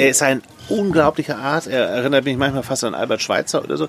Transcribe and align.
er 0.00 0.08
ist 0.08 0.22
ein 0.22 0.42
unglaublicher 0.68 1.38
Arzt. 1.38 1.68
Er 1.68 1.86
erinnert 1.86 2.24
mich 2.24 2.36
manchmal 2.36 2.62
fast 2.62 2.84
an 2.84 2.94
Albert 2.94 3.22
Schweitzer 3.22 3.62
oder 3.62 3.76
so, 3.76 3.88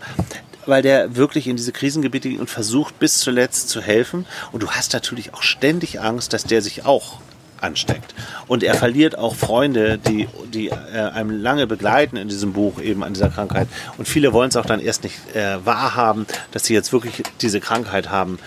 weil 0.66 0.82
der 0.82 1.16
wirklich 1.16 1.48
in 1.48 1.56
diese 1.56 1.72
Krisengebiete 1.72 2.30
geht 2.30 2.40
und 2.40 2.50
versucht 2.50 3.00
bis 3.00 3.18
zuletzt 3.18 3.70
zu 3.70 3.82
helfen. 3.82 4.26
Und 4.52 4.62
du 4.62 4.72
hast 4.72 4.94
natürlich 4.94 5.34
auch 5.34 5.42
ständig 5.42 6.02
Angst, 6.02 6.34
dass 6.34 6.44
der 6.44 6.62
sich 6.62 6.86
auch 6.86 7.20
ansteckt. 7.62 8.14
Und 8.48 8.64
er 8.64 8.74
verliert 8.74 9.18
auch 9.18 9.36
Freunde, 9.36 9.98
die, 10.00 10.28
die 10.52 10.70
äh, 10.70 10.74
einem 11.14 11.30
lange 11.30 11.68
begleiten 11.68 12.18
in 12.18 12.28
diesem 12.28 12.54
Buch 12.54 12.82
eben 12.82 13.04
an 13.04 13.14
dieser 13.14 13.30
Krankheit. 13.30 13.68
Und 13.98 14.08
viele 14.08 14.34
wollen 14.34 14.50
es 14.50 14.58
auch 14.58 14.66
dann 14.66 14.80
erst 14.80 15.04
nicht 15.04 15.36
äh, 15.36 15.64
wahrhaben, 15.64 16.26
dass 16.52 16.66
sie 16.66 16.74
jetzt 16.74 16.92
wirklich 16.92 17.24
diese 17.40 17.60
Krankheit 17.60 18.10
haben. 18.10 18.40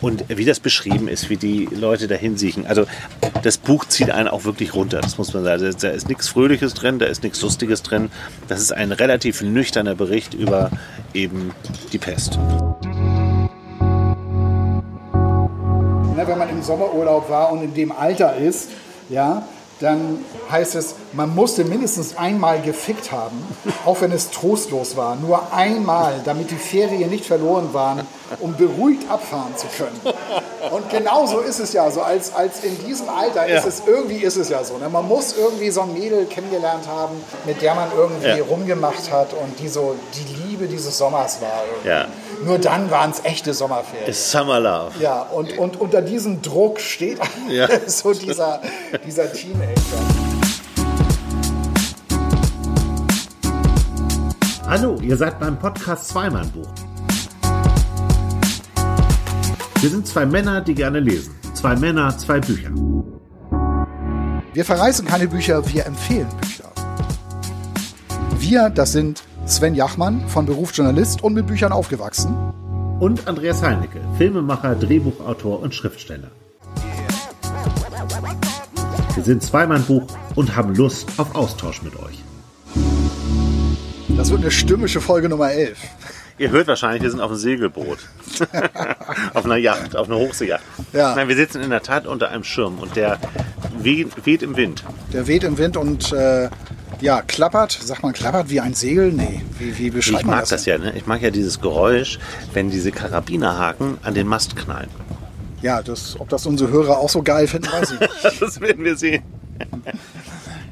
Und 0.00 0.24
wie 0.28 0.44
das 0.44 0.60
beschrieben 0.60 1.08
ist, 1.08 1.28
wie 1.28 1.36
die 1.36 1.66
Leute 1.66 2.08
dahin 2.08 2.36
siechen. 2.36 2.66
Also 2.66 2.86
das 3.42 3.58
Buch 3.58 3.84
zieht 3.84 4.10
einen 4.10 4.28
auch 4.28 4.44
wirklich 4.44 4.74
runter, 4.74 5.00
das 5.00 5.18
muss 5.18 5.34
man 5.34 5.44
sagen. 5.44 5.74
Da 5.80 5.90
ist 5.90 6.08
nichts 6.08 6.28
Fröhliches 6.28 6.74
drin, 6.74 6.98
da 6.98 7.06
ist 7.06 7.22
nichts 7.22 7.42
Lustiges 7.42 7.82
drin. 7.82 8.10
Das 8.48 8.60
ist 8.60 8.72
ein 8.72 8.92
relativ 8.92 9.42
nüchterner 9.42 9.94
Bericht 9.94 10.34
über 10.34 10.70
eben 11.12 11.52
die 11.92 11.98
Pest. 11.98 12.38
Wenn 16.26 16.38
man 16.38 16.50
im 16.50 16.62
Sommerurlaub 16.62 17.28
war 17.28 17.50
und 17.50 17.62
in 17.62 17.74
dem 17.74 17.90
Alter 17.90 18.36
ist, 18.36 18.68
ja, 19.08 19.48
dann 19.80 20.24
heißt 20.50 20.74
es, 20.74 20.94
man 21.12 21.34
musste 21.34 21.64
mindestens 21.64 22.16
einmal 22.16 22.60
gefickt 22.60 23.10
haben, 23.12 23.42
auch 23.86 24.00
wenn 24.02 24.12
es 24.12 24.30
trostlos 24.30 24.96
war. 24.96 25.16
Nur 25.16 25.52
einmal, 25.54 26.20
damit 26.24 26.50
die 26.50 26.56
Ferien 26.56 27.08
nicht 27.10 27.24
verloren 27.24 27.70
waren, 27.72 28.06
um 28.40 28.54
beruhigt 28.56 29.10
abfahren 29.10 29.56
zu 29.56 29.66
können. 29.76 29.98
Und 30.70 30.88
genauso 30.90 31.40
ist 31.40 31.58
es 31.60 31.72
ja 31.72 31.90
so, 31.90 32.02
als, 32.02 32.34
als 32.34 32.62
in 32.62 32.78
diesem 32.86 33.08
Alter 33.08 33.48
Ja. 33.48 33.58
ist 33.58 33.66
es, 33.66 33.82
irgendwie 33.86 34.18
ist 34.18 34.36
es 34.36 34.50
ja 34.50 34.62
so. 34.62 34.76
Ne? 34.76 34.88
Man 34.88 35.08
muss 35.08 35.34
irgendwie 35.36 35.70
so 35.70 35.80
ein 35.80 35.94
Mädel 35.94 36.26
kennengelernt 36.26 36.86
haben, 36.86 37.16
mit 37.46 37.62
der 37.62 37.74
man 37.74 37.88
irgendwie 37.96 38.28
Ja. 38.38 38.44
rumgemacht 38.44 39.10
hat 39.10 39.32
und 39.32 39.58
die 39.58 39.68
so 39.68 39.94
die 40.14 40.34
Liebe 40.48 40.66
dieses 40.66 40.96
Sommers 40.98 41.38
war. 41.40 41.62
irgendwie. 41.72 41.88
Ja. 41.88 42.06
Nur 42.44 42.58
dann 42.58 42.90
waren 42.90 43.10
es 43.10 43.22
echte 43.24 43.52
Sommerferien. 43.52 44.08
Ist 44.08 44.30
Summer 44.30 44.60
Love. 44.60 44.92
Ja, 44.98 45.22
und, 45.22 45.58
und 45.58 45.78
unter 45.78 46.00
diesem 46.00 46.40
Druck 46.40 46.80
steht 46.80 47.18
Ja. 47.50 47.68
so 47.86 48.14
dieser, 48.14 48.60
dieser 49.06 49.30
Teenager. 49.30 49.74
Hallo, 54.66 54.98
ihr 55.02 55.16
seid 55.16 55.38
beim 55.38 55.58
Podcast 55.58 56.08
Zweimann-Buch. 56.08 56.68
Wir 59.80 59.90
sind 59.90 60.06
zwei 60.06 60.24
Männer, 60.24 60.60
die 60.60 60.74
gerne 60.74 61.00
lesen. 61.00 61.34
Zwei 61.54 61.76
Männer, 61.76 62.16
zwei 62.16 62.38
Bücher. 62.38 62.70
Wir 64.54 64.64
verreißen 64.64 65.06
keine 65.06 65.26
Bücher, 65.28 65.62
wir 65.72 65.86
empfehlen 65.86 66.28
Bücher. 66.40 66.70
Wir, 68.38 68.70
das 68.70 68.92
sind 68.92 69.22
Sven 69.50 69.74
Jachmann, 69.74 70.28
von 70.28 70.46
Beruf 70.46 70.72
Journalist 70.72 71.24
und 71.24 71.34
mit 71.34 71.48
Büchern 71.48 71.72
aufgewachsen. 71.72 72.32
Und 73.00 73.26
Andreas 73.26 73.60
Heinecke, 73.62 74.00
Filmemacher, 74.16 74.76
Drehbuchautor 74.76 75.60
und 75.60 75.74
Schriftsteller. 75.74 76.30
Wir 79.16 79.24
sind 79.24 79.42
Zweimann-Buch 79.42 80.06
und 80.36 80.54
haben 80.54 80.76
Lust 80.76 81.08
auf 81.16 81.34
Austausch 81.34 81.82
mit 81.82 81.96
euch. 81.96 82.22
Das 84.16 84.30
wird 84.30 84.42
eine 84.42 84.52
stürmische 84.52 85.00
Folge 85.00 85.28
Nummer 85.28 85.50
11. 85.50 85.78
Ihr 86.38 86.50
hört 86.52 86.68
wahrscheinlich, 86.68 87.02
wir 87.02 87.10
sind 87.10 87.20
auf 87.20 87.30
einem 87.30 87.40
Segelboot. 87.40 87.98
auf 89.34 89.44
einer 89.44 89.56
Yacht, 89.56 89.96
auf 89.96 90.08
einer 90.08 90.16
Hochseejacht. 90.16 90.62
Ja. 90.92 91.16
Nein, 91.16 91.26
wir 91.28 91.36
sitzen 91.36 91.60
in 91.60 91.70
der 91.70 91.82
Tat 91.82 92.06
unter 92.06 92.28
einem 92.28 92.44
Schirm 92.44 92.78
und 92.78 92.94
der 92.94 93.18
weht, 93.80 94.24
weht 94.24 94.42
im 94.42 94.56
Wind. 94.56 94.84
Der 95.12 95.26
weht 95.26 95.42
im 95.42 95.58
Wind 95.58 95.76
und 95.76 96.12
äh, 96.12 96.48
ja, 97.00 97.22
klappert. 97.22 97.72
Sagt 97.72 98.02
man 98.02 98.12
klappert 98.12 98.50
wie 98.50 98.60
ein 98.60 98.74
Segel? 98.74 99.12
Nee, 99.12 99.42
wie, 99.58 99.76
wie 99.78 99.90
beschreibt 99.90 100.20
Ich 100.20 100.26
man 100.26 100.36
mag 100.36 100.40
das? 100.42 100.50
das 100.50 100.64
denn? 100.64 100.82
ja, 100.82 100.90
ne? 100.90 100.96
Ich 100.98 101.06
mag 101.06 101.20
ja 101.22 101.30
dieses 101.30 101.60
Geräusch, 101.60 102.18
wenn 102.52 102.70
diese 102.70 102.92
Karabinerhaken 102.92 103.98
an 104.02 104.14
den 104.14 104.26
Mast 104.26 104.56
knallen. 104.56 104.88
Ja, 105.62 105.82
das, 105.82 106.18
ob 106.18 106.28
das 106.30 106.46
unsere 106.46 106.70
Hörer 106.70 106.98
auch 106.98 107.08
so 107.10 107.22
geil 107.22 107.46
finden, 107.46 107.70
weiß 107.70 107.92
ich 107.92 108.00
nicht. 108.00 108.12
Das 108.40 108.60
werden 108.60 108.84
wir 108.84 108.96
sehen. 108.96 109.22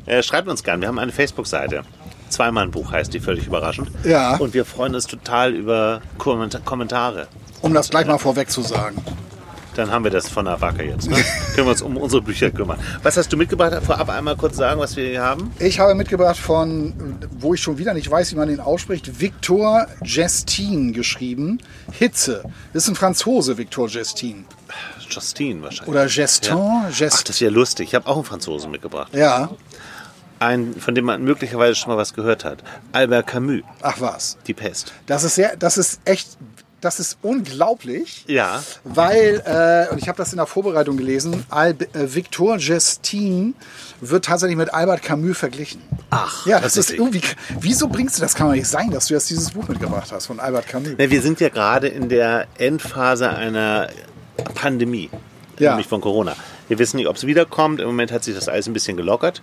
Äh, 0.07 0.23
Schreibt 0.23 0.49
uns 0.49 0.63
gern, 0.63 0.81
wir 0.81 0.89
haben 0.89 0.99
eine 0.99 1.13
Facebook-Seite. 1.13 1.83
Zweimal-Buch 2.31 2.93
heißt 2.93 3.13
die, 3.13 3.21
völlig 3.21 3.47
überraschend. 3.47 3.91
Ja. 4.05 4.37
Und 4.37 4.55
wir 4.55 4.65
freuen 4.65 4.95
uns 4.95 5.07
total 5.07 5.53
über 5.53 6.01
Komment- 6.19 6.65
Kommentare. 6.65 7.27
Um 7.61 7.75
das 7.75 7.91
gleich 7.91 8.07
mal 8.07 8.17
vorweg 8.17 8.51
zu 8.51 8.63
sagen. 8.63 8.97
Dann 9.79 9.93
haben 9.93 10.03
wir 10.03 10.11
das 10.11 10.29
von 10.29 10.45
der 10.45 10.61
Wacke 10.61 10.83
jetzt. 10.83 11.09
Ne? 11.09 11.15
Können 11.55 11.69
wir 11.69 11.71
uns 11.71 11.83
um 11.83 11.97
unsere 11.97 12.21
Bücher 12.21 12.51
kümmern. 12.51 12.81
Was 13.05 13.17
hast 13.17 13.33
du 13.33 13.37
mitgebracht? 13.37 13.81
Vorab 13.85 14.09
einmal 14.09 14.35
kurz 14.35 14.57
sagen, 14.57 14.81
was 14.81 14.97
wir 14.97 15.07
hier 15.09 15.23
haben. 15.23 15.53
Ich 15.61 15.79
habe 15.79 15.95
mitgebracht 15.95 16.37
von, 16.37 17.17
wo 17.39 17.55
ich 17.55 17.63
schon 17.63 17.79
wieder 17.79 17.95
nicht 17.95 18.11
weiß, 18.11 18.33
wie 18.33 18.37
man 18.37 18.49
den 18.49 18.59
ausspricht, 18.59 19.21
Victor 19.21 19.87
Gestin 20.03 20.93
geschrieben. 20.93 21.61
Hitze. 21.93 22.43
Das 22.73 22.83
ist 22.83 22.89
ein 22.89 22.97
Franzose, 22.97 23.57
Victor 23.57 23.87
Gestin. 23.87 24.47
Justine 25.09 25.63
wahrscheinlich. 25.63 25.89
Oder 25.89 26.07
Gestin. 26.07 26.57
Ach, 26.59 26.89
Gest 26.99 27.29
das 27.29 27.37
ist 27.37 27.41
ja 27.41 27.49
lustig. 27.51 27.87
Ich 27.87 27.95
habe 27.95 28.09
auch 28.09 28.17
einen 28.17 28.25
Franzosen 28.25 28.73
mitgebracht. 28.73 29.15
ja. 29.15 29.49
Einen, 30.41 30.75
von 30.81 30.95
dem 30.95 31.05
man 31.05 31.23
möglicherweise 31.23 31.75
schon 31.75 31.91
mal 31.91 31.97
was 31.97 32.15
gehört 32.15 32.45
hat. 32.45 32.63
Albert 32.93 33.27
Camus, 33.27 33.63
Ach 33.83 34.01
was. 34.01 34.39
Die 34.47 34.55
Pest. 34.55 34.93
Das 35.07 35.25
ist 35.25 35.35
sehr, 35.35 35.57
das 35.57 35.77
ist 35.79 36.01
echt, 36.05 36.37
das 36.81 37.01
ist 37.01 37.19
unglaublich. 37.23 38.25
Ja. 38.29 38.63
Weil, 38.85 39.43
äh, 39.45 39.93
und 39.93 39.99
ich 40.01 40.09
habe 40.09 40.17
das 40.19 40.33
in 40.33 40.37
der 40.37 40.47
Vorbereitung 40.47 40.97
gelesen, 40.97 41.45
Al 41.51 41.71
äh, 41.71 42.15
Victor 42.15 42.57
Gestin 42.59 43.55
wird 44.01 44.25
tatsächlich 44.27 44.57
mit 44.57 44.73
Albert 44.73 45.03
Camus 45.03 45.39
verglichen. 45.39 45.83
Ach, 46.11 46.47
Ja, 46.47 46.61
das 46.61 46.77
ist 46.77 46.91
irgendwie. 46.91 47.21
Wieso 47.61 47.89
bringst 47.89 48.17
du 48.19 48.23
das? 48.23 48.35
Kann 48.35 48.47
doch 48.49 48.55
nicht 48.55 48.69
sein, 48.69 48.91
dass 48.91 49.07
du 49.07 49.15
jetzt 49.15 49.29
dieses 49.31 49.51
Buch 49.51 49.67
mitgebracht 49.69 50.11
hast 50.13 50.27
von 50.27 50.39
Albert 50.41 50.69
Camus. 50.69 50.91
Ne, 50.97 51.11
wir 51.11 51.21
sind 51.23 51.41
ja 51.41 51.49
gerade 51.49 51.89
in 51.89 52.09
der 52.09 52.47
Endphase 52.59 53.29
einer 53.31 53.89
Pandemie, 54.55 55.11
Ja. 55.59 55.71
nämlich 55.71 55.89
von 55.89 56.01
Corona. 56.01 56.37
Wir 56.69 56.79
wissen 56.79 56.97
nicht, 56.99 57.09
ob 57.09 57.17
es 57.17 57.27
wiederkommt. 57.27 57.81
Im 57.81 57.87
Moment 57.87 58.13
hat 58.13 58.23
sich 58.25 58.35
das 58.35 58.49
alles 58.49 58.67
ein 58.67 58.73
bisschen 58.73 58.97
gelockert. 58.97 59.43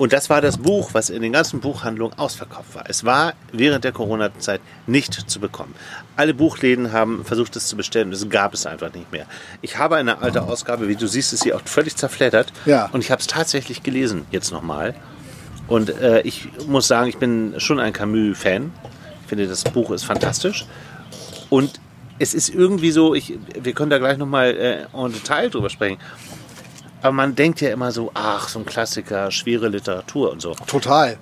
Und 0.00 0.14
das 0.14 0.30
war 0.30 0.40
das 0.40 0.56
Buch, 0.56 0.94
was 0.94 1.10
in 1.10 1.20
den 1.20 1.34
ganzen 1.34 1.60
Buchhandlungen 1.60 2.18
ausverkauft 2.18 2.74
war. 2.74 2.84
Es 2.88 3.04
war 3.04 3.34
während 3.52 3.84
der 3.84 3.92
Corona-Zeit 3.92 4.62
nicht 4.86 5.12
zu 5.12 5.40
bekommen. 5.40 5.74
Alle 6.16 6.32
Buchläden 6.32 6.90
haben 6.94 7.22
versucht, 7.22 7.54
es 7.56 7.66
zu 7.66 7.76
bestellen. 7.76 8.10
Es 8.10 8.26
gab 8.30 8.54
es 8.54 8.64
einfach 8.64 8.94
nicht 8.94 9.12
mehr. 9.12 9.26
Ich 9.60 9.76
habe 9.76 9.96
eine 9.96 10.22
alte 10.22 10.44
Ausgabe, 10.44 10.88
wie 10.88 10.96
du 10.96 11.06
siehst, 11.06 11.34
ist 11.34 11.42
sie 11.42 11.52
auch 11.52 11.60
völlig 11.66 11.96
zerfleddert. 11.96 12.50
Ja. 12.64 12.88
Und 12.92 13.04
ich 13.04 13.10
habe 13.10 13.20
es 13.20 13.26
tatsächlich 13.26 13.82
gelesen, 13.82 14.24
jetzt 14.30 14.52
nochmal. 14.52 14.94
Und 15.68 15.90
äh, 15.90 16.22
ich 16.22 16.48
muss 16.66 16.88
sagen, 16.88 17.10
ich 17.10 17.18
bin 17.18 17.60
schon 17.60 17.78
ein 17.78 17.92
Camus-Fan. 17.92 18.72
Ich 19.20 19.28
finde, 19.28 19.48
das 19.48 19.64
Buch 19.64 19.90
ist 19.90 20.04
fantastisch. 20.04 20.64
Und 21.50 21.78
es 22.18 22.32
ist 22.32 22.48
irgendwie 22.48 22.90
so, 22.90 23.14
ich, 23.14 23.38
wir 23.52 23.74
können 23.74 23.90
da 23.90 23.98
gleich 23.98 24.16
nochmal 24.16 24.56
äh, 24.56 24.96
en 24.96 25.12
Detail 25.12 25.50
drüber 25.50 25.68
sprechen. 25.68 25.98
Aber 27.02 27.12
man 27.12 27.34
denkt 27.34 27.60
ja 27.60 27.70
immer 27.70 27.92
so, 27.92 28.10
ach, 28.14 28.48
so 28.48 28.58
ein 28.58 28.66
Klassiker, 28.66 29.30
schwere 29.30 29.68
Literatur 29.68 30.30
und 30.30 30.42
so. 30.42 30.54
Total. 30.66 31.16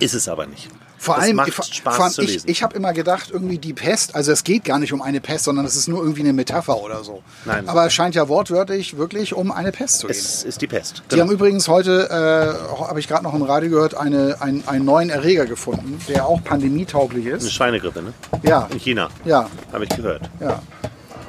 Ist 0.00 0.14
es 0.14 0.28
aber 0.28 0.46
nicht. 0.46 0.68
Vor 0.96 1.18
allem, 1.18 1.34
macht 1.34 1.48
ich, 1.48 1.54
Spaß 1.74 1.96
vor 1.96 2.04
allem 2.04 2.14
zu 2.14 2.22
ich, 2.22 2.30
lesen. 2.30 2.48
ich 2.48 2.62
habe 2.62 2.76
immer 2.76 2.92
gedacht, 2.92 3.30
irgendwie 3.32 3.58
die 3.58 3.72
Pest, 3.72 4.14
also 4.14 4.30
es 4.30 4.44
geht 4.44 4.62
gar 4.64 4.78
nicht 4.78 4.92
um 4.92 5.02
eine 5.02 5.20
Pest, 5.20 5.44
sondern 5.44 5.64
es 5.66 5.74
ist 5.74 5.88
nur 5.88 6.00
irgendwie 6.00 6.20
eine 6.20 6.32
Metapher 6.32 6.76
oder 6.80 7.02
so. 7.02 7.24
Nein. 7.44 7.68
Aber 7.68 7.86
es 7.86 7.92
scheint 7.92 8.14
ja 8.14 8.28
wortwörtlich 8.28 8.96
wirklich 8.96 9.34
um 9.34 9.50
eine 9.50 9.72
Pest 9.72 9.98
zu 9.98 10.06
gehen. 10.06 10.16
es 10.16 10.44
ist 10.44 10.62
die 10.62 10.68
Pest. 10.68 11.02
Die 11.10 11.20
haben 11.20 11.28
übrigens 11.32 11.66
heute, 11.66 12.08
äh, 12.08 12.84
habe 12.84 13.00
ich 13.00 13.08
gerade 13.08 13.24
noch 13.24 13.34
im 13.34 13.42
Radio 13.42 13.70
gehört, 13.70 13.96
eine, 13.96 14.36
ein, 14.40 14.62
einen 14.68 14.84
neuen 14.84 15.10
Erreger 15.10 15.46
gefunden, 15.46 16.00
der 16.06 16.24
auch 16.24 16.42
pandemietauglich 16.44 17.26
Eine 17.26 17.34
ist. 17.34 17.52
Schweinegrippe, 17.52 18.00
ne? 18.00 18.12
Ja, 18.44 18.68
In 18.70 18.78
China. 18.78 19.08
ja, 19.24 19.50
Habe 19.72 19.82
ich 19.82 19.90
gehört. 19.90 20.30
ja. 20.38 20.62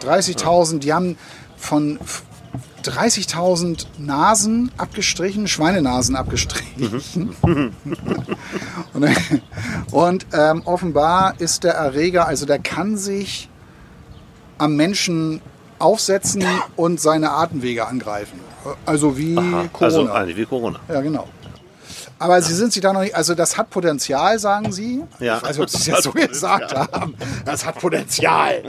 30.000, 0.05 0.79
die 0.79 0.93
haben 0.93 1.17
von 1.57 1.97
30.000 2.83 3.85
Nasen 3.97 4.71
abgestrichen, 4.77 5.47
Schweinenasen 5.47 6.15
abgestrichen. 6.15 7.33
und 8.93 9.09
und 9.91 10.25
ähm, 10.33 10.61
offenbar 10.65 11.35
ist 11.39 11.63
der 11.63 11.73
Erreger, 11.73 12.27
also 12.27 12.45
der 12.45 12.59
kann 12.59 12.97
sich 12.97 13.49
am 14.57 14.75
Menschen 14.75 15.41
aufsetzen 15.79 16.45
und 16.75 16.99
seine 16.99 17.31
Atemwege 17.31 17.87
angreifen. 17.87 18.39
Also 18.85 19.17
wie 19.17 19.37
Aha, 19.37 19.65
Corona. 19.71 19.85
also 19.85 20.11
eigentlich 20.11 20.37
wie 20.37 20.45
Corona. 20.45 20.79
Ja, 20.87 21.01
genau. 21.01 21.27
Aber 22.23 22.41
Sie 22.41 22.53
sind 22.53 22.71
sich 22.71 22.81
da 22.81 22.93
noch 22.93 23.01
nicht, 23.01 23.15
also 23.15 23.35
das 23.35 23.57
hat 23.57 23.69
Potenzial, 23.69 24.39
sagen 24.39 24.71
Sie. 24.71 25.03
Ja. 25.19 25.37
Ich 25.37 25.43
weiß 25.43 25.57
nicht, 25.57 25.63
ob 25.63 25.69
Sie 25.69 25.77
es 25.77 25.85
jetzt 25.87 26.03
so 26.03 26.11
gesagt 26.13 26.73
haben. 26.73 27.15
Das 27.43 27.65
hat 27.65 27.79
Potenzial. 27.79 28.63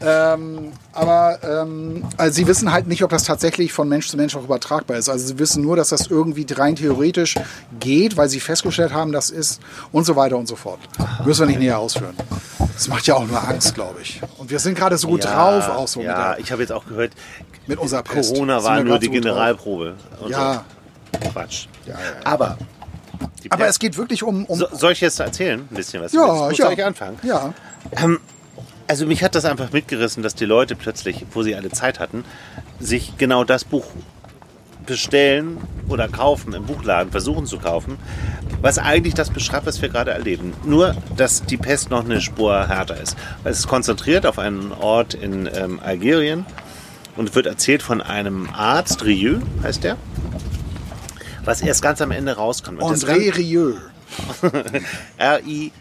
ähm, 0.00 0.72
aber 0.94 1.38
ähm, 1.44 2.04
also 2.16 2.34
Sie 2.34 2.46
wissen 2.46 2.72
halt 2.72 2.86
nicht, 2.86 3.04
ob 3.04 3.10
das 3.10 3.24
tatsächlich 3.24 3.70
von 3.74 3.86
Mensch 3.86 4.08
zu 4.08 4.16
Mensch 4.16 4.34
auch 4.34 4.44
übertragbar 4.44 4.96
ist. 4.96 5.10
Also 5.10 5.26
Sie 5.26 5.38
wissen 5.38 5.62
nur, 5.62 5.76
dass 5.76 5.90
das 5.90 6.06
irgendwie 6.06 6.46
rein 6.50 6.74
theoretisch 6.74 7.34
geht, 7.80 8.16
weil 8.16 8.30
Sie 8.30 8.40
festgestellt 8.40 8.94
haben, 8.94 9.12
das 9.12 9.28
ist 9.28 9.60
und 9.92 10.06
so 10.06 10.16
weiter 10.16 10.38
und 10.38 10.48
so 10.48 10.56
fort. 10.56 10.80
Müssen 11.26 11.40
wir 11.42 11.48
nicht 11.48 11.60
näher 11.60 11.78
ausführen. 11.78 12.16
Das 12.58 12.88
macht 12.88 13.06
ja 13.06 13.14
auch 13.16 13.26
nur 13.26 13.46
Angst, 13.46 13.74
glaube 13.74 14.00
ich. 14.00 14.22
Und 14.38 14.48
wir 14.48 14.58
sind 14.58 14.74
gerade 14.74 14.96
so 14.96 15.08
gut 15.08 15.26
drauf, 15.26 15.68
auch 15.68 15.86
so 15.86 16.00
ja, 16.00 16.08
mit, 16.08 16.16
der, 16.18 16.38
ich 16.38 16.50
habe 16.50 16.62
jetzt 16.62 16.72
auch 16.72 16.86
gehört, 16.86 17.12
mit 17.66 17.78
unserer 17.78 18.02
Pest. 18.02 18.32
Corona 18.32 18.64
war 18.64 18.82
nur 18.82 18.98
die 18.98 19.06
so. 19.06 19.12
Generalprobe. 19.12 19.96
Und 20.18 20.30
Ja, 20.30 20.64
So. 21.22 21.28
Quatsch. 21.30 21.66
ja, 21.84 21.92
ja. 21.92 21.98
Aber 22.24 22.56
Die 23.44 23.50
Aber 23.52 23.66
es 23.66 23.78
geht 23.78 23.96
wirklich 23.96 24.22
um. 24.22 24.44
um 24.46 24.58
so, 24.58 24.66
soll 24.72 24.92
ich 24.92 25.00
jetzt 25.00 25.20
erzählen, 25.20 25.60
ein 25.60 25.74
bisschen 25.74 26.02
was? 26.02 26.12
ja, 26.12 26.48
Jetzt 26.48 26.58
ja. 26.58 26.66
Soll 26.66 26.74
ich 26.74 26.84
anfangen? 26.84 27.18
Ja. 27.22 27.52
Also 28.88 29.06
mich 29.06 29.22
hat 29.24 29.34
das 29.34 29.44
einfach 29.44 29.72
mitgerissen, 29.72 30.22
dass 30.22 30.34
die 30.34 30.44
Leute 30.44 30.76
plötzlich, 30.76 31.26
wo 31.32 31.42
sie 31.42 31.54
alle 31.56 31.70
Zeit 31.70 31.98
hatten, 31.98 32.24
sich 32.78 33.16
genau 33.18 33.44
das 33.44 33.64
Buch 33.64 33.84
bestellen 34.86 35.58
oder 35.88 36.08
kaufen 36.08 36.52
im 36.52 36.64
Buchladen, 36.64 37.10
versuchen 37.10 37.46
zu 37.46 37.58
kaufen, 37.58 37.98
was 38.62 38.78
eigentlich 38.78 39.14
das 39.14 39.30
beschreibt, 39.30 39.66
was 39.66 39.82
wir 39.82 39.88
gerade 39.88 40.12
erleben. 40.12 40.54
Nur, 40.64 40.94
dass 41.16 41.44
die 41.44 41.56
Pest 41.56 41.90
noch 41.90 42.04
eine 42.04 42.20
Spur 42.20 42.68
härter 42.68 43.00
ist. 43.00 43.16
Es 43.44 43.58
ist 43.58 43.66
konzentriert 43.66 44.24
auf 44.24 44.38
einen 44.38 44.72
Ort 44.72 45.14
in 45.14 45.48
ähm, 45.52 45.80
Algerien 45.84 46.46
und 47.16 47.34
wird 47.34 47.46
erzählt 47.46 47.82
von 47.82 48.00
einem 48.00 48.48
Arzt, 48.54 49.04
Rieu 49.04 49.40
heißt 49.62 49.82
der, 49.84 49.96
was 51.46 51.62
erst 51.62 51.80
ganz 51.82 52.00
am 52.02 52.10
Ende 52.10 52.32
rauskommt. 52.36 52.82
Und 52.82 52.92
André 52.92 53.34
Rieu. 53.36 53.74
R-I-E-U-X 55.18 55.72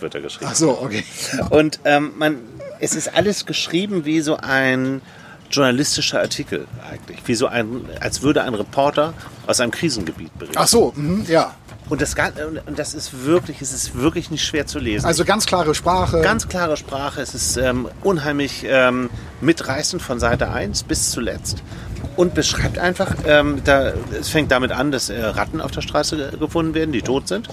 wird 0.00 0.14
er 0.14 0.20
geschrieben. 0.20 0.50
Ach 0.52 0.56
so, 0.56 0.80
okay. 0.80 1.04
Und 1.50 1.80
ähm, 1.84 2.12
man, 2.16 2.38
es 2.80 2.94
ist 2.94 3.14
alles 3.14 3.44
geschrieben 3.46 4.04
wie 4.04 4.20
so 4.20 4.36
ein 4.36 5.02
journalistischer 5.50 6.20
Artikel 6.20 6.66
eigentlich, 6.90 7.20
wie 7.26 7.34
so 7.34 7.46
ein, 7.46 7.88
als 8.00 8.22
würde 8.22 8.42
ein 8.42 8.54
Reporter 8.54 9.14
aus 9.46 9.60
einem 9.60 9.72
Krisengebiet 9.72 10.36
berichten. 10.38 10.58
Ach 10.58 10.68
so, 10.68 10.92
mhm, 10.94 11.24
ja. 11.28 11.54
Und 11.88 12.00
das, 12.02 12.14
und- 12.14 12.78
das 12.78 12.94
ist 12.94 13.24
wirklich, 13.24 13.62
es 13.62 13.72
ist 13.72 13.96
wirklich 13.96 14.30
nicht 14.30 14.44
schwer 14.44 14.66
zu 14.66 14.78
lesen. 14.78 15.06
Also 15.06 15.24
ganz 15.24 15.46
klare 15.46 15.74
Sprache. 15.74 16.20
Ganz 16.20 16.48
klare 16.48 16.76
Sprache, 16.76 17.20
es 17.22 17.34
ist 17.34 17.56
ähm, 17.56 17.88
unheimlich 18.02 18.64
ähm, 18.68 19.08
mitreißend 19.40 20.02
von 20.02 20.18
Seite 20.20 20.50
1 20.50 20.82
bis 20.82 21.10
zuletzt 21.10 21.62
und 22.16 22.34
beschreibt 22.34 22.78
einfach, 22.78 23.14
ähm, 23.26 23.62
da, 23.64 23.92
es 24.18 24.28
fängt 24.28 24.50
damit 24.50 24.72
an, 24.72 24.90
dass 24.92 25.08
äh, 25.08 25.24
Ratten 25.24 25.60
auf 25.60 25.70
der 25.70 25.80
Straße 25.82 26.16
ge- 26.16 26.36
gefunden 26.38 26.74
werden, 26.74 26.92
die 26.92 27.02
tot 27.02 27.26
sind. 27.28 27.48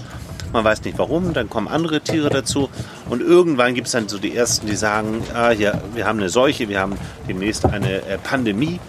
Man 0.52 0.64
weiß 0.64 0.84
nicht 0.84 0.98
warum, 0.98 1.32
dann 1.32 1.50
kommen 1.50 1.66
andere 1.68 2.00
Tiere 2.00 2.30
dazu 2.30 2.68
und 3.08 3.20
irgendwann 3.20 3.74
gibt 3.74 3.86
es 3.88 3.92
dann 3.92 4.08
so 4.08 4.18
die 4.18 4.34
Ersten, 4.36 4.66
die 4.66 4.76
sagen, 4.76 5.22
ah, 5.34 5.50
ja, 5.50 5.80
wir 5.94 6.06
haben 6.06 6.18
eine 6.18 6.28
Seuche, 6.28 6.68
wir 6.68 6.78
haben 6.80 6.96
demnächst 7.28 7.64
eine 7.64 8.02
äh, 8.06 8.18
Pandemie 8.18 8.80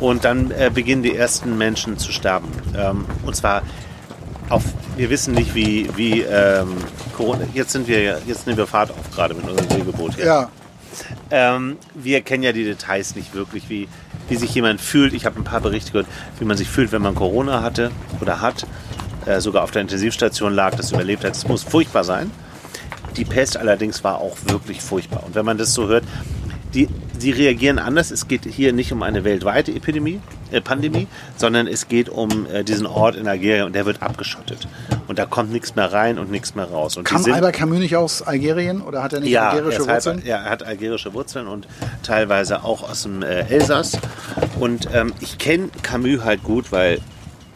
und 0.00 0.24
dann 0.24 0.50
äh, 0.52 0.70
beginnen 0.72 1.02
die 1.02 1.16
ersten 1.16 1.56
Menschen 1.58 1.98
zu 1.98 2.12
sterben. 2.12 2.48
Ähm, 2.76 3.04
und 3.24 3.34
zwar 3.34 3.62
auf, 4.48 4.64
wir 4.96 5.10
wissen 5.10 5.34
nicht, 5.34 5.54
wie, 5.54 5.88
wie 5.96 6.22
ähm, 6.22 6.76
Corona, 7.16 7.44
jetzt 7.54 7.72
sind 7.72 7.88
wir, 7.88 8.20
jetzt 8.26 8.46
nehmen 8.46 8.58
wir 8.58 8.66
Fahrt 8.66 8.90
auf 8.90 9.10
gerade 9.10 9.34
mit 9.34 9.48
unserem 9.48 9.68
Segelboot 9.68 10.14
hier. 10.14 10.24
Ja. 10.26 10.50
Ähm, 11.30 11.76
wir 11.94 12.22
kennen 12.22 12.42
ja 12.42 12.52
die 12.52 12.64
Details 12.64 13.16
nicht 13.16 13.34
wirklich, 13.34 13.68
wie, 13.68 13.88
wie 14.28 14.36
sich 14.36 14.54
jemand 14.54 14.80
fühlt. 14.80 15.12
Ich 15.12 15.26
habe 15.26 15.38
ein 15.38 15.44
paar 15.44 15.60
Berichte 15.60 15.92
gehört, 15.92 16.06
wie 16.38 16.44
man 16.44 16.56
sich 16.56 16.68
fühlt, 16.68 16.92
wenn 16.92 17.02
man 17.02 17.14
Corona 17.14 17.62
hatte 17.62 17.90
oder 18.20 18.40
hat, 18.40 18.66
äh, 19.26 19.40
sogar 19.40 19.62
auf 19.62 19.72
der 19.72 19.82
Intensivstation 19.82 20.54
lag, 20.54 20.74
das 20.74 20.92
überlebt 20.92 21.24
hat. 21.24 21.34
Es 21.36 21.46
muss 21.46 21.62
furchtbar 21.62 22.04
sein. 22.04 22.30
Die 23.16 23.24
Pest 23.24 23.56
allerdings 23.56 24.04
war 24.04 24.18
auch 24.18 24.36
wirklich 24.44 24.80
furchtbar. 24.80 25.24
Und 25.24 25.34
wenn 25.34 25.44
man 25.44 25.58
das 25.58 25.74
so 25.74 25.88
hört, 25.88 26.04
die, 26.76 26.88
die 27.20 27.30
reagieren 27.30 27.78
anders. 27.78 28.10
Es 28.10 28.28
geht 28.28 28.44
hier 28.44 28.72
nicht 28.74 28.92
um 28.92 29.02
eine 29.02 29.24
weltweite 29.24 29.72
Epidemie, 29.72 30.20
äh, 30.52 30.60
Pandemie, 30.60 31.06
sondern 31.36 31.66
es 31.66 31.88
geht 31.88 32.10
um 32.10 32.46
äh, 32.52 32.62
diesen 32.64 32.86
Ort 32.86 33.16
in 33.16 33.26
Algerien 33.26 33.64
und 33.64 33.74
der 33.74 33.86
wird 33.86 34.02
abgeschottet. 34.02 34.68
Und 35.08 35.18
da 35.18 35.24
kommt 35.24 35.50
nichts 35.50 35.74
mehr 35.74 35.90
rein 35.92 36.18
und 36.18 36.30
nichts 36.30 36.54
mehr 36.54 36.66
raus. 36.66 36.96
Und 36.98 37.04
Kam 37.04 37.22
sind- 37.22 37.32
Albert 37.32 37.54
Camus 37.54 37.78
nicht 37.78 37.96
aus 37.96 38.20
Algerien 38.22 38.82
oder 38.82 39.02
hat 39.02 39.14
er 39.14 39.20
nicht 39.20 39.30
ja, 39.30 39.48
algerische 39.50 39.78
er, 39.82 39.86
halb, 39.86 39.96
Wurzeln? 39.96 40.22
ja, 40.24 40.36
er 40.36 40.50
hat 40.50 40.62
algerische 40.62 41.14
Wurzeln 41.14 41.46
und 41.46 41.66
teilweise 42.02 42.62
auch 42.62 42.88
aus 42.88 43.04
dem 43.04 43.22
äh, 43.22 43.40
Elsass. 43.48 43.98
Und 44.60 44.88
ähm, 44.92 45.14
ich 45.20 45.38
kenne 45.38 45.70
Camus 45.82 46.22
halt 46.24 46.42
gut, 46.42 46.72
weil 46.72 47.00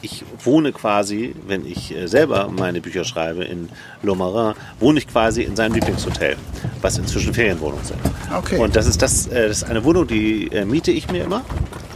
ich 0.01 0.23
wohne 0.43 0.71
quasi, 0.71 1.35
wenn 1.47 1.65
ich 1.65 1.95
äh, 1.95 2.07
selber 2.07 2.49
meine 2.49 2.81
Bücher 2.81 3.03
schreibe 3.03 3.43
in 3.43 3.69
Lomarin, 4.01 4.55
wohne 4.79 4.99
ich 4.99 5.07
quasi 5.07 5.43
in 5.43 5.55
seinem 5.55 5.73
Lieblingshotel, 5.75 6.37
was 6.81 6.97
inzwischen 6.97 7.33
Ferienwohnungen 7.33 7.85
sind. 7.85 7.99
Okay. 8.35 8.57
Und 8.57 8.75
das 8.75 8.87
ist, 8.87 9.01
das, 9.01 9.27
äh, 9.27 9.47
das 9.47 9.57
ist 9.57 9.63
eine 9.63 9.83
Wohnung, 9.83 10.07
die 10.07 10.47
äh, 10.47 10.65
miete 10.65 10.91
ich 10.91 11.11
mir 11.11 11.23
immer. 11.23 11.43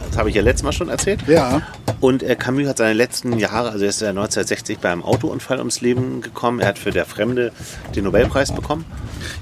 Das 0.08 0.18
habe 0.18 0.28
ich 0.28 0.36
ja 0.36 0.42
letztes 0.42 0.62
Mal 0.62 0.72
schon 0.72 0.88
erzählt. 0.88 1.20
Ja. 1.26 1.62
Und 2.06 2.22
äh, 2.22 2.36
Camus 2.36 2.68
hat 2.68 2.76
seine 2.76 2.92
letzten 2.92 3.36
Jahre, 3.36 3.70
also 3.70 3.82
er 3.82 3.88
ist 3.88 4.00
ja 4.00 4.10
1960 4.10 4.78
bei 4.78 4.92
einem 4.92 5.02
Autounfall 5.02 5.58
ums 5.58 5.80
Leben 5.80 6.20
gekommen. 6.20 6.60
Er 6.60 6.68
hat 6.68 6.78
für 6.78 6.92
Der 6.92 7.04
Fremde 7.04 7.50
den 7.96 8.04
Nobelpreis 8.04 8.54
bekommen. 8.54 8.84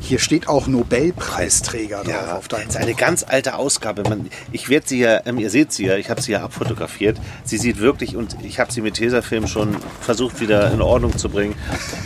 Hier 0.00 0.18
steht 0.18 0.48
auch 0.48 0.66
Nobelpreisträger 0.66 2.04
drauf 2.04 2.32
auf 2.38 2.48
das 2.48 2.60
deinem 2.60 2.68
ist 2.70 2.76
eine 2.78 2.94
ganz 2.94 3.22
alte 3.22 3.56
Ausgabe. 3.56 4.02
Man, 4.04 4.30
ich 4.50 4.70
werde 4.70 4.88
sie 4.88 5.00
ja, 5.00 5.20
ähm, 5.26 5.38
ihr 5.38 5.50
seht 5.50 5.72
sie 5.72 5.84
ja, 5.84 5.96
ich 5.96 6.08
habe 6.08 6.22
sie 6.22 6.32
ja 6.32 6.42
abfotografiert. 6.42 7.18
Sie 7.44 7.58
sieht 7.58 7.80
wirklich, 7.80 8.16
und 8.16 8.34
ich 8.42 8.58
habe 8.58 8.72
sie 8.72 8.80
mit 8.80 8.94
Tesafilm 8.94 9.46
schon 9.46 9.76
versucht 10.00 10.40
wieder 10.40 10.72
in 10.72 10.80
Ordnung 10.80 11.18
zu 11.18 11.28
bringen. 11.28 11.56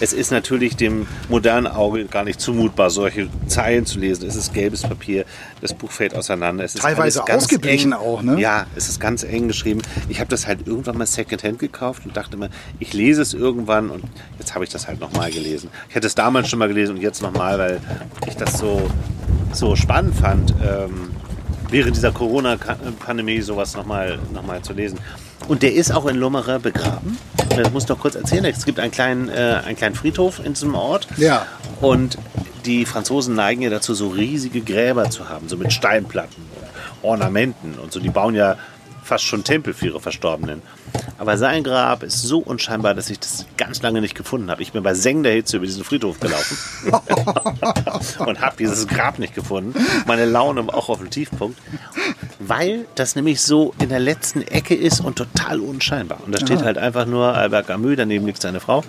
Es 0.00 0.12
ist 0.12 0.32
natürlich 0.32 0.74
dem 0.74 1.06
modernen 1.28 1.68
Auge 1.68 2.06
gar 2.06 2.24
nicht 2.24 2.40
zumutbar, 2.40 2.90
solche 2.90 3.28
Zeilen 3.46 3.86
zu 3.86 4.00
lesen. 4.00 4.26
Es 4.26 4.34
ist 4.34 4.54
gelbes 4.54 4.82
Papier, 4.82 5.24
das 5.60 5.72
Buch 5.72 5.92
fällt 5.92 6.16
auseinander. 6.16 6.64
Es 6.64 6.74
ist 6.74 6.82
Teilweise 6.82 7.22
ausgeblichen 7.22 7.92
eng. 7.92 7.98
auch, 7.98 8.22
ne? 8.22 8.40
Ja, 8.40 8.66
es 8.74 8.88
ist 8.88 8.98
ganz 8.98 9.22
eng 9.22 9.46
geschrieben. 9.46 9.82
Ich 10.08 10.18
habe 10.18 10.28
das 10.28 10.47
halt 10.48 10.66
irgendwann 10.66 10.98
mal 10.98 11.06
Secondhand 11.06 11.58
gekauft 11.58 12.02
und 12.04 12.16
dachte 12.16 12.36
mir, 12.36 12.50
ich 12.80 12.92
lese 12.92 13.22
es 13.22 13.34
irgendwann 13.34 13.90
und 13.90 14.04
jetzt 14.38 14.54
habe 14.54 14.64
ich 14.64 14.70
das 14.70 14.88
halt 14.88 15.00
nochmal 15.00 15.30
gelesen. 15.30 15.70
Ich 15.88 15.94
hätte 15.94 16.06
es 16.06 16.14
damals 16.14 16.48
schon 16.48 16.58
mal 16.58 16.68
gelesen 16.68 16.96
und 16.96 17.02
jetzt 17.02 17.22
nochmal, 17.22 17.58
weil 17.58 17.80
ich 18.26 18.34
das 18.34 18.58
so, 18.58 18.90
so 19.52 19.76
spannend 19.76 20.14
fand, 20.16 20.54
ähm, 20.62 21.10
während 21.70 21.96
dieser 21.96 22.12
Corona-Pandemie 22.12 23.40
sowas 23.40 23.76
nochmal 23.76 24.18
noch 24.32 24.44
mal 24.44 24.62
zu 24.62 24.72
lesen. 24.72 24.98
Und 25.46 25.62
der 25.62 25.74
ist 25.74 25.92
auch 25.92 26.06
in 26.06 26.16
Lomerin 26.16 26.60
begraben. 26.60 27.16
Das 27.50 27.70
muss 27.72 27.84
ich 27.84 27.88
noch 27.88 27.98
kurz 27.98 28.14
erzählen. 28.14 28.44
Es 28.44 28.64
gibt 28.64 28.80
einen 28.80 28.90
kleinen, 28.90 29.28
äh, 29.28 29.60
einen 29.64 29.76
kleinen 29.76 29.94
Friedhof 29.94 30.40
in 30.44 30.54
diesem 30.54 30.74
Ort. 30.74 31.06
Ja. 31.16 31.46
Und 31.80 32.18
die 32.66 32.84
Franzosen 32.84 33.34
neigen 33.34 33.62
ja 33.62 33.70
dazu, 33.70 33.94
so 33.94 34.08
riesige 34.08 34.60
Gräber 34.60 35.10
zu 35.10 35.28
haben, 35.28 35.48
so 35.48 35.56
mit 35.56 35.72
Steinplatten 35.72 36.42
und 37.02 37.08
Ornamenten 37.08 37.74
und 37.78 37.92
so. 37.92 38.00
Die 38.00 38.10
bauen 38.10 38.34
ja 38.34 38.56
fast 39.08 39.24
schon 39.24 39.42
Tempel 39.42 39.72
für 39.72 39.86
ihre 39.86 40.00
Verstorbenen. 40.00 40.62
Aber 41.16 41.36
sein 41.38 41.64
Grab 41.64 42.02
ist 42.02 42.22
so 42.22 42.38
unscheinbar, 42.38 42.94
dass 42.94 43.10
ich 43.10 43.18
das 43.18 43.46
ganz 43.56 43.82
lange 43.82 44.00
nicht 44.00 44.14
gefunden 44.14 44.50
habe. 44.50 44.62
Ich 44.62 44.72
bin 44.72 44.82
bei 44.82 44.94
sengender 44.94 45.30
Hitze 45.30 45.56
über 45.56 45.66
diesen 45.66 45.82
Friedhof 45.82 46.20
gelaufen 46.20 46.92
und 48.18 48.40
habe 48.40 48.56
dieses 48.58 48.86
Grab 48.86 49.18
nicht 49.18 49.34
gefunden. 49.34 49.74
Meine 50.06 50.26
Laune 50.26 50.66
war 50.66 50.74
auch 50.74 50.90
auf 50.90 50.98
dem 50.98 51.10
Tiefpunkt, 51.10 51.58
weil 52.38 52.86
das 52.94 53.16
nämlich 53.16 53.40
so 53.40 53.74
in 53.80 53.88
der 53.88 53.98
letzten 53.98 54.42
Ecke 54.42 54.74
ist 54.74 55.00
und 55.00 55.16
total 55.16 55.60
unscheinbar. 55.60 56.18
Und 56.24 56.34
da 56.34 56.38
steht 56.38 56.62
halt 56.62 56.76
einfach 56.78 57.06
nur 57.06 57.34
Albert 57.34 57.66
Camus, 57.66 57.96
daneben 57.96 58.26
liegt 58.26 58.42
seine 58.42 58.60
Frau. 58.60 58.84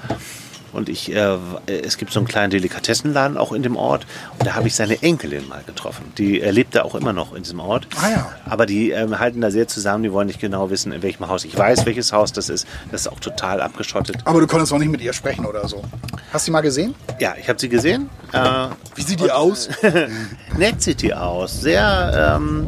Und 0.74 0.90
ich, 0.90 1.14
äh, 1.14 1.38
es 1.68 1.98
gibt 1.98 2.12
so 2.12 2.20
einen 2.20 2.28
kleinen 2.28 2.52
Delikatessenladen 2.52 3.38
auch 3.38 3.52
in 3.52 3.64
dem 3.64 3.76
Ort. 3.76 4.06
Und 4.38 4.48
da 4.48 4.56
habe 4.56 4.68
ich 4.68 4.76
seine 4.76 5.02
Enkelin 5.02 5.48
mal 5.48 5.64
getroffen. 5.66 6.12
Die 6.18 6.42
äh, 6.42 6.52
lebt 6.52 6.76
da 6.76 6.84
auch 6.84 6.96
immer 6.96 7.14
noch 7.14 7.34
in 7.34 7.44
diesem 7.44 7.60
Ort. 7.60 7.88
Ah 8.02 8.10
ja. 8.10 8.32
Aber 8.46 8.66
die 8.66 8.92
ähm, 8.92 9.20
halten 9.20 9.42
da 9.42 9.52
sehr 9.52 9.68
zusammen. 9.68 10.04
Die 10.04 10.12
wollen 10.12 10.28
nicht 10.28 10.40
genau 10.40 10.70
wissen, 10.70 10.92
in 10.92 11.02
welchem 11.02 11.28
Haus. 11.28 11.46
Ich 11.46 11.58
weiß, 11.58 11.86
welches 11.86 12.14
Haus 12.14 12.34
das 12.34 12.50
ist. 12.50 12.68
Das 12.92 13.02
ist 13.02 13.08
auch 13.08 13.20
total 13.20 13.62
abgeschottet. 13.62 14.18
Aber 14.26 14.40
du 14.40 14.48
konntest 14.48 14.72
auch 14.74 14.80
nicht 14.80 14.92
mit 14.92 15.02
ihr 15.02 15.14
sprechen 15.14 15.46
oder 15.46 15.68
so. 15.68 15.84
Hast 16.32 16.46
du 16.46 16.46
sie 16.46 16.52
mal 16.52 16.62
gesehen? 16.62 16.96
Ja, 17.20 17.36
ich 17.40 17.50
habe 17.50 17.60
sie 17.60 17.70
gesehen. 17.70 18.10
Äh, 18.32 18.68
Wie 18.96 19.02
sieht 19.02 19.20
die 19.20 19.32
aus? 19.32 19.70
nett 20.58 20.82
sieht 20.82 21.02
die 21.02 21.14
aus. 21.14 21.62
Sehr 21.62 22.38
ähm, 22.38 22.68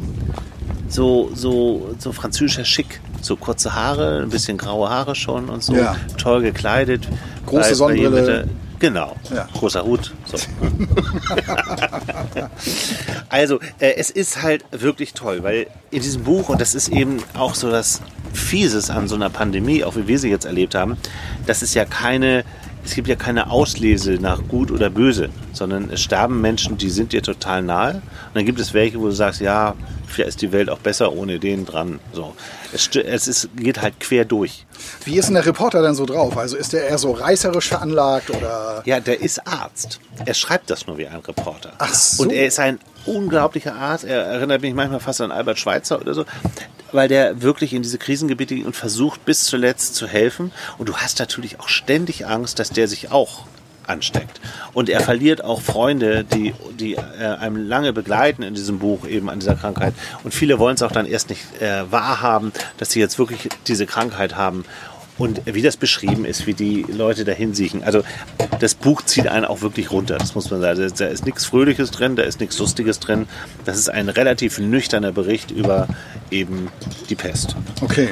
so, 0.91 1.31
so, 1.33 1.95
so 1.97 2.11
französischer 2.11 2.65
Schick. 2.65 2.99
So 3.21 3.35
kurze 3.35 3.75
Haare, 3.75 4.23
ein 4.23 4.29
bisschen 4.29 4.57
graue 4.57 4.89
Haare 4.89 5.15
schon 5.15 5.49
und 5.49 5.63
so. 5.63 5.75
Ja. 5.75 5.95
Toll 6.17 6.41
gekleidet. 6.41 7.07
Große 7.51 7.69
ihr 7.69 7.75
Sonnenbrille. 7.75 8.47
Genau. 8.79 9.15
Ja. 9.31 9.47
Großer 9.53 9.83
Hut. 9.83 10.11
So. 10.25 10.37
also, 13.29 13.59
äh, 13.77 13.93
es 13.95 14.09
ist 14.09 14.41
halt 14.41 14.65
wirklich 14.71 15.13
toll, 15.13 15.43
weil 15.43 15.67
in 15.91 16.01
diesem 16.01 16.23
Buch, 16.23 16.49
und 16.49 16.59
das 16.59 16.73
ist 16.73 16.89
eben 16.89 17.17
auch 17.35 17.53
so 17.53 17.69
das 17.69 18.01
Fieses 18.33 18.89
an 18.89 19.07
so 19.07 19.13
einer 19.13 19.29
Pandemie, 19.29 19.83
auch 19.83 19.95
wie 19.95 20.07
wir 20.07 20.17
sie 20.17 20.29
jetzt 20.29 20.45
erlebt 20.45 20.73
haben, 20.73 20.97
das 21.45 21.61
ist 21.61 21.75
ja 21.75 21.85
keine, 21.85 22.43
es 22.83 22.95
gibt 22.95 23.07
ja 23.07 23.15
keine 23.15 23.51
Auslese 23.51 24.13
nach 24.13 24.47
gut 24.47 24.71
oder 24.71 24.89
böse, 24.89 25.29
sondern 25.53 25.89
es 25.91 26.01
sterben 26.01 26.41
Menschen, 26.41 26.77
die 26.77 26.89
sind 26.89 27.13
dir 27.13 27.21
total 27.21 27.61
nahe. 27.61 27.95
Und 27.95 28.35
dann 28.35 28.45
gibt 28.45 28.59
es 28.59 28.73
welche, 28.73 28.99
wo 28.99 29.05
du 29.05 29.11
sagst, 29.11 29.41
ja, 29.41 29.75
vielleicht 30.07 30.29
ist 30.29 30.41
die 30.41 30.51
Welt 30.51 30.69
auch 30.69 30.79
besser 30.79 31.13
ohne 31.13 31.39
den 31.39 31.65
dran. 31.65 31.99
So. 32.13 32.33
Es, 32.73 32.89
es 32.95 33.27
ist, 33.27 33.49
geht 33.55 33.81
halt 33.81 33.99
quer 33.99 34.25
durch. 34.25 34.65
Wie 35.05 35.17
ist 35.17 35.27
denn 35.27 35.35
der 35.35 35.45
Reporter 35.45 35.81
denn 35.81 35.95
so 35.95 36.05
drauf? 36.05 36.37
Also 36.37 36.57
ist 36.57 36.73
der 36.73 36.87
eher 36.87 36.97
so 36.97 37.11
reißerisch 37.11 37.67
veranlagt 37.67 38.29
oder? 38.29 38.81
Ja, 38.85 38.99
der 38.99 39.21
ist 39.21 39.45
Arzt. 39.47 39.99
Er 40.25 40.33
schreibt 40.33 40.69
das 40.69 40.87
nur 40.87 40.97
wie 40.97 41.07
ein 41.07 41.19
Reporter. 41.19 41.73
Ach 41.77 41.93
so. 41.93 42.23
Und 42.23 42.31
er 42.31 42.47
ist 42.47 42.59
ein 42.59 42.79
unglaublicher 43.05 43.75
Arzt. 43.75 44.03
Er 44.03 44.23
erinnert 44.23 44.61
mich 44.61 44.73
manchmal 44.73 44.99
fast 44.99 45.21
an 45.21 45.31
Albert 45.31 45.59
Schweitzer 45.59 45.99
oder 45.99 46.13
so, 46.13 46.25
weil 46.91 47.07
der 47.07 47.41
wirklich 47.41 47.73
in 47.73 47.81
diese 47.81 47.97
Krisengebiete 47.97 48.55
geht 48.55 48.65
und 48.65 48.75
versucht 48.75 49.25
bis 49.25 49.43
zuletzt 49.43 49.95
zu 49.95 50.07
helfen. 50.07 50.51
Und 50.77 50.89
du 50.89 50.97
hast 50.97 51.19
natürlich 51.19 51.59
auch 51.59 51.69
ständig 51.69 52.25
Angst, 52.25 52.59
dass 52.59 52.69
der 52.69 52.87
sich 52.87 53.11
auch 53.11 53.45
ansteckt. 53.87 54.39
Und 54.73 54.89
er 54.89 55.01
verliert 55.01 55.43
auch 55.43 55.61
Freunde, 55.61 56.23
die, 56.23 56.53
die 56.79 56.93
äh, 56.93 57.25
einem 57.39 57.67
lange 57.67 57.93
begleiten 57.93 58.43
in 58.43 58.53
diesem 58.53 58.79
Buch 58.79 59.07
eben 59.07 59.29
an 59.29 59.39
dieser 59.39 59.55
Krankheit. 59.55 59.93
Und 60.23 60.33
viele 60.33 60.59
wollen 60.59 60.75
es 60.75 60.81
auch 60.81 60.91
dann 60.91 61.05
erst 61.05 61.29
nicht 61.29 61.61
äh, 61.61 61.91
wahrhaben, 61.91 62.51
dass 62.77 62.91
sie 62.91 62.99
jetzt 62.99 63.19
wirklich 63.19 63.49
diese 63.67 63.85
Krankheit 63.85 64.35
haben. 64.35 64.65
Und 65.21 65.41
wie 65.45 65.61
das 65.61 65.77
beschrieben 65.77 66.25
ist, 66.25 66.47
wie 66.47 66.55
die 66.55 66.81
Leute 66.81 67.25
dahin 67.25 67.53
siechen. 67.53 67.83
Also 67.83 68.01
das 68.59 68.73
Buch 68.73 69.03
zieht 69.03 69.27
einen 69.27 69.45
auch 69.45 69.61
wirklich 69.61 69.91
runter, 69.91 70.17
das 70.17 70.33
muss 70.33 70.49
man 70.49 70.61
sagen. 70.61 70.91
Da 70.97 71.05
ist 71.05 71.27
nichts 71.27 71.45
Fröhliches 71.45 71.91
drin, 71.91 72.15
da 72.15 72.23
ist 72.23 72.39
nichts 72.39 72.57
Lustiges 72.57 72.99
drin. 72.99 73.27
Das 73.63 73.77
ist 73.77 73.87
ein 73.87 74.09
relativ 74.09 74.57
nüchterner 74.57 75.11
Bericht 75.11 75.51
über 75.51 75.87
eben 76.31 76.69
die 77.07 77.13
Pest. 77.13 77.55
Okay. 77.81 78.09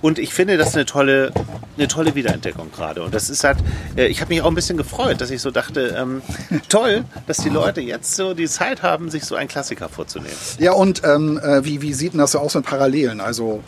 Und 0.00 0.18
ich 0.18 0.32
finde 0.32 0.56
das 0.56 0.74
eine 0.74 0.86
tolle, 0.86 1.30
eine 1.76 1.88
tolle 1.88 2.14
Wiederentdeckung 2.14 2.72
gerade. 2.72 3.02
Und 3.02 3.14
das 3.14 3.28
ist 3.28 3.44
halt, 3.44 3.58
äh, 3.96 4.06
ich 4.06 4.22
habe 4.22 4.32
mich 4.32 4.40
auch 4.40 4.48
ein 4.48 4.54
bisschen 4.54 4.78
gefreut, 4.78 5.20
dass 5.20 5.30
ich 5.30 5.42
so 5.42 5.50
dachte, 5.50 5.94
ähm, 5.94 6.22
toll, 6.70 7.04
dass 7.26 7.36
die 7.36 7.50
Leute 7.50 7.82
jetzt 7.82 8.16
so 8.16 8.32
die 8.32 8.48
Zeit 8.48 8.82
haben, 8.82 9.10
sich 9.10 9.24
so 9.24 9.34
einen 9.34 9.48
Klassiker 9.48 9.90
vorzunehmen. 9.90 10.32
Ja, 10.58 10.72
und 10.72 11.02
ähm, 11.04 11.38
äh, 11.38 11.66
wie, 11.66 11.82
wie 11.82 11.92
sieht 11.92 12.14
denn 12.14 12.20
das 12.20 12.32
so 12.32 12.38
aus 12.38 12.54
mit 12.54 12.64
Parallelen? 12.64 13.20
Also, 13.20 13.62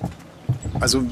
also 0.81 1.02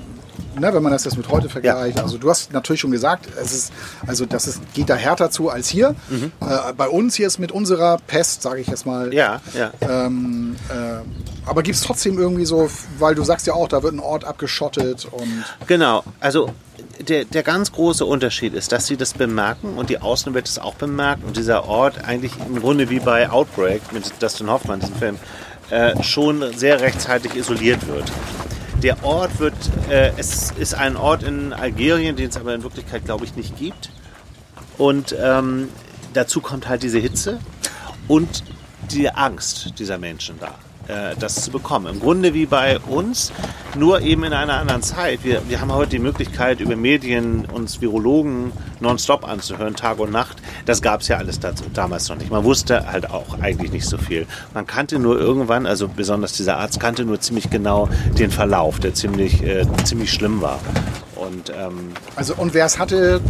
ne, 0.61 0.73
wenn 0.73 0.83
man 0.83 0.93
das 0.93 1.05
jetzt 1.05 1.17
mit 1.17 1.29
heute 1.29 1.49
vergleicht. 1.49 1.99
Also 2.01 2.19
du 2.19 2.31
hast 2.31 2.53
natürlich 2.53 2.81
schon 2.81 2.91
gesagt, 2.91 3.27
es 3.41 3.53
ist, 3.53 3.73
also 4.07 4.27
das 4.27 4.47
ist, 4.47 4.61
geht 4.75 4.89
da 4.91 4.95
härter 4.95 5.31
zu 5.31 5.51
als 5.51 5.69
hier. 5.69 5.95
Mhm. 6.09 6.33
Äh, 6.41 6.73
bei 6.77 6.89
uns 6.89 7.15
hier 7.15 7.27
ist 7.27 7.39
mit 7.39 7.53
unserer 7.53 7.99
Pest, 8.07 8.43
sage 8.43 8.61
ich 8.61 8.69
jetzt 8.69 8.87
mal. 8.87 9.13
Ja, 9.13 9.41
ja. 9.55 9.73
Ähm, 9.81 10.57
äh, 10.69 11.49
aber 11.49 11.63
gibt 11.63 11.77
es 11.77 11.83
trotzdem 11.83 12.19
irgendwie 12.19 12.45
so, 12.45 12.71
weil 12.99 13.15
du 13.15 13.25
sagst 13.25 13.47
ja 13.47 13.55
auch, 13.55 13.69
da 13.69 13.83
wird 13.83 13.95
ein 13.95 14.01
Ort 14.01 14.25
abgeschottet 14.25 15.07
und 15.11 15.45
Genau, 15.67 16.05
also 16.21 16.51
der, 17.01 17.25
der 17.25 17.43
ganz 17.43 17.73
große 17.73 18.05
Unterschied 18.05 18.55
ist, 18.55 18.73
dass 18.73 18.87
sie 18.87 18.97
das 18.97 19.15
bemerken 19.15 19.75
und 19.77 19.91
die 19.91 20.01
Außenwelt 20.01 20.49
es 20.49 20.59
auch 20.59 20.75
bemerkt 20.75 21.25
und 21.25 21.37
dieser 21.37 21.67
Ort 21.67 22.05
eigentlich 22.05 22.33
im 22.47 22.61
Grunde 22.61 22.91
wie 22.91 23.01
bei 23.01 23.31
Outbreak 23.31 23.93
mit 23.93 24.13
Dustin 24.21 24.51
Hoffmann, 24.51 24.81
diesem 24.81 24.97
Film, 24.97 25.19
äh, 25.71 26.03
schon 26.03 26.45
sehr 26.57 26.81
rechtzeitig 26.81 27.37
isoliert 27.37 27.87
wird. 27.87 28.11
Der 28.83 29.05
Ort 29.05 29.39
wird, 29.41 29.55
äh, 29.91 30.13
es 30.17 30.53
ist 30.53 30.75
ein 30.75 30.97
Ort 30.97 31.23
in 31.23 31.53
Algerien, 31.53 32.17
den 32.17 32.31
es 32.31 32.37
aber 32.37 32.55
in 32.55 32.63
Wirklichkeit, 32.63 33.05
glaube 33.05 33.25
ich, 33.25 33.37
nicht 33.37 33.57
gibt. 33.59 33.91
Und 34.79 35.15
ähm, 35.21 35.69
dazu 36.15 36.41
kommt 36.41 36.69
halt 36.69 36.83
diese 36.83 36.99
Hitze 36.99 37.39
und 38.09 38.43
die 38.91 39.11
Angst 39.11 39.75
dieser 39.79 39.99
Menschen 39.99 40.39
da, 40.41 40.55
äh, 40.89 41.15
das 41.19 41.45
zu 41.45 41.51
bekommen. 41.51 41.87
Im 41.87 42.01
Grunde 42.01 42.35
wie 42.35 42.47
bei 42.47 42.79
uns, 42.79 43.33
nur 43.77 44.01
eben 44.01 44.25
in 44.25 44.33
einer 44.33 44.55
anderen 44.55 44.83
Zeit. 44.83 45.21
Wir, 45.23 45.43
wir 45.49 45.61
haben 45.61 45.73
heute 45.73 45.91
die 45.91 45.99
Möglichkeit, 45.99 46.61
über 46.61 46.77
Medien 46.77 47.47
uns 47.47 47.81
Virologen 47.81 48.53
nonstop 48.81 49.27
anzuhören, 49.27 49.77
Tag 49.77 49.99
und 49.99 50.11
Nacht. 50.11 50.39
Das 50.67 50.83
gab 50.83 51.03
es 51.03 51.09
ja 51.09 51.19
alles 51.19 51.41
dazu, 51.41 51.65
damals 51.73 52.09
noch 52.09 52.17
nicht. 52.17 52.31
Man 52.31 52.45
wusste 52.45 52.91
halt 52.91 53.11
auch 53.11 53.39
eigentlich 53.41 53.73
nicht 53.73 53.87
so 53.87 53.99
viel. 53.99 54.27
Man 54.55 54.67
kannte 54.67 54.99
nur 54.99 55.19
irgendwann, 55.19 55.67
also 55.67 55.89
besonders 55.89 56.33
dieser 56.33 56.57
Arzt 56.59 56.81
kannte 56.81 57.05
nur 57.05 57.21
ziemlich 57.21 57.51
genau 57.51 57.89
den 58.19 58.31
Verlauf, 58.31 58.81
der 58.81 58.95
ziemlich, 58.95 59.43
äh, 59.43 59.67
ziemlich 59.85 60.13
schlimm 60.13 60.41
war. 60.41 60.61
Und 61.17 61.51
ähm, 61.51 61.93
also 62.17 62.35
und 62.35 62.55
wer 62.55 62.65
es 62.65 62.79
hatte, 62.79 63.21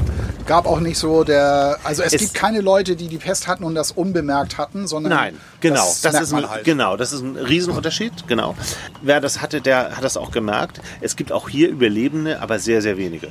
gab 0.50 0.66
auch 0.66 0.80
nicht 0.80 0.98
so 0.98 1.22
der. 1.22 1.78
Also 1.84 2.02
es, 2.02 2.12
Es- 2.12 2.20
gibt 2.20 2.34
keine 2.34 2.60
Leute, 2.60 2.96
die 2.96 3.06
die 3.06 3.18
Pest 3.18 3.46
hatten 3.46 3.62
und 3.62 3.76
das 3.76 3.92
unbemerkt 3.92 4.58
hatten, 4.58 4.88
sondern 4.88 5.12
Nein, 5.12 5.36
genau. 5.60 5.76
das, 5.76 6.00
Das, 6.00 6.20
ist 6.20 6.32
ein, 6.34 6.50
halt. 6.50 6.64
genau, 6.64 6.96
das 6.96 7.12
ist 7.12 7.20
ein 7.22 7.36
Riesenunterschied. 7.36 8.26
Genau. 8.26 8.56
Wer 9.00 9.20
das 9.20 9.40
hatte, 9.40 9.60
der 9.60 9.96
hat 9.96 10.02
das 10.02 10.16
auch 10.16 10.32
gemerkt. 10.32 10.80
Es 11.00 11.14
gibt 11.14 11.30
auch 11.30 11.48
hier 11.48 11.68
Überlebende, 11.68 12.42
aber 12.42 12.58
sehr, 12.58 12.82
sehr 12.82 12.96
wenige. 12.98 13.28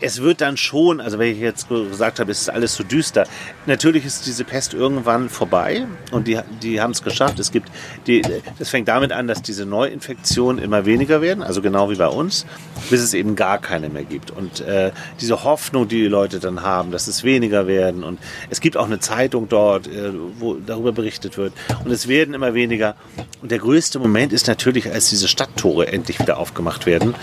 Es 0.00 0.22
wird 0.22 0.40
dann 0.40 0.56
schon, 0.56 1.00
also 1.00 1.18
wenn 1.18 1.32
ich 1.32 1.40
jetzt 1.40 1.68
gesagt 1.68 2.20
habe, 2.20 2.30
es 2.30 2.42
ist 2.42 2.50
alles 2.50 2.74
so 2.74 2.84
düster. 2.84 3.26
Natürlich 3.66 4.04
ist 4.04 4.26
diese 4.26 4.44
Pest 4.44 4.74
irgendwann 4.74 5.28
vorbei 5.28 5.86
und 6.12 6.28
die, 6.28 6.38
die 6.62 6.80
haben 6.80 6.92
es 6.92 7.02
geschafft. 7.02 7.38
Es 7.40 7.50
gibt 7.50 7.68
die, 8.06 8.22
das 8.58 8.68
fängt 8.68 8.88
damit 8.88 9.12
an, 9.12 9.26
dass 9.26 9.42
diese 9.42 9.66
Neuinfektionen 9.66 10.62
immer 10.62 10.86
weniger 10.86 11.20
werden, 11.20 11.42
also 11.42 11.62
genau 11.62 11.90
wie 11.90 11.96
bei 11.96 12.06
uns, 12.06 12.46
bis 12.90 13.00
es 13.00 13.12
eben 13.12 13.34
gar 13.34 13.58
keine 13.58 13.88
mehr 13.88 14.04
gibt. 14.04 14.30
Und 14.30 14.60
äh, 14.60 14.92
diese 15.20 15.42
Hoffnung, 15.42 15.88
die 15.88 16.02
die 16.02 16.08
Leute 16.08 16.38
dann 16.38 16.62
haben, 16.62 16.90
dass 16.92 17.08
es 17.08 17.24
weniger 17.24 17.66
werden 17.66 18.04
und 18.04 18.20
es 18.50 18.60
gibt 18.60 18.76
auch 18.76 18.86
eine 18.86 19.00
Zeitung 19.00 19.48
dort, 19.48 19.88
äh, 19.88 20.12
wo 20.38 20.54
darüber 20.54 20.92
berichtet 20.92 21.36
wird 21.38 21.52
und 21.84 21.90
es 21.90 22.06
werden 22.06 22.34
immer 22.34 22.54
weniger. 22.54 22.94
Und 23.42 23.50
der 23.50 23.58
größte 23.58 23.98
Moment 23.98 24.32
ist 24.32 24.46
natürlich, 24.46 24.90
als 24.92 25.10
diese 25.10 25.28
Stadttore 25.28 25.88
endlich 25.88 26.20
wieder 26.20 26.38
aufgemacht 26.38 26.86
werden. 26.86 27.14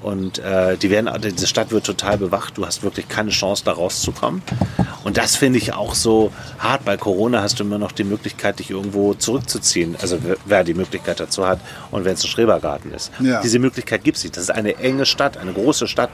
Und 0.00 0.38
äh, 0.38 0.76
die 0.76 0.90
werden, 0.90 1.10
diese 1.20 1.46
Stadt 1.48 1.72
wird 1.72 1.84
total 1.84 2.18
bewacht. 2.18 2.56
Du 2.56 2.64
hast 2.64 2.82
wirklich 2.84 3.08
keine 3.08 3.30
Chance, 3.30 3.64
da 3.64 3.72
rauszukommen. 3.72 4.42
Und 5.02 5.16
das 5.16 5.34
finde 5.36 5.58
ich 5.58 5.74
auch 5.74 5.94
so 5.94 6.30
hart. 6.60 6.84
Bei 6.84 6.96
Corona 6.96 7.42
hast 7.42 7.58
du 7.58 7.64
immer 7.64 7.78
noch 7.78 7.90
die 7.92 8.04
Möglichkeit, 8.04 8.60
dich 8.60 8.70
irgendwo 8.70 9.14
zurückzuziehen. 9.14 9.96
Also 10.00 10.18
wer- 10.44 10.62
die 10.64 10.74
Möglichkeit 10.74 11.18
dazu 11.18 11.46
hat 11.46 11.58
und 11.90 12.04
wenn 12.04 12.14
es 12.14 12.22
ein 12.24 12.28
Schrebergarten 12.28 12.92
ist. 12.92 13.10
Ja. 13.20 13.40
Diese 13.42 13.58
Möglichkeit 13.58 14.04
gibt 14.04 14.18
es 14.18 14.22
nicht. 14.24 14.36
Das 14.36 14.44
ist 14.44 14.50
eine 14.50 14.76
enge 14.76 15.04
Stadt, 15.06 15.36
eine 15.36 15.52
große 15.52 15.88
Stadt. 15.88 16.10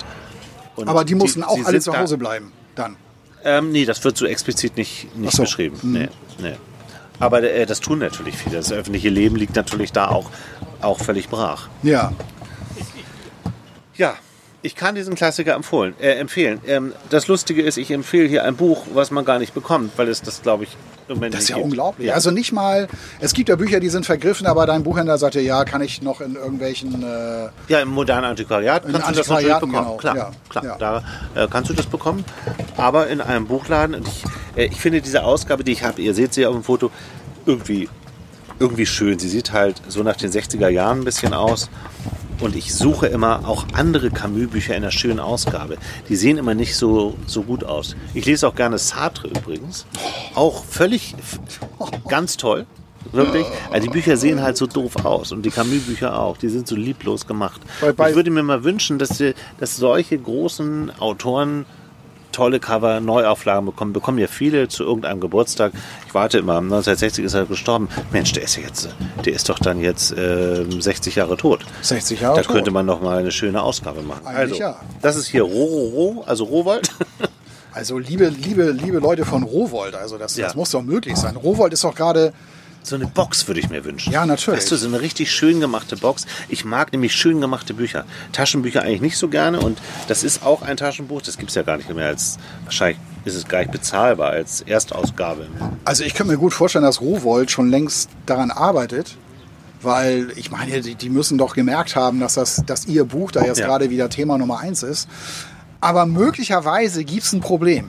Und 0.77 0.89
Aber 0.89 1.05
die 1.05 1.15
mussten 1.15 1.43
auch 1.43 1.57
sie 1.57 1.65
alle 1.65 1.81
zu 1.81 1.97
Hause 1.97 2.17
bleiben. 2.19 2.53
Dann. 2.75 2.97
Da, 3.43 3.59
ähm, 3.59 3.71
nee, 3.73 3.85
das 3.85 4.03
wird 4.05 4.17
so 4.17 4.25
explizit 4.27 4.77
nicht, 4.79 5.15
nicht 5.17 5.35
so. 5.37 5.43
beschrieben. 5.43 5.79
Mhm. 5.83 5.93
Nee, 5.93 6.09
nee. 6.41 6.55
Aber 7.21 7.43
äh, 7.43 7.67
das 7.67 7.81
tun 7.81 7.99
natürlich 8.01 8.35
viele. 8.37 8.57
Das 8.57 8.73
öffentliche 8.73 9.09
Leben 9.09 9.37
liegt 9.37 9.55
natürlich 9.55 9.93
da 9.93 10.09
auch, 10.09 10.31
auch 10.81 10.99
völlig 10.99 11.29
brach. 11.29 11.69
Ja. 11.83 12.13
Ja, 13.97 14.15
ich 14.63 14.75
kann 14.75 14.95
diesen 14.95 15.15
Klassiker 15.15 15.55
empfohlen, 15.55 15.95
äh, 16.01 16.13
empfehlen. 16.13 16.61
Ähm, 16.67 16.93
das 17.11 17.29
Lustige 17.29 17.61
ist, 17.63 17.77
ich 17.77 17.91
empfehle 17.91 18.27
hier 18.29 18.45
ein 18.45 18.57
Buch, 18.57 18.87
was 18.95 19.11
man 19.11 19.25
gar 19.27 19.39
nicht 19.39 19.53
bekommt, 19.53 19.93
weil 19.97 20.09
es 20.09 20.23
das, 20.23 20.41
glaube 20.41 20.65
ich, 20.65 20.77
im 21.07 21.17
Moment 21.17 21.35
Das 21.35 21.43
ist 21.43 21.49
ja 21.51 21.57
gibt. 21.57 21.67
unglaublich. 21.67 22.09
Ja. 22.09 22.15
Also 22.15 22.31
nicht 22.31 22.51
mal, 22.51 22.89
es 23.21 23.35
gibt 23.35 23.51
ja 23.51 23.57
Bücher, 23.57 23.79
die 23.79 23.91
sind 23.91 24.07
vergriffen, 24.07 24.47
aber 24.47 24.65
dein 24.65 24.83
Buchhändler 24.83 25.19
sagte, 25.19 25.41
ja, 25.43 25.65
kann 25.67 25.83
ich 25.83 26.01
noch 26.01 26.23
in 26.23 26.35
irgendwelchen, 26.37 27.03
äh, 27.03 27.49
ja, 27.69 27.81
im 27.81 27.91
modernen 27.91 28.25
Antiquariat 28.25 28.85
kannst 28.91 29.11
du 29.11 29.15
das 29.17 29.29
natürlich 29.29 29.53
bekommen. 29.53 29.73
genau. 29.75 29.97
Klar, 29.99 30.17
Ja, 30.17 30.31
klar. 30.49 30.65
ja. 30.65 30.77
Da 30.79 31.05
äh, 31.45 31.47
kannst 31.51 31.69
du 31.69 31.75
das 31.75 31.85
bekommen. 31.87 32.25
Aber 32.79 33.09
in 33.09 33.21
einem 33.21 33.47
Buchladen, 33.47 33.95
und 33.97 34.09
ich, 34.09 34.25
äh, 34.57 34.65
ich 34.65 34.81
finde 34.81 35.03
diese 35.03 35.25
Ausgabe, 35.25 35.63
die 35.63 35.73
ich 35.73 35.85
habe, 35.85 36.01
ihr 36.01 36.15
seht 36.15 36.33
sie 36.33 36.47
auf 36.47 36.55
dem 36.55 36.65
Foto, 36.65 36.91
irgendwie, 37.45 37.91
irgendwie 38.59 38.87
schön. 38.87 39.19
Sie 39.19 39.29
sieht 39.29 39.53
halt 39.53 39.83
so 39.89 40.03
nach 40.03 40.17
den 40.17 40.31
60er 40.33 40.69
Jahren 40.69 41.01
ein 41.01 41.05
bisschen 41.05 41.35
aus. 41.35 41.69
Und 42.41 42.57
ich 42.57 42.75
suche 42.75 43.07
immer 43.07 43.49
auch 43.49 43.65
andere 43.73 44.11
Camus-Bücher 44.11 44.75
in 44.75 44.83
einer 44.83 44.91
schönen 44.91 45.21
Ausgabe. 45.21 45.77
Die 46.09 46.17
sehen 46.17 46.37
immer 46.37 46.55
nicht 46.55 46.77
so, 46.77 47.15
so 47.27 47.43
gut 47.43 47.65
aus. 47.65 47.97
Ich 48.13 48.27
lese 48.27 48.47
auch 48.49 48.55
gerne 48.55 48.77
Sartre 48.79 49.29
übrigens. 49.29 49.87
Auch 50.35 50.65
völlig, 50.65 51.15
ganz 52.09 52.37
toll. 52.37 52.67
Wirklich. 53.13 53.47
Also 53.71 53.87
die 53.87 53.93
Bücher 53.93 54.17
sehen 54.17 54.43
halt 54.43 54.57
so 54.57 54.67
doof 54.67 55.05
aus. 55.05 55.31
Und 55.33 55.43
die 55.43 55.51
Camus-Bücher 55.51 56.19
auch. 56.19 56.37
Die 56.37 56.49
sind 56.49 56.67
so 56.67 56.75
lieblos 56.75 57.27
gemacht. 57.27 57.61
Bei- 57.81 57.93
bei- 57.93 58.11
ich 58.11 58.17
würde 58.17 58.31
mir 58.31 58.43
mal 58.43 58.65
wünschen, 58.65 58.99
dass, 58.99 59.11
die, 59.19 59.35
dass 59.61 59.77
solche 59.77 60.19
großen 60.19 60.91
Autoren 60.99 61.67
tolle 62.35 62.61
Cover, 62.61 63.01
Neuauflagen 63.01 63.65
bekommen. 63.67 63.93
Bekommen 63.93 64.19
ja 64.19 64.27
viele 64.27 64.69
zu 64.69 64.83
irgendeinem 64.85 65.21
Geburtstag. 65.21 65.73
Ich 66.07 66.15
warte 66.15 66.39
immer, 66.39 66.59
1960 66.59 67.25
ist 67.25 67.35
er 67.35 67.47
gestorben. 67.47 67.89
Mensch, 68.13 68.33
der 68.33 68.43
ist 68.43 68.57
ja 68.57 68.63
jetzt, 68.65 68.89
der 69.25 69.33
ist 69.33 69.49
doch 69.49 69.59
dann 69.59 69.81
jetzt 69.81 70.15
ähm, 70.19 70.81
60 70.83 71.15
Jahre 71.15 71.37
tot. 71.37 71.65
60 71.83 72.21
Jahre 72.21 72.37
Da 72.37 72.43
tot. 72.43 72.53
könnte 72.53 72.71
man 72.71 72.85
noch 72.87 73.01
mal 73.01 73.19
eine 73.19 73.31
schöne 73.33 73.63
Ausgabe 73.63 74.03
machen. 74.03 74.27
Eigentlich 74.27 74.63
also, 74.65 74.79
ja. 74.79 74.81
das 75.01 75.17
ist 75.17 75.27
hier 75.29 75.43
Rororo, 75.43 76.25
also 76.27 76.45
Rowold. 76.45 76.91
Also 77.73 77.99
liebe, 77.99 78.27
liebe, 78.29 78.71
liebe 78.71 78.99
Leute 78.99 79.25
von 79.25 79.43
Rowold, 79.43 79.95
also 79.97 80.17
das, 80.17 80.37
Ja. 80.37 80.47
das 80.47 80.55
muss 80.55 80.71
doch 80.71 80.83
möglich 80.83 81.17
sein. 81.17 81.35
Rowold 81.37 81.73
ist 81.73 81.83
doch 81.83 81.95
gerade, 81.95 82.33
So 82.87 82.97
eine 82.97 83.07
Box 83.07 83.49
würde 83.49 83.61
ich 83.61 83.71
mir 83.71 83.83
wünschen. 83.87 84.13
Ja, 84.13 84.27
natürlich. 84.27 84.61
Weißt 84.61 84.71
du, 84.73 84.77
so 84.77 84.87
eine 84.87 85.01
richtig 85.01 85.33
schön 85.33 85.59
gemachte 85.59 85.97
Box. 85.97 86.27
Ich 86.51 86.67
mag 86.67 86.93
nämlich 86.93 87.15
schön 87.15 87.41
gemachte 87.41 87.73
Bücher. 87.73 88.05
Taschenbücher 88.33 88.83
eigentlich 88.83 89.01
nicht 89.01 89.17
so 89.17 89.29
gerne 89.29 89.59
und 89.61 89.79
das 90.07 90.23
ist 90.23 90.43
auch 90.45 90.61
ein 90.61 90.77
Taschenbuch. 90.77 91.23
Das 91.23 91.39
gibt 91.39 91.49
es 91.49 91.55
ja 91.55 91.63
gar 91.63 91.79
nicht 91.79 91.89
mehr 91.95 92.09
als, 92.09 92.37
wahrscheinlich 92.65 92.99
ist 93.25 93.37
es 93.37 93.49
gar 93.49 93.61
nicht 93.61 93.73
bezahlbar 93.73 94.33
als 94.33 94.61
Erstausgabe. 94.61 95.47
also 95.87 96.05
ich 96.05 96.13
könnte 96.13 96.33
mir 96.33 96.39
gut 96.39 96.53
vorstellen, 96.53 96.85
dass 96.85 97.01
Rowold 97.01 97.51
schon 97.51 97.71
längst 97.71 98.11
daran 98.27 98.51
arbeitet, 98.51 99.17
weil 99.81 100.31
ich 100.37 100.51
meine, 100.51 100.83
die, 100.83 100.95
die 100.95 101.09
müssen 101.09 101.39
doch 101.39 101.55
gemerkt 101.55 101.97
haben, 101.97 102.21
dass, 102.21 102.35
das, 102.35 102.63
dass 102.67 102.85
ihr 102.85 103.07
Buch 103.07 103.31
da 103.33 103.47
jetzt 103.47 103.61
Ja. 103.61 103.67
gerade 103.67 103.89
wieder 103.89 104.11
Thema 104.11 104.37
Nummer 104.37 104.61
eins 104.61 104.83
ist. 104.83 105.09
Aber 105.81 106.05
möglicherweise 106.05 107.03
gibt 107.05 107.23
es 107.23 107.33
ein 107.33 107.41
Problem. 107.41 107.89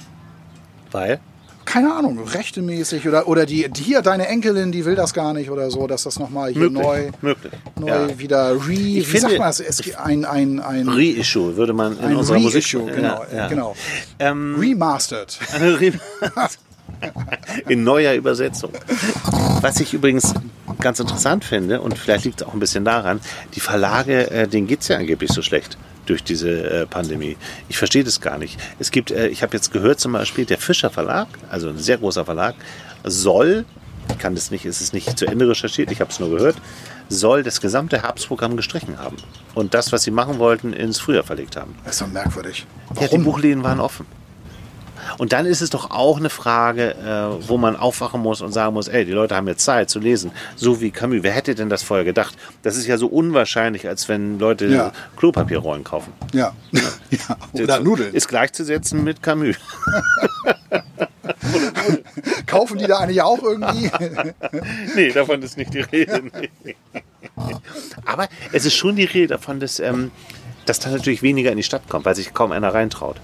Weil? 0.92 1.20
Keine 1.76 1.94
Ahnung, 1.94 2.18
rechtemäßig 2.26 3.06
oder, 3.06 3.28
oder 3.28 3.46
die, 3.46 3.68
die 3.70 3.84
hier, 3.84 4.02
deine 4.02 4.30
Enkelin, 4.30 4.72
die 4.72 4.86
will 4.86 4.96
das 4.96 5.14
gar 5.14 5.34
nicht 5.34 5.50
oder 5.50 5.70
so, 5.70 5.88
dass 5.88 6.04
das 6.04 6.18
nochmal 6.20 6.52
hier 6.54 6.70
Möglich. 6.70 6.82
neu, 6.82 7.10
möglich. 7.20 7.52
neu 7.78 7.88
Ja. 7.90 8.18
wieder 8.18 8.54
re, 8.56 8.68
wie 8.70 9.02
finde- 9.02 9.20
sagt 9.28 9.38
man 9.40 9.48
das? 9.50 9.60
Es 9.60 9.82
gibt 9.82 10.00
ein, 10.00 10.24
ein, 10.24 10.62
ein, 10.62 10.88
Reissue 10.88 11.58
würde 11.58 11.74
man 11.74 12.00
in 12.00 12.16
unserer 12.16 12.40
Musik 12.40 12.64
Reissue, 12.64 12.86
genau, 12.86 13.26
Ja, 13.30 13.38
ja. 13.38 13.48
genau. 13.50 13.76
Ähm, 14.20 14.56
Remastered. 14.58 15.38
In 17.68 17.84
neuer 17.84 18.14
Übersetzung. 18.14 18.72
Was 19.60 19.82
ich 19.82 19.94
übrigens 19.94 20.34
ganz 20.80 21.02
interessant 21.02 21.44
finde, 21.44 21.82
und 21.82 21.98
vielleicht 21.98 22.24
liegt 22.24 22.40
es 22.42 22.48
auch 22.48 22.54
ein 22.54 22.60
bisschen 22.62 22.86
daran, 22.86 23.20
die 23.54 23.60
Verlage, 23.60 24.32
äh, 24.32 24.48
denen 24.48 24.66
geht 24.66 24.80
es 24.80 24.88
ja 24.88 24.98
angeblich 24.98 25.30
so 25.32 25.42
schlecht 25.42 25.78
durch 26.06 26.24
diese 26.24 26.50
äh, 26.50 26.86
Pandemie. 26.86 27.38
Ich 27.70 27.78
verstehe 27.78 28.04
das 28.04 28.22
gar 28.22 28.38
nicht. 28.38 28.60
Es 28.80 28.92
gibt, 28.92 29.12
äh, 29.12 29.28
ich 29.28 29.44
habe 29.44 29.56
jetzt 29.56 29.72
gehört 29.72 30.00
zum 30.00 30.14
Beispiel, 30.14 30.46
der 30.46 30.58
Fischer 30.58 30.90
Verlag, 30.90 31.28
also 31.50 31.70
ein 31.70 31.78
sehr 31.78 31.98
großer 31.98 32.26
Verlag, 32.26 32.56
soll 33.04 33.66
ich 34.10 34.18
kann 34.20 34.36
das 34.36 34.52
nicht, 34.52 34.66
es 34.66 34.82
ist 34.82 34.94
nicht 34.94 35.18
zu 35.18 35.26
Ende 35.26 35.50
recherchiert, 35.50 35.92
ich 35.92 36.00
habe 36.00 36.12
es 36.12 36.20
nur 36.20 36.30
gehört, 36.30 36.56
soll 37.10 37.44
das 37.44 37.62
gesamte 37.62 38.02
Herbstprogramm 38.02 38.56
gestrichen 38.56 39.00
haben. 39.00 39.18
Und 39.54 39.74
das, 39.74 39.92
was 39.92 40.04
sie 40.04 40.12
machen 40.12 40.40
wollten, 40.40 40.74
ins 40.74 41.00
Frühjahr 41.00 41.24
verlegt 41.24 41.56
haben. 41.56 41.76
Das 41.84 41.96
ist 41.96 42.02
doch 42.02 42.08
merkwürdig. 42.08 42.66
Ja, 43.00 43.08
die 43.08 43.18
Buchläden 43.18 43.64
waren 43.64 43.80
offen. 43.80 44.06
Und 45.18 45.34
dann 45.34 45.46
ist 45.46 45.62
es 45.62 45.70
doch 45.70 45.92
auch 45.92 46.18
eine 46.18 46.30
Frage, 46.30 46.96
äh, 46.96 47.48
wo 47.48 47.58
man 47.58 47.76
aufwachen 47.76 48.22
muss 48.22 48.42
und 48.42 48.52
sagen 48.52 48.74
muss, 48.74 48.88
ey, 48.88 49.06
die 49.06 49.12
Leute 49.12 49.36
haben 49.36 49.48
jetzt 49.48 49.64
Zeit 49.64 49.90
zu 49.90 50.00
lesen. 50.00 50.32
So 50.56 50.82
wie 50.82 50.92
Camus. 50.92 51.20
Wer 51.22 51.32
hätte 51.32 51.56
denn 51.56 51.70
das 51.70 51.84
vorher 51.84 52.06
gedacht? 52.06 52.36
Das 52.64 52.76
ist 52.76 52.88
ja 52.88 52.98
so 52.98 53.08
unwahrscheinlich, 53.08 53.88
als 53.88 54.10
wenn 54.10 54.40
Leute 54.40 54.66
Ja. 54.68 54.92
Klopapierrollen 55.18 55.84
kaufen. 55.84 56.14
Ja. 56.34 56.54
ja. 56.72 57.38
Oder 57.54 57.80
Nudeln. 57.80 58.14
Ist 58.14 58.28
gleichzusetzen 58.28 59.04
mit 59.04 59.22
Camus. 59.24 59.56
Kaufen 62.46 62.78
die 62.78 62.86
da 62.86 62.98
eigentlich 62.98 63.22
auch 63.22 63.42
irgendwie? 63.42 63.92
nee, 64.96 65.12
davon 65.12 65.42
ist 65.42 65.58
nicht 65.58 65.74
die 65.74 65.82
Rede. 65.82 66.24
Nee. 66.64 66.76
Aber 68.06 68.28
es 68.52 68.66
ist 68.66 68.76
schon 68.76 68.96
die 68.96 69.04
Rede 69.06 69.28
davon, 69.28 69.60
dass, 69.60 69.80
ähm, 69.80 70.12
dass 70.66 70.80
da 70.80 70.90
natürlich 70.90 71.22
weniger 71.22 71.52
in 71.52 71.58
die 71.58 71.64
Stadt 71.64 71.88
kommt, 71.90 72.06
weil 72.06 72.16
sich 72.16 72.34
kaum 72.34 72.52
einer 72.52 72.74
reintraut. 72.74 73.18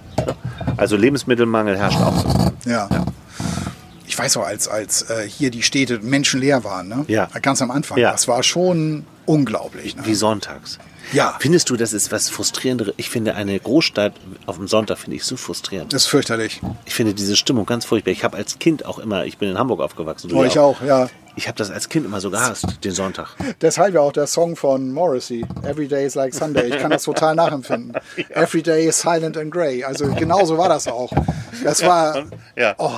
Also 0.78 0.96
Lebensmittelmangel 0.96 1.78
herrscht 1.78 2.00
auch. 2.00 2.52
Ja. 2.66 2.90
Ich 4.08 4.18
weiß 4.18 4.38
auch, 4.38 4.46
als, 4.46 4.68
als 4.68 5.10
äh, 5.10 5.28
hier 5.28 5.52
die 5.52 5.64
Städte 5.64 6.00
menschenleer 6.00 6.64
waren, 6.64 6.88
ne? 6.88 7.06
Ja. 7.08 7.28
Ganz 7.42 7.62
am 7.62 7.72
Anfang. 7.72 7.98
Ja. 7.98 8.12
Das 8.12 8.28
war 8.28 8.44
schon 8.44 9.06
unglaublich. 9.26 9.96
Ne? 9.96 10.06
Wie 10.06 10.16
sonntags. 10.16 10.80
Ja. 11.14 11.36
Findest 11.40 11.70
du, 11.70 11.76
das 11.76 11.94
ist 11.94 12.12
was 12.12 12.30
frustrierenderes? 12.30 12.94
Ich 12.98 13.10
finde 13.10 13.36
eine 13.36 13.60
Großstadt 13.60 14.14
auf 14.46 14.58
dem 14.58 14.68
Sonntag 14.68 14.98
finde 14.98 15.18
ich 15.18 15.24
so 15.24 15.36
frustrierend. 15.36 15.94
Das 15.94 16.04
ist 16.04 16.08
fürchterlich. 16.10 16.62
Ich 16.86 16.94
finde 16.94 17.14
diese 17.14 17.36
Stimmung 17.36 17.66
ganz 17.66 17.86
furchtbar. 17.86 18.12
Ich 18.12 18.24
habe 18.24 18.38
als 18.38 18.60
Kind 18.60 18.86
auch 18.86 19.00
immer, 19.00 19.26
ich 19.26 19.38
bin 19.38 19.50
in 19.50 19.58
Hamburg 19.58 19.82
aufgewachsen. 19.82 20.30
du 20.30 20.38
Oh, 20.38 20.44
ja 20.44 20.48
ich 20.50 20.60
auch, 20.60 20.82
ja. 20.82 21.10
Ich 21.36 21.48
habe 21.48 21.58
das 21.58 21.72
als 21.72 21.90
Kind 21.90 22.06
immer 22.06 22.20
so 22.20 22.30
gehasst, 22.30 22.84
den 22.84 22.92
Sonntag. 22.92 23.36
Deshalb 23.62 23.94
ja 23.94 24.02
auch 24.02 24.12
der 24.12 24.28
Song 24.28 24.56
von 24.56 24.92
Morrissey, 24.92 25.46
Every 25.64 25.88
Day 25.88 26.06
is 26.06 26.16
like 26.16 26.34
Sunday. 26.34 26.68
Ich 26.68 26.78
kann 26.78 26.92
das 26.92 27.04
total 27.04 27.36
nachempfinden. 27.36 27.94
Every 28.30 28.62
Day 28.62 28.88
is 28.88 29.00
silent 29.00 29.38
and 29.38 29.52
grey. 29.52 29.84
Also 29.84 30.08
genauso 30.14 30.58
war 30.58 30.70
das 30.70 30.88
auch. 30.88 31.12
Das 31.64 31.84
war. 31.86 32.26
Ja. 32.56 32.76
Oh, 32.78 32.92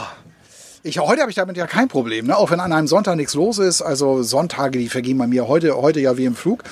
ich, 0.86 1.00
heute 1.00 1.22
habe 1.22 1.32
ich 1.32 1.36
damit 1.36 1.56
ja 1.56 1.66
kein 1.66 1.88
Problem, 1.88 2.28
ne? 2.28 2.38
auch 2.38 2.52
wenn 2.52 2.60
an 2.60 2.74
einem 2.74 2.88
Sonntag 2.88 3.16
nichts 3.16 3.34
los 3.34 3.58
ist. 3.58 3.82
Also 3.82 4.22
Sonntage, 4.22 4.80
die 4.80 4.90
vergehen 4.90 5.18
bei 5.18 5.28
mir 5.28 5.48
heute, 5.48 5.76
heute 5.78 6.02
ja 6.02 6.18
wie 6.18 6.26
im 6.26 6.36
Flug. 6.36 6.64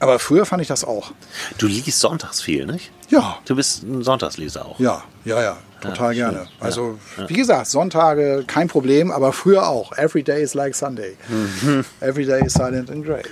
Aber 0.00 0.18
früher 0.18 0.46
fand 0.46 0.62
ich 0.62 0.68
das 0.68 0.84
auch. 0.84 1.12
Du 1.58 1.66
liest 1.66 2.00
sonntags 2.00 2.40
viel, 2.40 2.64
nicht? 2.66 2.90
Ja, 3.10 3.38
Du 3.44 3.54
bist 3.56 3.82
ein 3.82 4.02
Sonntagsleser 4.02 4.64
auch. 4.64 4.80
ja, 4.80 5.02
ja, 5.24 5.42
ja, 5.42 5.56
total 5.82 6.14
Ja, 6.14 6.30
gerne. 6.30 6.48
Also 6.60 6.98
wie 7.26 7.34
gesagt, 7.34 7.66
Sonntage 7.66 8.44
kein 8.46 8.68
Problem, 8.68 9.10
aber 9.10 9.32
früher 9.34 9.68
auch. 9.68 9.92
Every 9.98 10.22
Day 10.22 10.42
is 10.42 10.54
like 10.54 10.74
Sunday. 10.74 11.16
Mhm. 11.28 11.84
Every 12.00 12.24
Day 12.24 12.44
is 12.46 12.54
silent 12.54 12.90
and 12.90 13.04
grey. 13.04 13.22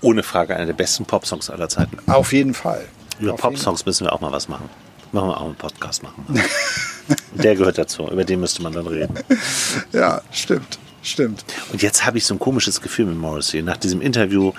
Ohne 0.00 0.22
Frage 0.22 0.56
einer 0.56 0.66
der 0.66 0.72
besten 0.72 1.04
Popsongs 1.04 1.50
aller 1.50 1.68
Zeiten. 1.68 1.98
Auf 2.10 2.32
jeden 2.32 2.54
Fall. 2.54 2.84
Über 3.18 3.34
Popsongs 3.34 3.84
müssen 3.84 4.06
wir 4.06 4.12
auch 4.12 4.20
mal 4.20 4.32
was 4.32 4.48
machen. 4.48 4.68
Machen 5.12 5.28
wir 5.28 5.36
auch 5.40 5.46
einen 5.46 5.54
Podcast 5.56 6.02
machen. 6.02 6.24
Der 7.34 7.54
gehört 7.54 7.78
dazu. 7.78 8.08
Über 8.10 8.24
den 8.24 8.40
müsste 8.40 8.62
man 8.62 8.72
dann 8.72 8.86
reden. 8.86 9.14
Ja, 9.92 10.20
stimmt, 10.32 10.78
stimmt. 11.02 11.44
Und 11.72 11.82
jetzt 11.82 12.04
habe 12.06 12.18
ich 12.18 12.24
so 12.26 12.34
ein 12.34 12.38
komisches 12.38 12.80
Gefühl 12.80 13.06
mit 13.06 13.16
Morrissey. 13.18 13.62
Nach 13.62 13.76
diesem 13.76 14.00
Interview, 14.00 14.52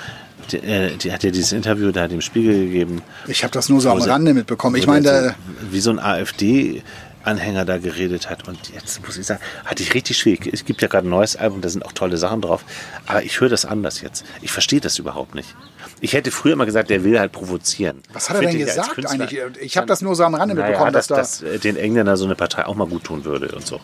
die, 0.51 0.57
äh, 0.57 0.95
die 0.97 1.11
hat 1.11 1.23
ja 1.23 1.31
dieses 1.31 1.51
Interview 1.51 1.91
da 1.91 2.07
dem 2.07 2.21
Spiegel 2.21 2.65
gegeben. 2.65 3.01
Ich 3.27 3.43
habe 3.43 3.51
das 3.51 3.67
nur 3.69 3.81
so 3.81 3.89
am 3.89 3.99
sie- 4.01 4.09
Rande 4.09 4.33
mitbekommen. 4.33 4.75
Ich 4.77 4.87
meine, 4.87 5.29
so, 5.29 5.71
wie 5.71 5.79
so 5.81 5.89
ein 5.89 5.99
AfD-Anhänger 5.99 7.65
da 7.65 7.77
geredet 7.77 8.29
hat. 8.29 8.47
Und 8.47 8.57
jetzt 8.73 9.05
muss 9.05 9.17
ich 9.17 9.25
sagen, 9.25 9.41
hatte 9.65 9.83
ich 9.83 9.93
richtig 9.93 10.17
schwierig. 10.17 10.47
Es 10.53 10.63
gibt 10.63 10.81
ja 10.81 10.87
gerade 10.87 11.07
ein 11.07 11.09
neues 11.09 11.35
Album, 11.35 11.61
da 11.61 11.69
sind 11.69 11.83
auch 11.83 11.91
tolle 11.91 12.17
Sachen 12.17 12.41
drauf. 12.41 12.63
Aber 13.07 13.23
ich 13.23 13.41
höre 13.41 13.49
das 13.49 13.65
anders 13.65 14.01
jetzt. 14.01 14.23
Ich 14.41 14.51
verstehe 14.51 14.79
das 14.79 14.97
überhaupt 14.99 15.35
nicht. 15.35 15.53
Ich 16.01 16.13
hätte 16.13 16.31
früher 16.31 16.53
immer 16.53 16.65
gesagt, 16.65 16.89
der 16.89 17.03
will 17.03 17.19
halt 17.19 17.31
provozieren. 17.31 18.01
was 18.13 18.29
hat 18.29 18.37
er 18.37 18.41
denn 18.41 18.51
Finde 18.51 18.65
ich 18.65 18.77
als 18.79 18.89
gesagt 18.89 19.11
eigentlich? 19.11 19.41
Ich 19.61 19.77
habe 19.77 19.87
das 19.87 20.01
nur 20.01 20.15
so 20.15 20.23
am 20.23 20.35
Rande 20.35 20.55
Naja, 20.55 20.67
mitbekommen, 20.67 20.93
dass, 20.93 21.07
dass, 21.07 21.39
dass 21.39 21.49
äh, 21.49 21.59
den 21.59 21.77
Engländern 21.77 22.17
so 22.17 22.25
eine 22.25 22.35
Partei 22.35 22.65
auch 22.65 22.75
mal 22.75 22.87
gut 22.87 23.03
tun 23.03 23.25
würde 23.25 23.53
und 23.55 23.65
so. 23.65 23.79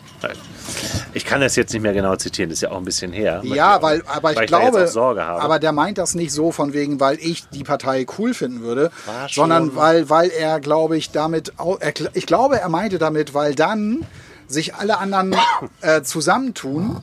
Ich 1.12 1.24
kann 1.24 1.40
das 1.40 1.56
jetzt 1.56 1.72
nicht 1.72 1.82
mehr 1.82 1.92
genau 1.92 2.16
zitieren, 2.16 2.50
das 2.50 2.58
ist 2.58 2.62
ja 2.62 2.70
auch 2.70 2.78
ein 2.78 2.84
bisschen 2.84 3.12
her. 3.12 3.40
Ja, 3.44 3.82
weil, 3.82 4.02
aber 4.06 4.32
ich 4.32 4.38
weil 4.38 4.46
da 4.46 4.70
glaube, 4.70 4.90
auch 4.90 5.16
aber 5.18 5.58
der 5.58 5.72
meint 5.72 5.98
das 5.98 6.14
nicht 6.14 6.32
so 6.32 6.52
von 6.52 6.72
wegen, 6.72 7.00
weil 7.00 7.18
ich 7.20 7.48
die 7.48 7.64
Partei 7.64 8.06
cool 8.18 8.34
finden 8.34 8.62
würde, 8.62 8.90
sondern 9.30 9.76
weil, 9.76 10.08
weil 10.10 10.30
er, 10.30 10.60
glaube 10.60 10.96
ich, 10.96 11.10
damit, 11.10 11.52
ich 12.14 12.26
glaube, 12.26 12.58
er 12.58 12.68
meinte 12.68 12.98
damit, 12.98 13.34
weil 13.34 13.54
dann 13.54 14.04
sich 14.46 14.74
alle 14.74 14.98
anderen 14.98 15.34
äh, 15.80 16.02
zusammentun 16.02 17.02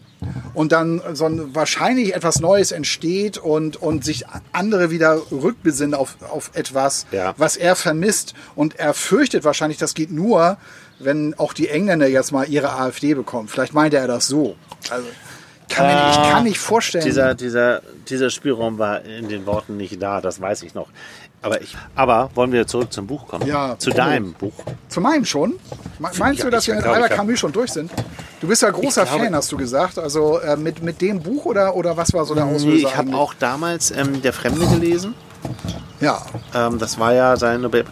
und 0.54 0.72
dann 0.72 1.02
so 1.14 1.26
ein, 1.26 1.56
wahrscheinlich 1.56 2.14
etwas 2.14 2.40
Neues 2.40 2.72
entsteht 2.72 3.38
und, 3.38 3.78
und 3.78 4.04
sich 4.06 4.26
andere 4.52 4.92
wieder 4.92 5.20
rückbesinnen 5.32 5.94
auf, 5.94 6.18
auf 6.30 6.52
etwas, 6.54 7.06
Ja. 7.12 7.34
was 7.38 7.58
er 7.58 7.76
vermisst. 7.76 8.34
Und 8.56 8.78
er 8.80 8.94
fürchtet 8.94 9.44
wahrscheinlich, 9.44 9.78
das 9.80 9.94
geht 9.94 10.12
nur, 10.12 10.58
wenn 11.00 11.34
auch 11.40 11.54
die 11.54 11.70
Engländer 11.70 12.08
jetzt 12.08 12.32
mal 12.32 12.48
ihre 12.48 12.74
AfD 12.74 13.14
bekommen. 13.16 13.48
Vielleicht 13.48 13.74
meinte 13.74 13.98
er 13.98 14.08
das 14.08 14.28
so. 14.28 14.56
Also, 14.90 15.08
kann 15.70 15.88
mir, 15.88 16.08
nicht- 16.08 16.20
ich 16.22 16.30
kann 16.32 16.44
nicht 16.44 16.60
vorstellen. 16.60 17.06
dieser, 17.06 17.34
dieser, 17.34 17.82
dieser 18.10 18.30
Spielraum 18.30 18.78
war 18.78 19.04
in 19.04 19.30
den 19.30 19.46
Worten 19.46 19.78
nicht 19.78 20.02
da, 20.02 20.20
das 20.22 20.40
weiß 20.42 20.64
ich 20.64 20.74
noch. 20.74 20.90
Aber, 21.44 21.60
ich, 21.62 21.76
aber 21.96 22.30
wollen 22.36 22.52
wir 22.52 22.68
zurück 22.68 22.94
zum 22.94 23.08
Buch 23.08 23.28
kommen? 23.28 23.48
Ja. 23.48 23.76
Zu 23.80 23.90
deinem 23.90 24.34
Buch. 24.34 24.54
Zu 24.90 25.02
meinem 25.02 25.26
schon? 25.26 25.54
Me- 25.98 26.10
Meinst 26.20 26.40
Ja, 26.40 26.46
du, 26.46 26.52
dass 26.52 26.64
ich 26.64 26.68
wir 26.68 26.76
mit 26.76 26.86
ich 26.86 26.92
Albert 26.92 27.12
Camus 27.12 27.40
schon 27.40 27.52
durch 27.52 27.72
sind? 27.72 27.92
Du 28.40 28.48
bist 28.48 28.62
ja 28.62 28.70
großer 28.70 29.04
Ich 29.04 29.10
glaube- 29.10 29.24
Fan, 29.26 29.36
hast 29.36 29.52
du 29.52 29.58
gesagt. 29.58 29.98
Also 29.98 30.40
äh, 30.40 30.56
mit, 30.56 30.84
mit 30.84 31.02
dem 31.02 31.20
Buch 31.20 31.46
oder, 31.46 31.76
oder 31.76 31.98
was 31.98 32.14
war 32.14 32.26
so 32.26 32.36
der 32.36 32.46
Auslöser? 32.46 32.68
Nee, 32.68 32.76
ich 32.84 32.96
habe 32.96 33.16
auch 33.16 33.34
damals 33.34 33.90
ähm, 33.92 34.22
Der 34.22 34.34
Fremde 34.34 34.68
gelesen. 34.68 35.16
Ja, 36.00 36.22
Ähm, 36.54 36.78
das 36.78 37.00
war 37.00 37.14
ja 37.14 37.36
sein 37.38 37.62
Nobel. 37.62 37.86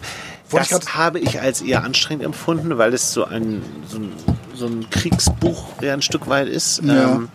Ich 0.52 0.56
Das 0.56 0.68
grad- 0.68 0.94
habe 0.96 1.18
ich 1.18 1.40
als 1.40 1.60
eher 1.60 1.82
anstrengend 1.84 2.24
empfunden, 2.24 2.76
weil 2.78 2.94
es 2.94 3.12
so 3.12 3.24
ein, 3.24 3.62
so 3.88 3.98
ein, 3.98 4.12
so 4.54 4.66
ein 4.66 4.88
Kriegsbuch 4.90 5.64
ja 5.80 5.92
ein 5.92 6.02
Stück 6.02 6.28
weit 6.28 6.48
ist. 6.48 6.82
Ja. 6.84 7.14
Ähm, 7.14 7.28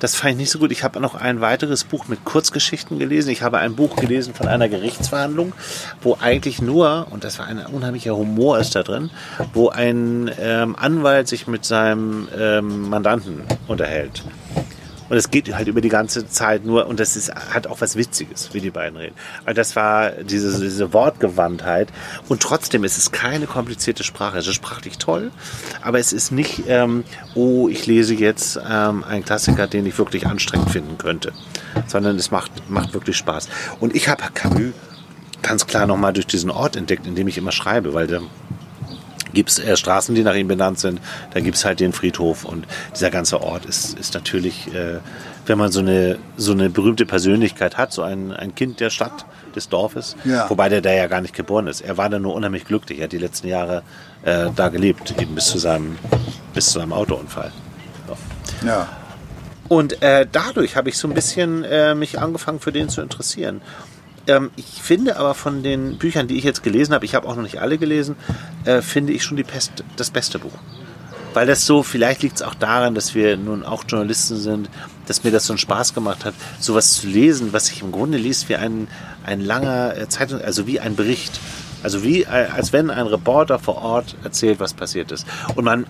das 0.00 0.14
fand 0.14 0.32
ich 0.32 0.36
nicht 0.38 0.50
so 0.50 0.58
gut. 0.58 0.72
Ich 0.72 0.84
habe 0.84 1.00
noch 1.00 1.14
ein 1.14 1.40
weiteres 1.40 1.84
Buch 1.84 2.08
mit 2.08 2.24
Kurzgeschichten 2.24 2.98
gelesen. 2.98 3.30
Ich 3.30 3.42
habe 3.42 3.58
ein 3.58 3.74
Buch 3.74 3.96
gelesen 3.96 4.34
von 4.34 4.48
einer 4.48 4.68
Gerichtsverhandlung, 4.68 5.52
wo 6.02 6.16
eigentlich 6.20 6.60
nur, 6.60 7.06
und 7.10 7.24
das 7.24 7.38
war 7.38 7.46
ein 7.46 7.64
unheimlicher 7.66 8.16
Humor 8.16 8.58
ist 8.58 8.74
da 8.74 8.82
drin, 8.82 9.10
wo 9.52 9.68
ein 9.68 10.30
ähm, 10.38 10.76
Anwalt 10.76 11.28
sich 11.28 11.46
mit 11.46 11.64
seinem 11.64 12.28
ähm, 12.36 12.88
Mandanten 12.88 13.42
unterhält. 13.66 14.22
Und 15.08 15.16
es 15.16 15.30
geht 15.30 15.54
halt 15.54 15.68
über 15.68 15.80
die 15.80 15.88
ganze 15.88 16.28
Zeit 16.28 16.64
nur, 16.64 16.86
und 16.86 17.00
das 17.00 17.16
ist, 17.16 17.34
hat 17.34 17.66
auch 17.66 17.80
was 17.80 17.96
Witziges, 17.96 18.50
wie 18.52 18.60
die 18.60 18.70
beiden 18.70 18.96
reden. 18.96 19.14
Also 19.44 19.56
das 19.56 19.76
war 19.76 20.10
diese, 20.10 20.60
diese 20.60 20.92
Wortgewandtheit. 20.92 21.88
Und 22.28 22.42
trotzdem 22.42 22.84
ist 22.84 22.98
es 22.98 23.12
keine 23.12 23.46
komplizierte 23.46 24.04
Sprache. 24.04 24.38
Es 24.38 24.46
ist 24.46 24.54
sprachlich 24.54 24.98
toll, 24.98 25.30
aber 25.82 25.98
es 25.98 26.12
ist 26.12 26.32
nicht, 26.32 26.64
ähm, 26.68 27.04
oh, 27.34 27.68
ich 27.68 27.86
lese 27.86 28.14
jetzt 28.14 28.58
ähm, 28.68 29.04
einen 29.04 29.24
Klassiker, 29.24 29.66
den 29.66 29.86
ich 29.86 29.98
wirklich 29.98 30.26
anstrengend 30.26 30.70
finden 30.70 30.98
könnte. 30.98 31.32
Sondern 31.86 32.16
es 32.16 32.30
macht, 32.30 32.50
macht 32.68 32.94
wirklich 32.94 33.16
Spaß. 33.16 33.48
Und 33.80 33.94
ich 33.94 34.08
habe 34.08 34.22
Camus 34.34 34.72
ganz 35.42 35.66
klar 35.66 35.86
nochmal 35.86 36.12
durch 36.12 36.26
diesen 36.26 36.50
Ort 36.50 36.76
entdeckt, 36.76 37.06
in 37.06 37.14
dem 37.14 37.28
ich 37.28 37.38
immer 37.38 37.52
schreibe, 37.52 37.94
weil 37.94 38.06
der 38.06 38.22
gibt 39.36 39.50
es 39.50 39.58
äh, 39.60 39.76
Straßen, 39.76 40.16
die 40.16 40.22
nach 40.24 40.34
ihm 40.34 40.48
benannt 40.48 40.80
sind. 40.80 41.00
Da 41.32 41.38
gibt 41.40 41.56
es 41.56 41.64
halt 41.64 41.78
den 41.78 41.92
Friedhof 41.92 42.44
und 42.44 42.66
dieser 42.94 43.10
ganze 43.10 43.40
Ort 43.40 43.66
ist, 43.66 43.96
ist 43.96 44.14
natürlich, 44.14 44.74
äh, 44.74 44.98
wenn 45.46 45.58
man 45.58 45.70
so 45.70 45.78
eine, 45.78 46.18
so 46.36 46.50
eine 46.50 46.68
berühmte 46.70 47.06
Persönlichkeit 47.06 47.76
hat, 47.76 47.92
so 47.92 48.02
ein, 48.02 48.32
ein 48.32 48.54
Kind 48.56 48.80
der 48.80 48.90
Stadt, 48.90 49.24
des 49.54 49.68
Dorfes, 49.70 50.16
Ja. 50.24 50.50
wobei 50.50 50.68
der 50.68 50.82
da 50.82 50.92
ja 50.92 51.06
gar 51.06 51.20
nicht 51.22 51.34
geboren 51.34 51.66
ist. 51.66 51.80
Er 51.80 51.96
war 51.96 52.10
da 52.10 52.18
nur 52.18 52.34
unheimlich 52.34 52.64
glücklich. 52.66 52.98
Er 52.98 53.04
hat 53.04 53.12
die 53.12 53.18
letzten 53.18 53.48
Jahre 53.48 53.82
äh, 54.22 54.48
da 54.54 54.68
gelebt, 54.68 55.14
eben 55.20 55.34
bis 55.34 55.46
zu 55.46 55.58
seinem, 55.58 55.96
bis 56.52 56.66
zu 56.66 56.78
seinem 56.78 56.92
Autounfall. 56.92 57.52
So. 58.06 58.66
ja. 58.66 58.86
Und 59.68 60.00
äh, 60.02 60.26
dadurch 60.30 60.76
habe 60.76 60.90
ich 60.90 60.98
so 60.98 61.08
ein 61.08 61.14
bisschen 61.14 61.64
äh, 61.64 61.94
mich 61.94 62.20
angefangen 62.20 62.60
für 62.60 62.70
den 62.70 62.88
zu 62.88 63.00
interessieren. 63.00 63.60
Ähm, 64.26 64.50
ich 64.56 64.82
finde 64.82 65.16
aber 65.16 65.34
von 65.34 65.62
den 65.62 65.98
Büchern, 65.98 66.28
die 66.28 66.36
ich 66.36 66.44
jetzt 66.44 66.62
gelesen 66.62 66.94
habe, 66.94 67.04
ich 67.04 67.14
habe 67.14 67.26
auch 67.28 67.36
noch 67.36 67.42
nicht 67.42 67.60
alle 67.60 67.78
gelesen, 67.78 68.16
äh, 68.64 68.82
finde 68.82 69.12
ich 69.12 69.22
schon 69.22 69.36
die 69.36 69.44
Pest, 69.44 69.84
das 69.96 70.10
beste 70.10 70.38
Buch. 70.38 70.52
Weil 71.34 71.46
das 71.46 71.66
so, 71.66 71.82
vielleicht 71.82 72.22
liegt 72.22 72.36
es 72.36 72.42
auch 72.42 72.54
daran, 72.54 72.94
dass 72.94 73.14
wir 73.14 73.36
nun 73.36 73.62
auch 73.62 73.84
Journalisten 73.86 74.36
sind, 74.36 74.70
dass 75.06 75.22
mir 75.22 75.30
das 75.30 75.46
so 75.46 75.52
einen 75.52 75.58
Spaß 75.58 75.92
gemacht 75.92 76.24
hat, 76.24 76.34
sowas 76.58 76.94
zu 76.94 77.06
lesen, 77.06 77.52
was 77.52 77.66
sich 77.66 77.82
im 77.82 77.92
Grunde 77.92 78.16
liest 78.18 78.48
wie 78.48 78.56
ein, 78.56 78.88
ein 79.24 79.40
langer 79.40 79.96
äh, 79.96 80.08
Zeitung, 80.08 80.40
also 80.40 80.66
wie 80.66 80.80
ein 80.80 80.96
Bericht. 80.96 81.38
Also 81.82 82.02
wie, 82.02 82.22
äh, 82.22 82.26
als 82.26 82.72
wenn 82.72 82.90
ein 82.90 83.06
Reporter 83.06 83.58
vor 83.58 83.76
Ort 83.76 84.16
erzählt, 84.24 84.60
was 84.60 84.72
passiert 84.74 85.12
ist. 85.12 85.26
Und 85.54 85.64
man 85.64 85.86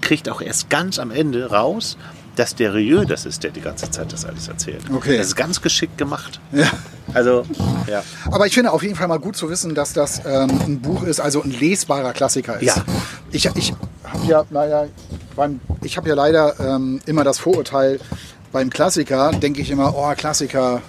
kriegt 0.00 0.28
auch 0.28 0.40
erst 0.40 0.70
ganz 0.70 0.98
am 0.98 1.10
Ende 1.10 1.50
raus, 1.50 1.96
dass 2.36 2.54
der 2.54 2.74
Rieu 2.74 3.04
das 3.04 3.26
ist, 3.26 3.42
der 3.44 3.50
die 3.50 3.60
ganze 3.60 3.90
Zeit 3.90 4.12
das 4.12 4.24
alles 4.24 4.48
erzählt. 4.48 4.82
Okay. 4.92 5.16
Das 5.16 5.28
ist 5.28 5.36
ganz 5.36 5.60
geschickt 5.60 5.98
gemacht. 5.98 6.40
ja. 6.52 6.70
Also, 7.12 7.44
ja. 7.86 8.02
Aber 8.30 8.46
ich 8.46 8.54
finde 8.54 8.72
auf 8.72 8.82
jeden 8.82 8.96
Fall 8.96 9.08
mal 9.08 9.18
gut 9.18 9.36
zu 9.36 9.48
wissen, 9.48 9.74
dass 9.74 9.92
das 9.92 10.22
ähm, 10.26 10.50
ein 10.66 10.80
Buch 10.80 11.02
ist, 11.04 11.20
also 11.20 11.42
ein 11.42 11.50
lesbarer 11.50 12.12
Klassiker 12.12 12.56
ist. 12.60 12.76
Ja. 12.76 12.84
Ich, 13.30 13.46
ich 13.54 13.74
habe 14.04 14.26
ja, 14.26 14.44
naja, 14.50 14.86
beim, 15.36 15.60
ich 15.82 15.96
habe 15.96 16.08
ja 16.08 16.14
leider 16.14 16.58
ähm, 16.58 17.00
immer 17.06 17.22
das 17.22 17.38
Vorurteil, 17.38 18.00
beim 18.52 18.70
Klassiker 18.70 19.32
denke 19.32 19.60
ich 19.60 19.70
immer, 19.70 19.94
oh, 19.96 20.12
Klassiker, 20.16 20.80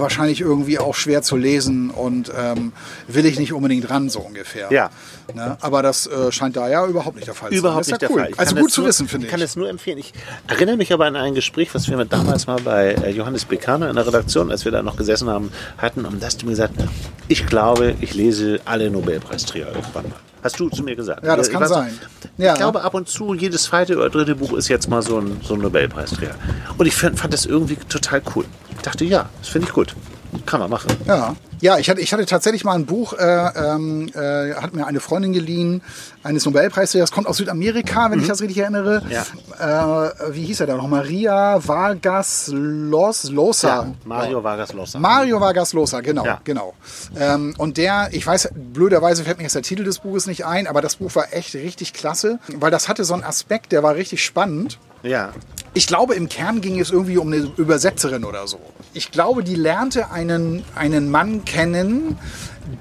wahrscheinlich 0.00 0.40
irgendwie 0.40 0.78
auch 0.78 0.94
schwer 0.94 1.22
zu 1.22 1.36
lesen 1.36 1.90
und 1.90 2.30
ähm, 2.36 2.72
will 3.08 3.26
ich 3.26 3.38
nicht 3.38 3.52
unbedingt 3.52 3.88
ran, 3.90 4.08
so 4.08 4.20
ungefähr. 4.20 4.72
Ja. 4.72 4.90
Ne? 5.34 5.56
Aber 5.60 5.82
das 5.82 6.06
äh, 6.06 6.30
scheint 6.32 6.56
da 6.56 6.68
ja 6.68 6.86
überhaupt 6.86 7.16
nicht 7.16 7.26
der 7.28 7.34
Fall 7.34 7.52
Überhaupt 7.52 7.84
zu 7.84 7.90
sein. 7.90 7.94
nicht 7.94 8.02
der 8.02 8.08
ist 8.10 8.14
ja 8.14 8.16
Fall. 8.16 8.26
cool. 8.28 8.32
Ich 8.34 8.38
Also 8.40 8.54
gut 8.56 8.70
zu 8.72 8.80
nur, 8.80 8.88
wissen, 8.88 9.08
finde 9.08 9.26
Ich 9.26 9.28
ich. 9.28 9.36
kann 9.38 9.42
es 9.44 9.56
nur 9.56 9.68
empfehlen. 9.68 9.98
Ich 9.98 10.12
erinnere 10.48 10.76
mich 10.76 10.92
aber 10.92 11.06
an 11.06 11.16
ein 11.16 11.34
Gespräch, 11.34 11.74
was 11.74 11.88
wir 11.88 12.02
damals 12.04 12.46
mal 12.46 12.60
bei 12.60 12.92
äh, 12.94 13.10
Johannes 13.10 13.44
Bekane 13.44 13.88
in 13.88 13.96
der 13.96 14.06
Redaktion, 14.06 14.50
als 14.50 14.64
wir 14.64 14.72
da 14.72 14.82
noch 14.82 14.96
gesessen 14.96 15.28
haben, 15.28 15.50
hatten. 15.78 16.04
Und 16.04 16.22
da 16.22 16.26
hast 16.26 16.42
du 16.42 16.46
mir 16.46 16.52
gesagt, 16.52 16.74
ich 17.28 17.46
glaube, 17.46 17.94
ich 18.00 18.14
lese 18.14 18.60
alle 18.64 18.90
Nobelpreisträger 18.90 19.68
irgendwann 19.68 20.04
mal. 20.10 20.16
Hast 20.42 20.58
du 20.58 20.68
zu 20.70 20.82
mir 20.82 20.96
gesagt? 20.96 21.24
Ja, 21.24 21.36
das 21.36 21.46
Ich 21.46 21.52
kann 21.52 21.62
noch, 21.62 21.68
sein. 21.68 21.96
Ja. 22.36 22.52
Ich 22.54 22.58
glaube, 22.58 22.82
ab 22.82 22.94
und 22.94 23.08
zu, 23.08 23.32
jedes 23.32 23.62
zweite 23.62 23.96
oder 23.96 24.10
dritte 24.10 24.34
Buch 24.34 24.52
ist 24.54 24.66
jetzt 24.66 24.88
mal 24.88 25.00
so 25.00 25.18
ein, 25.20 25.40
so 25.44 25.54
ein 25.54 25.60
Nobelpreisträger. 25.60 26.34
Und 26.78 26.86
ich 26.86 26.96
fand, 26.96 27.16
fand 27.16 27.32
das 27.32 27.46
irgendwie 27.46 27.76
total 27.88 28.20
cool. 28.34 28.44
Ich 28.82 28.86
dachte, 28.90 29.04
ja, 29.04 29.28
das 29.38 29.48
finde 29.48 29.68
ich 29.68 29.72
gut. 29.74 29.94
Kann 30.44 30.58
man 30.58 30.68
machen. 30.68 30.90
Ja, 31.06 31.36
ja 31.60 31.78
ich, 31.78 31.88
hatte, 31.88 32.00
ich 32.00 32.12
hatte 32.12 32.26
tatsächlich 32.26 32.64
mal 32.64 32.74
ein 32.74 32.84
Buch, 32.84 33.12
äh, 33.12 33.22
ähm, 33.22 34.08
äh, 34.12 34.54
hat 34.54 34.74
mir 34.74 34.88
eine 34.88 34.98
Freundin 34.98 35.32
geliehen, 35.32 35.82
eines 36.24 36.44
Nobelpreisträgers, 36.46 37.12
kommt 37.12 37.28
aus 37.28 37.36
Südamerika, 37.36 38.10
wenn 38.10 38.18
ich 38.18 38.26
das 38.26 38.40
richtig 38.40 38.58
erinnere. 38.58 39.02
Ja. 39.08 40.08
Äh, 40.08 40.34
wie 40.34 40.42
hieß 40.46 40.58
er 40.58 40.66
da 40.66 40.76
noch? 40.76 40.88
Maria 40.88 41.60
Vargas 41.64 42.50
Los, 42.52 43.30
Llosa. 43.30 43.68
Ja, 43.68 43.94
Mario 44.04 44.42
Vargas 44.42 44.72
Llosa. 44.72 44.98
Mario 44.98 45.38
Vargas 45.38 45.72
Llosa, 45.74 46.00
genau, 46.00 46.24
Ja. 46.24 46.40
genau. 46.42 46.74
Ähm, 47.16 47.54
und 47.58 47.76
der, 47.76 48.08
ich 48.10 48.26
weiß, 48.26 48.48
blöderweise 48.52 49.22
fällt 49.22 49.36
mir 49.38 49.44
jetzt 49.44 49.54
der 49.54 49.62
Titel 49.62 49.84
des 49.84 50.00
Buches 50.00 50.26
nicht 50.26 50.44
ein, 50.44 50.66
aber 50.66 50.80
das 50.80 50.96
Buch 50.96 51.14
war 51.14 51.32
echt 51.32 51.54
richtig 51.54 51.92
klasse, 51.92 52.40
weil 52.56 52.72
das 52.72 52.88
hatte 52.88 53.04
so 53.04 53.14
einen 53.14 53.22
Aspekt, 53.22 53.70
der 53.70 53.84
war 53.84 53.94
richtig 53.94 54.24
spannend. 54.24 54.80
Ja. 55.04 55.30
Ich 55.74 55.86
glaube, 55.86 56.14
im 56.14 56.28
Kern 56.28 56.60
ging 56.60 56.78
es 56.80 56.90
irgendwie 56.90 57.16
um 57.18 57.28
eine 57.32 57.50
Übersetzerin 57.56 58.24
oder 58.24 58.46
so. 58.46 58.58
Ich 58.92 59.10
glaube, 59.10 59.42
die 59.42 59.54
lernte 59.54 60.10
einen, 60.10 60.64
einen 60.74 61.10
Mann 61.10 61.44
kennen, 61.44 62.18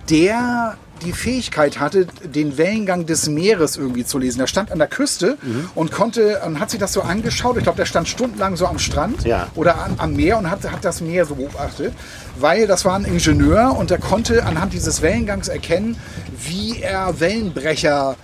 der 0.09 0.75
die 1.05 1.13
Fähigkeit 1.13 1.79
hatte, 1.79 2.05
den 2.05 2.57
Wellengang 2.59 3.07
des 3.07 3.27
Meeres 3.27 3.75
irgendwie 3.75 4.05
zu 4.05 4.19
lesen. 4.19 4.39
Er 4.39 4.45
stand 4.45 4.71
an 4.71 4.77
der 4.77 4.87
Küste 4.87 5.37
und 5.73 5.91
konnte 5.91 6.41
und 6.45 6.59
hat 6.59 6.69
sich 6.69 6.79
das 6.79 6.93
so 6.93 7.01
angeschaut. 7.01 7.57
Ich 7.57 7.63
glaube, 7.63 7.77
der 7.77 7.85
stand 7.87 8.07
stundenlang 8.07 8.55
so 8.55 8.67
am 8.67 8.77
Strand 8.77 9.23
Ja. 9.23 9.47
oder 9.55 9.81
an, 9.83 9.95
am 9.97 10.13
Meer 10.13 10.37
und 10.37 10.51
hat, 10.51 10.69
hat 10.71 10.85
das 10.85 11.01
Meer 11.01 11.25
so 11.25 11.35
beobachtet, 11.35 11.93
weil 12.39 12.67
das 12.67 12.85
war 12.85 12.95
ein 12.95 13.05
Ingenieur 13.05 13.75
und 13.75 13.89
der 13.89 13.97
konnte 13.97 14.45
anhand 14.45 14.73
dieses 14.73 15.01
Wellengangs 15.01 15.47
erkennen, 15.47 15.97
wie 16.37 16.81
er 16.81 17.19
Wellenbrecher 17.19 18.15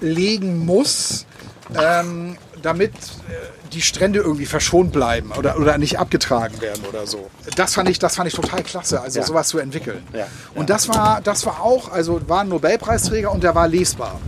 legen 0.00 0.64
muss, 0.66 1.26
ähm, 1.80 2.36
damit 2.60 2.90
äh, 2.92 3.55
die 3.72 3.82
Strände 3.82 4.20
irgendwie 4.20 4.46
verschont 4.46 4.92
bleiben 4.92 5.32
oder, 5.32 5.58
oder 5.58 5.78
nicht 5.78 5.98
abgetragen 5.98 6.60
werden 6.60 6.84
oder 6.88 7.06
so. 7.06 7.30
Das 7.56 7.74
fand 7.74 7.88
ich, 7.88 7.98
das 7.98 8.16
fand 8.16 8.28
ich 8.28 8.34
total 8.34 8.62
klasse, 8.62 9.00
also 9.00 9.20
Ja. 9.20 9.26
sowas 9.26 9.48
zu 9.48 9.58
entwickeln. 9.58 10.02
Ja. 10.12 10.26
Und 10.54 10.70
das 10.70 10.88
war, 10.88 11.20
das 11.20 11.46
war 11.46 11.60
auch, 11.62 11.90
also 11.90 12.20
war 12.28 12.40
ein 12.40 12.48
Nobelpreisträger 12.48 13.30
und 13.32 13.42
der 13.44 13.54
war 13.54 13.68
lesbar. 13.68 14.20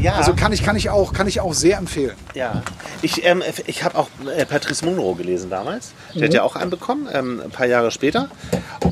Ja. 0.00 0.14
Also 0.14 0.34
kann 0.34 0.52
ich, 0.52 0.62
kann 0.62 0.76
ich 0.76 0.90
auch, 0.90 1.12
kann 1.12 1.26
ich 1.26 1.40
auch 1.40 1.54
sehr 1.54 1.78
empfehlen. 1.78 2.16
Ja, 2.34 2.62
ich, 3.02 3.24
ähm, 3.24 3.42
ich 3.66 3.84
habe 3.84 3.96
auch 3.96 4.08
äh, 4.36 4.44
Patrice 4.44 4.84
Munro 4.84 5.14
gelesen 5.14 5.50
damals. 5.50 5.92
Der 6.14 6.24
hat 6.24 6.34
ja 6.34 6.42
auch 6.42 6.56
einen 6.56 6.70
bekommen, 6.70 7.08
ähm, 7.12 7.40
ein 7.44 7.50
paar 7.50 7.66
Jahre 7.66 7.90
später. 7.90 8.28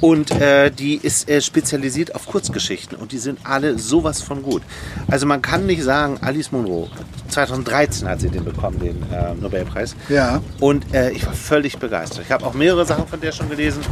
Und 0.00 0.30
äh, 0.32 0.70
die 0.70 0.96
ist 0.96 1.28
äh, 1.28 1.40
spezialisiert 1.40 2.14
auf 2.14 2.26
Kurzgeschichten 2.26 2.96
und 2.96 3.12
die 3.12 3.18
sind 3.18 3.40
alle 3.44 3.78
sowas 3.78 4.22
von 4.22 4.42
gut. 4.42 4.62
Also 5.08 5.26
man 5.26 5.42
kann 5.42 5.66
nicht 5.66 5.82
sagen, 5.82 6.18
Alice 6.20 6.52
Munro, 6.52 6.88
2013 7.28 8.08
hat 8.08 8.20
sie 8.20 8.28
den 8.28 8.44
bekommen, 8.44 8.78
den 8.80 9.02
äh, 9.12 9.34
Nobelpreis. 9.34 9.94
Ja. 10.08 10.40
Und 10.60 10.94
äh, 10.94 11.10
ich 11.10 11.26
war 11.26 11.32
völlig 11.32 11.78
begeistert. 11.78 12.24
Ich 12.24 12.32
habe 12.32 12.44
auch 12.46 12.54
mehrere 12.54 12.86
Sachen 12.86 13.06
von 13.06 13.20
der 13.20 13.32
schon 13.32 13.48
gelesen. 13.48 13.82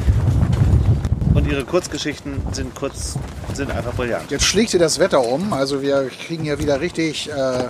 Und 1.34 1.50
ihre 1.50 1.64
Kurzgeschichten 1.64 2.42
sind 2.52 2.74
kurz, 2.74 3.18
sind 3.54 3.70
einfach 3.70 3.94
brillant. 3.94 4.30
Jetzt 4.30 4.44
schlägt 4.44 4.70
hier 4.70 4.80
das 4.80 4.98
Wetter 4.98 5.24
um, 5.24 5.52
also 5.52 5.82
wir 5.82 6.10
kriegen 6.26 6.44
hier 6.44 6.58
wieder 6.58 6.80
richtig, 6.80 7.30
äh, 7.30 7.64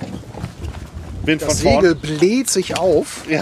Wind 1.24 1.42
das 1.42 1.58
Segel 1.58 1.94
bläht 1.94 2.50
sich 2.50 2.78
auf. 2.78 3.24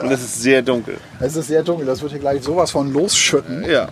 Und 0.00 0.10
es 0.10 0.22
ist 0.22 0.42
sehr 0.42 0.62
dunkel. 0.62 0.96
Es 1.20 1.36
ist 1.36 1.48
sehr 1.48 1.62
dunkel, 1.62 1.86
das 1.86 2.00
wird 2.00 2.12
hier 2.12 2.20
gleich 2.20 2.42
sowas 2.42 2.70
von 2.70 2.92
losschütten. 2.92 3.64
Ja. 3.68 3.88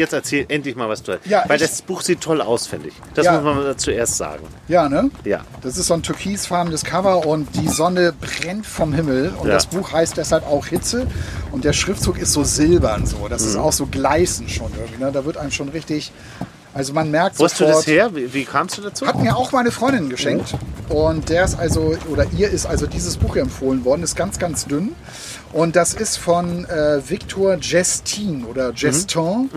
Jetzt 0.00 0.14
erzähl 0.14 0.46
endlich 0.48 0.76
mal, 0.76 0.88
was 0.88 1.02
du 1.02 1.12
hast. 1.12 1.26
Ja, 1.26 1.44
Weil 1.46 1.56
ich- 1.60 1.68
das 1.68 1.82
Buch 1.82 2.00
sieht 2.00 2.22
toll 2.22 2.40
aus, 2.40 2.66
finde 2.66 2.88
ich. 2.88 2.94
Das 3.12 3.26
Ja. 3.26 3.38
muss 3.38 3.54
man 3.54 3.76
zuerst 3.78 4.16
sagen. 4.16 4.44
Ja, 4.66 4.88
ne? 4.88 5.10
Ja. 5.26 5.42
Das 5.60 5.76
ist 5.76 5.88
so 5.88 5.94
ein 5.94 6.02
türkisfarbenes 6.02 6.84
Cover 6.84 7.26
und 7.26 7.54
die 7.54 7.68
Sonne 7.68 8.14
brennt 8.18 8.64
vom 8.66 8.94
Himmel. 8.94 9.34
Und 9.38 9.48
Ja. 9.48 9.54
das 9.54 9.66
Buch 9.66 9.92
heißt 9.92 10.16
deshalb 10.16 10.46
auch 10.46 10.64
Hitze. 10.66 11.06
Und 11.52 11.64
der 11.64 11.74
Schriftzug 11.74 12.18
ist 12.18 12.32
so 12.32 12.44
silbern 12.44 13.04
so. 13.06 13.28
Das 13.28 13.42
Mhm. 13.42 13.48
ist 13.48 13.56
auch 13.56 13.72
so 13.74 13.84
gleißend 13.86 14.50
schon 14.50 14.72
irgendwie. 14.80 15.04
Ne? 15.04 15.12
Da 15.12 15.24
wird 15.26 15.36
einem 15.36 15.50
schon 15.50 15.68
richtig. 15.68 16.12
Also 16.72 16.92
man 16.92 17.10
merkt 17.10 17.38
Wo 17.38 17.44
hast 17.44 17.58
du 17.58 17.64
das 17.64 17.86
her? 17.86 18.14
Wie, 18.14 18.32
wie 18.32 18.44
kamst 18.44 18.78
du 18.78 18.82
dazu? 18.82 19.06
Hat 19.06 19.18
mir 19.18 19.36
auch 19.36 19.52
meine 19.52 19.70
Freundin 19.70 20.08
geschenkt. 20.08 20.54
Und 20.88 21.28
der 21.28 21.44
ist 21.44 21.58
also, 21.58 21.96
oder 22.10 22.26
ihr 22.36 22.48
ist 22.48 22.66
also 22.66 22.86
dieses 22.86 23.16
Buch 23.16 23.36
empfohlen 23.36 23.84
worden, 23.84 24.02
ist 24.02 24.16
ganz, 24.16 24.38
ganz 24.38 24.66
dünn. 24.66 24.94
Und 25.52 25.74
das 25.74 25.94
ist 25.94 26.16
von 26.16 26.64
äh, 26.64 27.00
Victor 27.08 27.56
Gestin 27.56 28.44
oder 28.44 28.72
Gestin. 28.72 29.50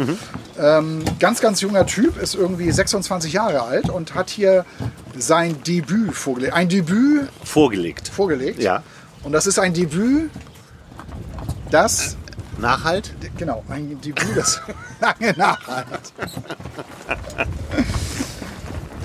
Ähm, 0.59 1.03
ganz, 1.19 1.39
ganz 1.39 1.61
junger 1.61 1.85
Typ, 1.85 2.21
ist 2.21 2.35
irgendwie 2.35 2.71
26 2.71 3.33
Jahre 3.33 3.63
alt 3.63 3.89
und 3.89 4.15
hat 4.15 4.29
hier 4.29 4.65
sein 5.15 5.61
Debüt 5.63 6.13
vorgelegt. 6.15 6.53
Ein 6.53 6.69
Debüt 6.69 7.29
Vorgelegt. 7.43 8.07
vorgelegt. 8.07 8.61
Ja. 8.61 8.81
Und 9.23 9.33
das 9.33 9.47
ist 9.47 9.59
ein 9.59 9.73
Debüt, 9.73 10.29
das, 11.69 12.17
Nachhalt? 12.57 13.13
genau, 13.37 13.63
ein 13.69 13.99
Debüt, 14.01 14.35
das 14.35 14.61
lange 15.01 15.33
nachhalt. 15.37 16.13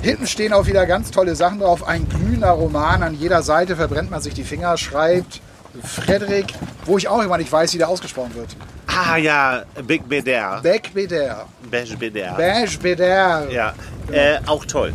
Hinten 0.02 0.26
stehen 0.26 0.52
auch 0.52 0.66
wieder 0.66 0.86
ganz 0.86 1.10
tolle 1.10 1.34
Sachen 1.34 1.58
drauf. 1.58 1.86
Ein 1.86 2.08
glühender 2.08 2.50
Roman. 2.50 3.02
An 3.02 3.14
jeder 3.14 3.42
Seite 3.42 3.76
verbrennt 3.76 4.10
man 4.10 4.20
sich 4.20 4.34
die 4.34 4.44
Finger, 4.44 4.76
schreibt 4.76 5.40
Frederik, 5.82 6.54
wo 6.84 6.98
ich 6.98 7.08
auch 7.08 7.22
immer 7.22 7.38
nicht 7.38 7.50
weiß, 7.50 7.74
wie 7.74 7.78
der 7.78 7.88
ausgesprochen 7.88 8.34
wird. 8.34 8.56
Ah 8.86 9.16
ja, 9.16 9.62
Big 9.86 10.08
Beder. 10.08 10.60
Beck 10.62 10.92
Beder. 10.94 11.46
Beige 11.70 11.96
Beder. 11.96 12.34
Beige 12.36 12.78
Beder. 12.78 13.50
Ja, 13.50 13.74
äh, 14.10 14.38
auch 14.46 14.64
toll. 14.64 14.92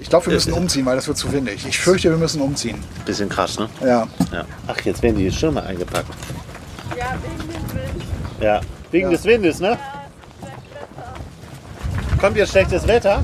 Ich 0.00 0.08
glaube, 0.08 0.26
wir 0.26 0.34
müssen 0.34 0.52
umziehen, 0.52 0.84
weil 0.86 0.96
das 0.96 1.06
wird 1.06 1.16
zu 1.16 1.32
windig. 1.32 1.64
Ich 1.66 1.78
fürchte, 1.78 2.10
wir 2.10 2.16
müssen 2.16 2.40
umziehen. 2.40 2.82
Bisschen 3.06 3.28
krass, 3.28 3.58
ne? 3.58 3.68
Ja. 3.80 4.06
Ja. 4.32 4.44
Ach, 4.66 4.78
jetzt 4.80 5.02
werden 5.02 5.16
die 5.16 5.30
Schirme 5.30 5.62
eingepackt. 5.62 6.08
Ja, 6.98 7.14
wegen 7.22 7.38
dem 7.38 7.48
Wind. 7.48 7.53
Ja. 8.40 8.60
Wegen 8.90 9.06
Ja. 9.06 9.10
des 9.12 9.24
Windes, 9.24 9.60
ne? 9.60 9.78
Kommt 12.20 12.36
jetzt 12.36 12.50
schlechtes 12.50 12.86
Wetter? 12.86 13.22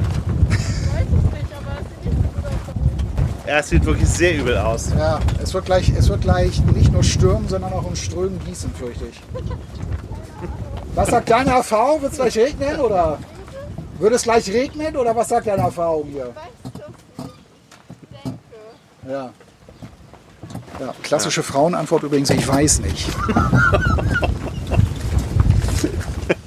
Ich 0.50 0.56
weiß 0.56 1.06
es 1.06 1.32
nicht, 1.32 1.52
aber 1.54 1.78
es 1.80 1.88
sieht 2.02 2.12
nicht 2.14 2.32
so 2.34 2.40
gut 2.40 2.44
aus. 2.44 3.46
Ja, 3.46 3.58
es 3.58 3.68
sieht 3.68 3.84
wirklich 3.84 4.08
sehr 4.08 4.34
übel 4.36 4.58
aus. 4.58 4.90
Ja, 4.96 5.20
es 5.42 5.54
wird 5.54 5.64
gleich, 5.64 5.88
es 5.90 6.08
wird 6.08 6.20
gleich 6.22 6.60
nicht 6.74 6.92
nur 6.92 7.02
stürmen, 7.02 7.48
sondern 7.48 7.72
auch 7.72 7.88
in 7.88 7.96
Strömen 7.96 8.38
gießen, 8.44 8.72
fürchte 8.74 9.06
ich. 9.06 9.20
Was 10.94 11.08
sagt 11.08 11.30
deine 11.30 11.50
Erfahrung? 11.50 12.02
Wird 12.02 12.12
es 12.12 12.18
gleich 12.18 12.36
regnen 12.36 12.80
oder? 12.80 13.18
Wird 13.98 14.12
es 14.14 14.22
gleich 14.22 14.48
regnen 14.50 14.96
oder 14.96 15.14
was 15.14 15.28
sagt 15.28 15.46
deine 15.46 15.62
Erfahrung 15.62 16.08
hier? 16.10 16.32
Ja. 19.08 19.30
ja 20.78 20.94
klassische 21.02 21.42
Frauenantwort 21.42 22.02
übrigens, 22.02 22.30
ich 22.30 22.46
weiß 22.46 22.80
nicht. 22.80 23.08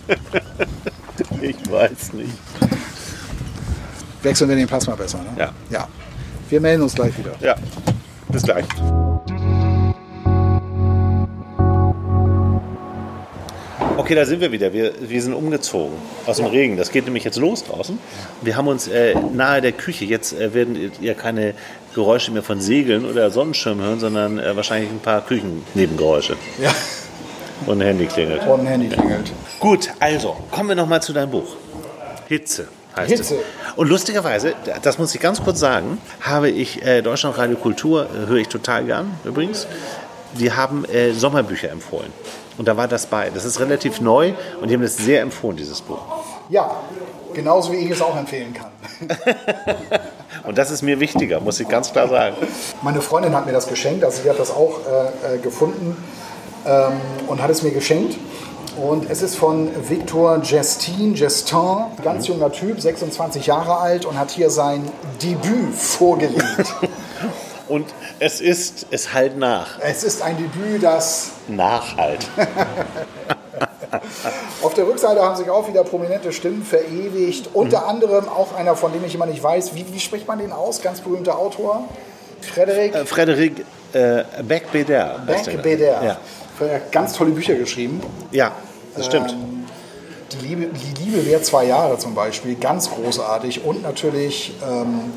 Ich 1.42 1.70
weiß 1.70 2.14
nicht. 2.14 2.32
Wechseln 4.22 4.50
wir 4.50 4.56
den 4.56 4.68
Plasma 4.68 4.96
besser, 4.96 5.20
ne? 5.20 5.30
Ja. 5.38 5.54
Ja. 5.70 5.88
Wir 6.50 6.62
melden 6.62 6.84
uns 6.84 6.96
gleich 6.96 7.18
wieder. 7.18 7.34
Ja. 7.42 7.56
Bis 8.30 8.44
gleich. 8.44 8.66
Okay, 13.96 14.16
da 14.16 14.26
sind 14.26 14.42
wir 14.42 14.52
wieder. 14.52 14.74
Wir, 14.74 14.94
wir 15.02 15.22
sind 15.22 15.34
umgezogen 15.34 15.96
aus 16.26 16.38
dem 16.38 16.48
Regen. 16.48 16.78
Das 16.78 16.92
geht 16.92 17.06
nämlich 17.06 17.24
jetzt 17.24 17.38
los 17.38 17.64
draußen. 17.64 18.00
Wir 18.42 18.58
haben 18.58 18.68
uns 18.68 18.88
äh, 18.88 19.16
nahe 19.34 19.62
der 19.62 19.72
Küche. 19.72 20.06
Jetzt 20.06 20.34
äh, 20.34 20.54
werden 20.54 20.92
ihr 21.00 21.14
keine 21.14 21.54
Geräusche 21.94 22.32
mehr 22.32 22.44
von 22.44 22.60
Segeln 22.60 23.06
oder 23.06 23.30
Sonnenschirmen 23.32 23.86
hören, 23.86 24.00
sondern 24.00 24.40
äh, 24.40 24.56
wahrscheinlich 24.56 24.90
ein 24.90 25.00
paar 25.00 25.22
Küchennebengeräusche. 25.22 26.36
Ja. 26.62 26.74
Und 27.66 27.82
ein 27.82 27.88
Handy 27.88 28.06
klingelt. 28.08 28.46
Und 28.48 28.62
ein 28.62 28.68
Handy 28.68 28.90
klingelt. 28.90 29.32
Gut, 29.64 29.90
also 30.02 30.36
kommen 30.52 30.68
wir 30.68 30.76
nochmal 30.76 31.02
zu 31.02 31.14
deinem 31.14 31.32
Buch. 31.32 31.56
Hitze 32.28 32.68
heißt 32.98 33.10
Hitze. 33.10 33.36
es. 33.36 33.42
Und 33.78 33.88
lustigerweise, 33.88 34.56
das 34.82 34.98
muss 34.98 35.16
ich 35.16 35.22
ganz 35.22 35.42
kurz 35.42 35.62
sagen, 35.62 36.00
habe 36.20 36.50
ich 36.50 36.86
äh, 36.86 37.02
Deutschland 37.02 37.38
Radio 37.38 37.56
Kultur, 37.56 38.06
äh, 38.06 38.28
höre 38.28 38.40
ich 38.40 38.50
total 38.50 38.84
gern 38.84 39.18
übrigens, 39.24 39.66
die 40.34 40.52
haben 40.52 40.84
äh, 40.84 41.14
Sommerbücher 41.14 41.72
empfohlen. 41.72 42.12
Und 42.58 42.68
da 42.68 42.76
war 42.76 42.90
das 42.90 43.06
bei. 43.06 43.30
Das 43.30 43.46
ist 43.46 43.62
relativ 43.62 44.02
neu 44.02 44.34
und 44.60 44.68
die 44.68 44.74
haben 44.74 44.82
das 44.82 44.98
sehr 44.98 45.22
empfohlen, 45.22 45.56
dieses 45.56 45.80
Buch. 45.82 46.02
Ja, 46.50 46.70
Genauso 47.34 47.72
wie 47.72 47.78
ich 47.78 47.90
es 47.90 48.02
auch 48.02 48.16
empfehlen 48.16 48.54
kann. 48.54 48.72
Und 50.44 50.58
das 50.58 50.70
ist 50.70 50.82
mir 50.82 51.00
wichtiger, 51.00 51.40
muss 51.40 51.60
ich 51.60 51.68
ganz 51.68 51.92
klar 51.92 52.08
sagen. 52.08 52.36
Meine 52.82 53.02
Freundin 53.02 53.36
hat 53.36 53.46
mir 53.46 53.54
das 53.54 53.68
geschenkt, 53.68 54.04
also 54.04 54.22
sie 54.22 54.30
hat 54.30 54.38
das 54.38 54.52
auch 54.52 54.82
äh, 54.86 55.36
äh, 55.36 55.38
gefunden 55.40 55.98
ähm, 56.66 56.94
und 57.28 57.42
hat 57.42 57.50
es 57.50 57.64
mir 57.64 57.72
geschenkt. 57.72 58.18
Und 58.78 59.10
es 59.10 59.22
ist 59.22 59.36
von 59.36 59.70
Victor 59.88 60.40
Gestin, 60.40 61.14
Gestin, 61.14 61.58
ganz 62.04 62.28
junger 62.28 62.52
Typ, 62.52 62.82
26 62.82 63.46
Jahre 63.46 63.78
alt 63.78 64.06
und 64.06 64.18
hat 64.18 64.32
hier 64.32 64.50
sein 64.50 64.90
Debüt 65.22 65.76
vorgelegt. 65.76 66.42
Und 67.70 67.88
es 68.20 68.42
ist, 68.42 68.88
es 68.92 69.14
halt 69.14 69.38
nach. 69.38 69.80
es 69.80 70.04
ist 70.04 70.22
ein 70.22 70.36
Debüt, 70.38 70.84
das 70.84 71.32
Nachhalt. 71.48 72.28
auf 74.62 74.74
der 74.74 74.86
Rückseite 74.86 75.22
haben 75.22 75.38
sich 75.38 75.50
auch 75.50 75.68
wieder 75.68 75.84
prominente 75.86 76.34
Stimmen 76.34 76.64
verewigt. 76.64 77.50
Unter 77.54 77.88
anderem 77.88 78.28
auch 78.28 78.54
einer, 78.56 78.76
von 78.76 78.92
dem 78.92 79.04
ich 79.06 79.16
immer 79.16 79.26
nicht 79.26 79.42
weiß, 79.42 79.76
wie, 79.76 79.86
wie 79.92 80.00
spricht 80.00 80.28
man 80.28 80.40
den 80.40 80.52
aus? 80.52 80.82
Ganz 80.82 81.00
berühmter 81.00 81.38
Autor. 81.38 81.88
Frederik 82.42 82.94
Äh, 82.94 83.06
Frederik 83.06 83.66
äh, 83.94 84.24
Beck-Beder. 84.44 85.22
Beck-Beder. 85.26 86.04
Ja. 86.04 86.18
Hat 86.60 86.92
ganz 86.92 87.14
tolle 87.14 87.32
Bücher 87.32 87.56
geschrieben. 87.56 88.02
ja, 88.32 88.52
das 88.96 89.06
stimmt. 89.08 89.32
Ähm, 89.32 89.66
die, 90.32 90.48
Liebe, 90.48 90.68
die 90.68 91.04
Liebe 91.04 91.26
währt 91.26 91.46
zwei 91.46 91.66
Jahre 91.66 91.98
zum 91.98 92.16
Beispiel, 92.16 92.56
ganz 92.56 92.90
großartig. 92.90 93.66
Und 93.66 93.84
natürlich 93.84 94.54
ähm, 94.68 95.14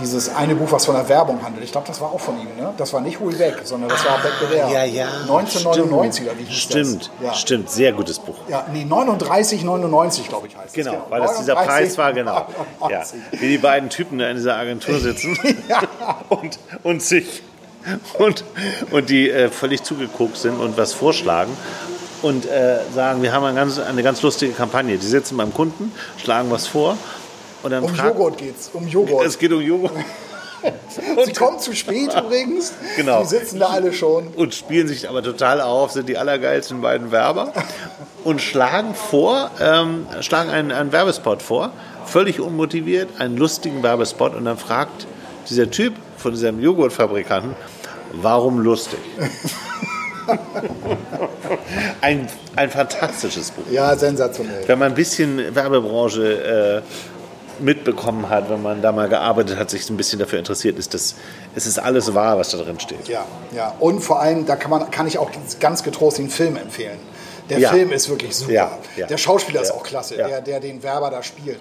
dieses 0.00 0.34
eine 0.34 0.54
Buch, 0.54 0.72
was 0.72 0.86
von 0.86 0.94
der 0.94 1.08
Werbung 1.08 1.42
handelt. 1.42 1.64
Ich 1.64 1.72
glaube, 1.72 1.86
das 1.86 2.00
war 2.00 2.12
auch 2.12 2.20
von 2.20 2.38
ihm. 2.38 2.48
Ne? 2.56 2.72
Das 2.76 2.92
war 2.92 3.00
nicht 3.00 3.20
Hol 3.20 3.38
weg, 3.38 3.60
sondern 3.64 3.90
das 3.90 4.04
war 4.04 4.18
Beck 4.18 4.32
Beder. 4.40 4.66
Ah, 4.66 4.70
ja, 4.70 4.84
ja. 4.84 5.06
1999 5.22 6.24
oder 6.26 6.38
wie 6.38 6.44
hieß 6.44 6.56
Stimmt, 6.56 7.10
das? 7.20 7.26
Ja. 7.26 7.34
stimmt. 7.34 7.70
Sehr 7.70 7.92
gutes 7.92 8.18
Buch. 8.18 8.36
Ja, 8.48 8.66
nee, 8.72 8.84
39,99 8.84 10.28
glaube 10.28 10.48
ich 10.48 10.56
heißt 10.56 10.68
es. 10.68 10.72
Genau, 10.72 11.06
weil 11.08 11.20
das 11.20 11.38
dieser 11.38 11.54
39, 11.54 11.66
Preis 11.66 11.98
war, 11.98 12.12
genau. 12.12 12.34
Ja, 12.34 12.46
99. 12.80 13.20
wie 13.32 13.48
die 13.48 13.58
beiden 13.58 13.90
Typen 13.90 14.18
da 14.18 14.28
in 14.28 14.36
dieser 14.36 14.56
Agentur 14.56 14.98
sitzen 14.98 15.38
und, 16.28 16.58
und 16.82 17.02
sich 17.02 17.42
und, 18.18 18.44
und 18.90 19.10
die 19.10 19.30
äh, 19.30 19.48
völlig 19.48 19.82
zugeguckt 19.82 20.36
sind 20.36 20.58
und 20.58 20.76
was 20.76 20.92
vorschlagen 20.92 21.56
und 22.22 22.46
äh, 22.46 22.78
sagen, 22.94 23.22
wir 23.22 23.32
haben 23.32 23.44
eine 23.44 23.54
ganz, 23.54 23.78
eine 23.78 24.02
ganz 24.02 24.22
lustige 24.22 24.52
Kampagne. 24.52 24.96
Die 24.96 25.06
sitzen 25.06 25.36
beim 25.36 25.52
Kunden, 25.52 25.92
schlagen 26.16 26.50
was 26.50 26.66
vor 26.66 26.96
und 27.62 27.70
dann 27.70 27.84
Um 27.84 27.94
fragt, 27.94 28.16
Joghurt 28.16 28.38
geht's, 28.38 28.70
um 28.72 28.86
Joghurt. 28.88 29.26
es 29.26 29.38
geht 29.38 29.52
um 29.52 29.60
Joghurt 29.60 29.92
Sie 31.26 31.32
kommen 31.32 31.58
zu 31.58 31.74
spät 31.74 32.14
übrigens. 32.14 32.72
Genau. 32.96 33.22
Die 33.22 33.28
sitzen 33.28 33.58
da 33.60 33.66
alle 33.66 33.92
schon. 33.92 34.28
und 34.28 34.54
spielen 34.54 34.88
sich 34.88 35.08
aber 35.08 35.22
total 35.22 35.60
auf, 35.60 35.92
sind 35.92 36.08
die 36.08 36.16
allergeilsten 36.16 36.80
beiden 36.80 37.10
Werber 37.10 37.52
und 38.24 38.40
schlagen 38.40 38.94
vor, 38.94 39.50
ähm, 39.60 40.06
schlagen 40.20 40.50
einen, 40.50 40.72
einen 40.72 40.92
Werbespot 40.92 41.42
vor, 41.42 41.72
völlig 42.06 42.40
unmotiviert, 42.40 43.08
einen 43.18 43.36
lustigen 43.36 43.82
Werbespot 43.82 44.34
und 44.34 44.44
dann 44.44 44.56
fragt 44.56 45.06
dieser 45.50 45.70
Typ 45.70 45.94
von 46.16 46.32
diesem 46.32 46.60
Joghurtfabrikanten, 46.60 47.54
warum 48.20 48.58
lustig? 48.60 48.98
ein, 52.00 52.28
ein 52.56 52.70
fantastisches 52.70 53.50
Buch. 53.50 53.64
Ja, 53.70 53.96
sensationell. 53.96 54.64
Wenn 54.66 54.78
man 54.78 54.92
ein 54.92 54.94
bisschen 54.94 55.54
Werbebranche 55.54 56.82
äh, 56.82 57.62
mitbekommen 57.62 58.28
hat, 58.28 58.50
wenn 58.50 58.62
man 58.62 58.82
da 58.82 58.92
mal 58.92 59.08
gearbeitet 59.08 59.58
hat, 59.58 59.70
sich 59.70 59.88
ein 59.90 59.96
bisschen 59.96 60.18
dafür 60.18 60.38
interessiert, 60.38 60.78
ist 60.78 60.94
das, 60.94 61.14
es 61.54 61.66
ist 61.66 61.78
alles 61.78 62.14
wahr, 62.14 62.38
was 62.38 62.50
da 62.50 62.58
drin 62.58 62.80
steht. 62.80 63.08
Ja, 63.08 63.24
ja. 63.54 63.74
Und 63.78 64.00
vor 64.00 64.20
allem, 64.20 64.46
da 64.46 64.56
kann, 64.56 64.70
man, 64.70 64.90
kann 64.90 65.06
ich 65.06 65.18
auch 65.18 65.30
ganz 65.60 65.82
getrost 65.82 66.18
den 66.18 66.30
Film 66.30 66.56
empfehlen. 66.56 66.98
Der 67.50 67.58
Ja. 67.58 67.70
Film 67.70 67.92
ist 67.92 68.08
wirklich 68.08 68.34
super. 68.36 68.52
Ja, 68.52 68.78
ja. 68.96 69.06
Der 69.06 69.18
Schauspieler 69.18 69.60
ist 69.62 69.70
auch 69.70 69.82
klasse, 69.82 70.16
der, 70.16 70.40
der 70.40 70.60
den 70.60 70.82
Werber 70.82 71.10
da 71.10 71.22
spielt. 71.22 71.58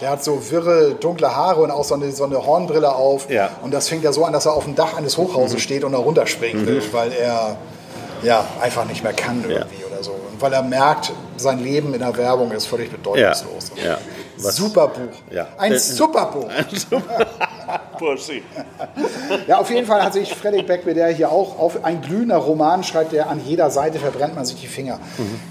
Der 0.00 0.10
hat 0.10 0.22
so 0.24 0.50
wirre, 0.50 0.94
dunkle 0.94 1.34
Haare 1.34 1.62
und 1.62 1.70
auch 1.70 1.84
so 1.84 1.94
eine, 1.94 2.10
so 2.12 2.24
eine 2.24 2.44
Hornbrille 2.44 2.94
auf. 2.94 3.30
Ja. 3.30 3.50
Und 3.62 3.72
das 3.72 3.88
fängt 3.88 4.04
ja 4.04 4.12
so 4.12 4.24
an, 4.24 4.32
dass 4.32 4.46
er 4.46 4.52
auf 4.54 4.64
dem 4.64 4.74
Dach 4.74 4.96
eines 4.96 5.16
Hochhauses 5.16 5.60
steht 5.62 5.84
und 5.84 5.92
da 5.92 5.98
runterspringen 5.98 6.66
will, 6.66 6.82
weil 6.92 7.12
er 7.12 7.56
ja, 8.22 8.44
einfach 8.60 8.84
nicht 8.86 9.02
mehr 9.02 9.12
kann 9.12 9.42
irgendwie 9.46 9.84
oder 9.90 10.02
so. 10.02 10.10
Und 10.12 10.40
weil 10.40 10.52
er 10.52 10.62
merkt, 10.62 11.12
sein 11.36 11.62
Leben 11.62 11.92
in 11.94 12.00
der 12.00 12.16
Werbung 12.16 12.50
ist 12.52 12.66
völlig 12.66 12.90
bedeutungslos. 12.90 13.72
Ja, 13.76 13.84
ja. 13.92 13.98
Was- 14.38 14.56
Super 14.56 14.88
Buch. 14.88 15.16
Ein 15.58 15.72
Äh, 15.72 15.78
super 15.78 16.26
Buch. 16.26 16.48
Burschi. 17.98 18.42
Ja, 19.46 19.58
auf 19.58 19.70
jeden 19.70 19.86
Fall 19.86 20.02
hat 20.02 20.12
sich 20.12 20.34
Fredrik 20.34 20.66
Beck, 20.66 20.84
der 20.84 21.08
hier 21.08 21.30
auch 21.30 21.58
auf 21.58 21.84
ein 21.84 22.00
glühender 22.00 22.36
Roman 22.36 22.82
schreibt, 22.84 23.12
der 23.12 23.28
an 23.30 23.40
jeder 23.44 23.70
Seite 23.70 23.98
verbrennt 23.98 24.34
man 24.34 24.44
sich 24.44 24.60
die 24.60 24.66
Finger. 24.66 24.98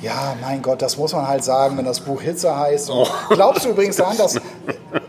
Ja, 0.01 0.35
mein 0.41 0.61
Gott, 0.61 0.81
das 0.81 0.97
muss 0.97 1.13
man 1.13 1.27
halt 1.27 1.43
sagen, 1.43 1.77
wenn 1.77 1.85
das 1.85 1.99
Buch 1.99 2.21
Hitze 2.21 2.55
heißt. 2.57 2.89
Und 2.89 3.07
Glaubst 3.29 3.65
du 3.65 3.69
übrigens 3.69 3.95
daran, 3.97 4.17
dass. 4.17 4.39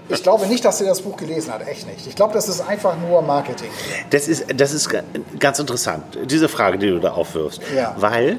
Ich 0.08 0.22
glaube 0.22 0.46
nicht, 0.46 0.64
dass 0.64 0.80
er 0.80 0.88
das 0.88 1.00
Buch 1.02 1.16
gelesen 1.16 1.52
hat, 1.52 1.66
echt 1.66 1.86
nicht. 1.86 2.06
Ich 2.06 2.14
glaube, 2.16 2.32
das 2.34 2.48
ist 2.48 2.60
einfach 2.66 2.96
nur 2.96 3.22
Marketing. 3.22 3.70
Das 4.10 4.28
ist, 4.28 4.44
das 4.56 4.72
ist 4.72 4.88
ga- 4.88 5.02
ganz 5.38 5.58
interessant, 5.58 6.02
diese 6.26 6.48
Frage, 6.48 6.78
die 6.78 6.88
du 6.88 6.98
da 6.98 7.12
aufwirfst. 7.12 7.60
Ja. 7.74 7.94
Weil 7.98 8.38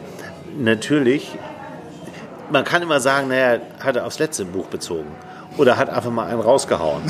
natürlich, 0.58 1.38
man 2.50 2.64
kann 2.64 2.82
immer 2.82 3.00
sagen, 3.00 3.28
naja, 3.30 3.60
hat 3.80 3.96
er 3.96 4.06
aufs 4.06 4.20
letzte 4.20 4.46
Buch 4.46 4.66
bezogen. 4.68 5.08
Oder 5.58 5.78
hat 5.78 5.90
einfach 5.90 6.12
mal 6.12 6.28
einen 6.28 6.40
rausgehauen. 6.42 7.02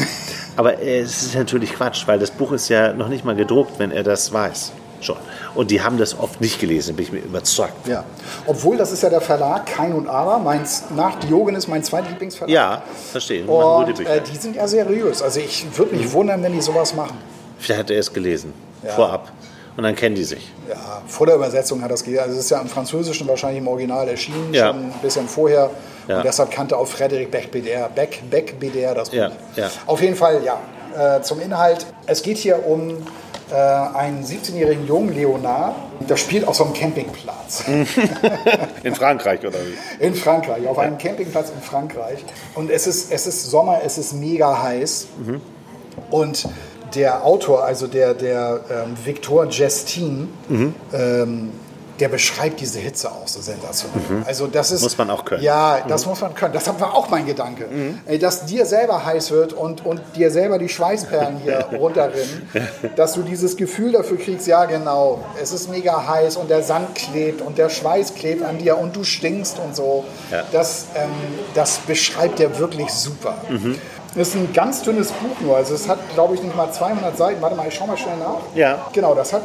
Aber 0.55 0.79
äh, 0.79 0.99
es 1.01 1.21
ist 1.23 1.36
natürlich 1.36 1.73
Quatsch, 1.73 2.07
weil 2.07 2.19
das 2.19 2.31
Buch 2.31 2.51
ist 2.51 2.69
ja 2.69 2.93
noch 2.93 3.10
nicht 3.10 3.25
mal 3.25 3.36
gedruckt, 3.36 3.77
wenn 3.79 3.91
er 3.91 4.03
das 4.03 4.31
weiß. 4.31 4.71
Schon. 4.99 5.17
Und 5.53 5.69
die 5.69 5.81
haben 5.83 5.99
das 5.99 6.17
oft 6.17 6.41
nicht 6.41 6.60
gelesen, 6.60 6.95
bin 6.95 7.05
ich 7.05 7.12
mir 7.12 7.19
überzeugt. 7.19 7.88
Ja. 7.88 8.03
Obwohl, 8.47 8.77
das 8.77 8.91
ist 8.91 9.03
ja 9.03 9.10
der 9.10 9.21
Verlag 9.21 9.67
Kein 9.67 9.93
und 9.93 10.07
Aber. 10.07 10.39
Meins, 10.39 10.86
nach 10.95 11.15
Diogenes 11.19 11.67
mein 11.67 11.83
zweitlieblingsverlag. 11.83 12.49
Ja, 12.51 12.81
verstehe. 13.12 13.45
Und 13.45 13.99
äh, 13.99 14.21
die 14.21 14.36
sind 14.38 14.55
ja 14.55 14.67
seriös. 14.67 15.21
Also 15.21 15.39
ich 15.39 15.65
würde 15.77 15.95
mich 15.95 16.12
wundern, 16.12 16.41
wenn 16.41 16.53
die 16.53 16.62
sowas 16.62 16.95
machen. 16.95 17.15
Vielleicht 17.60 17.79
hat 17.81 17.89
er 17.91 17.99
es 17.99 18.12
gelesen, 18.12 18.53
Ja. 18.83 18.91
vorab. 18.93 19.31
Und 19.77 19.83
dann 19.83 19.95
kennen 19.95 20.15
die 20.15 20.23
sich. 20.23 20.51
Ja, 20.67 21.01
vor 21.07 21.27
der 21.27 21.35
Übersetzung 21.35 21.81
hat 21.83 21.91
das 21.91 22.03
gelesen. 22.03 22.23
Also 22.23 22.33
es 22.37 22.45
ist 22.45 22.49
ja 22.49 22.59
im 22.59 22.67
Französischen 22.67 23.27
wahrscheinlich 23.27 23.59
im 23.61 23.67
Original 23.67 24.07
erschienen, 24.09 24.51
Ja. 24.53 24.67
schon 24.67 24.85
ein 24.85 24.93
bisschen 25.01 25.27
vorher. 25.27 25.69
Ja. 26.07 26.17
Und 26.17 26.25
deshalb 26.25 26.49
kannte 26.51 26.75
auch 26.77 26.87
Frederik 26.87 27.29
Beck-Beder 27.31 27.89
Beck, 27.93 28.23
Beck 28.29 28.55
das 28.95 29.09
Buch. 29.09 29.15
Ja, 29.15 29.31
ja. 29.55 29.69
Auf 29.85 30.01
jeden 30.01 30.15
Fall, 30.15 30.41
ja. 30.43 31.17
Äh, 31.17 31.21
zum 31.21 31.39
Inhalt. 31.41 31.85
Es 32.07 32.23
geht 32.23 32.37
hier 32.37 32.65
um 32.65 32.97
äh, 33.51 33.55
einen 33.55 34.25
17-jährigen 34.25 34.87
Jungen, 34.87 35.13
Leonard. 35.13 35.75
Der 36.09 36.17
spielt 36.17 36.47
auf 36.47 36.55
so 36.55 36.63
einem 36.63 36.73
Campingplatz. 36.73 37.63
In 38.83 38.95
Frankreich 38.95 39.45
oder 39.45 39.59
wie? 39.59 40.03
In 40.05 40.15
Frankreich, 40.15 40.67
auf 40.67 40.77
einem 40.79 40.97
Campingplatz 40.97 41.49
in 41.49 41.61
Frankreich. 41.61 42.23
Und 42.55 42.69
es 42.69 42.87
ist, 42.87 43.11
es 43.11 43.25
ist 43.27 43.49
Sommer, 43.49 43.81
es 43.83 43.97
ist 43.97 44.13
mega 44.13 44.61
heiß. 44.61 45.07
Und 46.11 46.47
der 46.95 47.26
Autor, 47.26 47.63
also 47.63 47.88
der, 47.88 48.13
der 48.13 48.62
ähm, 48.69 48.97
Victor 49.04 49.47
Gestin, 49.47 50.30
ähm, 50.93 51.52
der 52.00 52.10
beschreibt 52.10 52.60
diese 52.60 52.80
Hitze 52.80 53.12
auch 53.12 53.28
so 53.28 53.41
sensationell. 53.41 54.23
Also 54.26 54.47
das 54.47 54.71
ist, 54.71 54.84
Muss 54.84 54.97
man 54.97 55.10
auch 55.10 55.26
können. 55.26 55.41
Ja, 55.41 55.80
das 55.88 56.06
muss 56.06 56.21
man 56.21 56.36
können. 56.36 56.54
Das 56.54 56.67
war 56.80 56.93
auch 56.93 57.10
mein 57.10 57.26
Gedanke. 57.26 57.65
Ey, 58.06 58.19
Dass 58.19 58.45
dir 58.45 58.65
selber 58.65 59.04
heiß 59.06 59.32
wird 59.32 59.54
und, 59.54 59.86
und 59.86 60.02
dir 60.15 60.30
selber 60.32 60.60
die 60.60 60.69
Schweißperlen 60.69 61.38
hier 61.38 61.65
runterrinnen, 61.78 62.50
dass 62.95 63.13
du 63.13 63.23
dieses 63.23 63.58
Gefühl 63.58 63.93
dafür 63.93 64.17
kriegst, 64.17 64.47
ja 64.47 64.65
genau, 64.65 65.23
es 65.41 65.52
ist 65.52 65.69
mega 65.69 66.08
heiß 66.08 66.38
und 66.38 66.50
der 66.50 66.63
Sand 66.63 66.95
klebt 66.95 67.41
und 67.41 67.58
der 67.58 67.69
Schweiß 67.69 68.13
klebt 68.15 68.43
an 68.43 68.58
dir 68.58 68.78
und 68.78 68.95
du 68.95 69.04
stinkst 69.04 69.60
und 69.60 69.76
so. 69.76 70.06
Ja. 70.32 70.43
Das, 70.52 70.88
ähm, 70.95 71.10
das 71.56 71.80
beschreibt 71.80 72.39
er 72.39 72.60
wirklich 72.60 72.89
super. 72.91 73.38
Das 74.17 74.30
ist 74.30 74.36
ein 74.36 74.51
ganz 74.51 74.82
dünnes 74.82 75.12
Buch 75.12 75.39
nur, 75.41 75.56
also 75.56 75.75
es 75.75 75.88
hat, 75.88 75.99
glaube 76.15 76.34
ich, 76.36 76.41
nicht 76.41 76.56
mal 76.56 76.71
200 76.71 77.15
Seiten. 77.15 77.41
Warte 77.41 77.56
mal, 77.56 77.67
ich 77.67 77.75
schau 77.75 77.86
mal 77.86 77.97
schnell 77.97 78.17
nach. 78.17 78.39
Ja. 78.56 78.88
Genau, 78.91 79.13
das 79.13 79.32
hat 79.32 79.43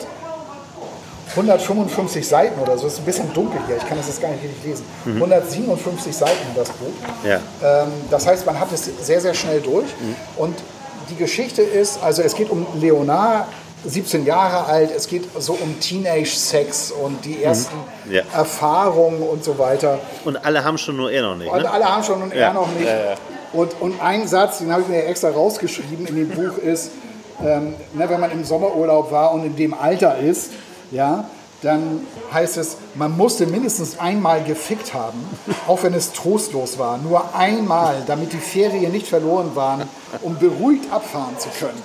155 1.31 2.27
Seiten 2.27 2.61
oder 2.61 2.77
so. 2.77 2.87
Ist 2.87 2.99
ein 2.99 3.05
bisschen 3.05 3.33
dunkel 3.33 3.61
hier. 3.67 3.77
Ich 3.77 3.87
kann 3.87 3.97
das 3.97 4.07
jetzt 4.09 4.21
gar 4.21 4.29
nicht 4.31 4.43
richtig 4.43 4.65
lesen. 4.65 4.85
157 5.07 6.15
Seiten 6.15 6.37
das 6.55 6.69
Buch. 6.71 6.93
Ja. 7.25 7.37
Ähm, 7.63 7.89
das 8.11 8.27
heißt, 8.27 8.45
man 8.47 8.59
hat 8.59 8.73
es 8.73 8.85
sehr, 9.03 9.21
sehr 9.21 9.35
schnell 9.35 9.61
durch. 9.61 9.87
Und 10.37 10.57
die 11.11 11.17
Geschichte 11.17 11.63
ist, 11.63 12.03
also 12.03 12.23
es 12.23 12.35
geht 12.35 12.51
um 12.51 12.67
Leonard, 12.81 13.47
17 13.85 14.25
Jahre 14.27 14.67
alt. 14.67 14.91
Es 14.95 15.07
geht 15.09 15.25
so 15.39 15.55
um 15.55 15.81
Teenage-Sex 15.81 16.93
und 16.93 17.25
die 17.25 17.43
ersten 17.43 17.75
Ja. 18.11 18.23
Erfahrungen 18.35 19.23
und 19.23 19.43
so 19.43 19.59
weiter. 19.59 19.99
Und 20.25 20.45
alle 20.45 20.63
haben 20.65 20.79
schon, 20.79 20.97
nur 20.97 21.11
er 21.11 21.23
noch 21.23 21.37
nicht. 21.37 21.51
Und 21.51 21.63
Ne? 21.63 21.71
alle 21.71 21.85
haben 21.85 22.05
schon 22.05 22.23
und 22.23 22.33
Ja, 22.35 22.49
er 22.49 22.53
noch 22.55 22.69
nicht. 22.69 22.87
ja. 22.89 23.15
Und, 23.53 23.81
und 23.81 24.01
ein 24.03 24.27
Satz, 24.27 24.59
den 24.59 24.73
habe 24.73 24.83
ich 24.83 24.88
mir 24.88 25.05
extra 25.05 25.29
rausgeschrieben 25.31 26.07
in 26.07 26.17
dem 26.17 26.29
Buch, 26.31 26.59
ist, 26.59 26.91
ähm, 27.45 27.75
ne, 27.95 28.09
wenn 28.09 28.21
man 28.21 28.31
im 28.31 28.45
Sommerurlaub 28.45 29.11
war 29.11 29.33
und 29.33 29.45
in 29.45 29.57
dem 29.57 29.75
Alter 29.75 30.19
ist, 30.19 30.51
ja, 30.91 31.25
dann 31.62 32.05
heißt 32.33 32.57
es, 32.57 32.77
man 32.97 33.17
musste 33.17 33.47
mindestens 33.47 33.97
einmal 34.01 34.43
gefickt 34.43 34.95
haben, 34.95 35.25
auch 35.69 35.81
wenn 35.85 35.95
es 35.95 36.12
trostlos 36.12 36.77
war. 36.77 36.99
Nur 36.99 37.37
einmal, 37.37 38.03
damit 38.09 38.33
die 38.33 38.38
Ferien 38.38 38.91
nicht 38.91 39.07
verloren 39.07 39.53
waren, 39.55 39.88
um 40.23 40.37
beruhigt 40.38 40.93
abfahren 40.93 41.38
zu 41.38 41.49
können. 41.61 41.81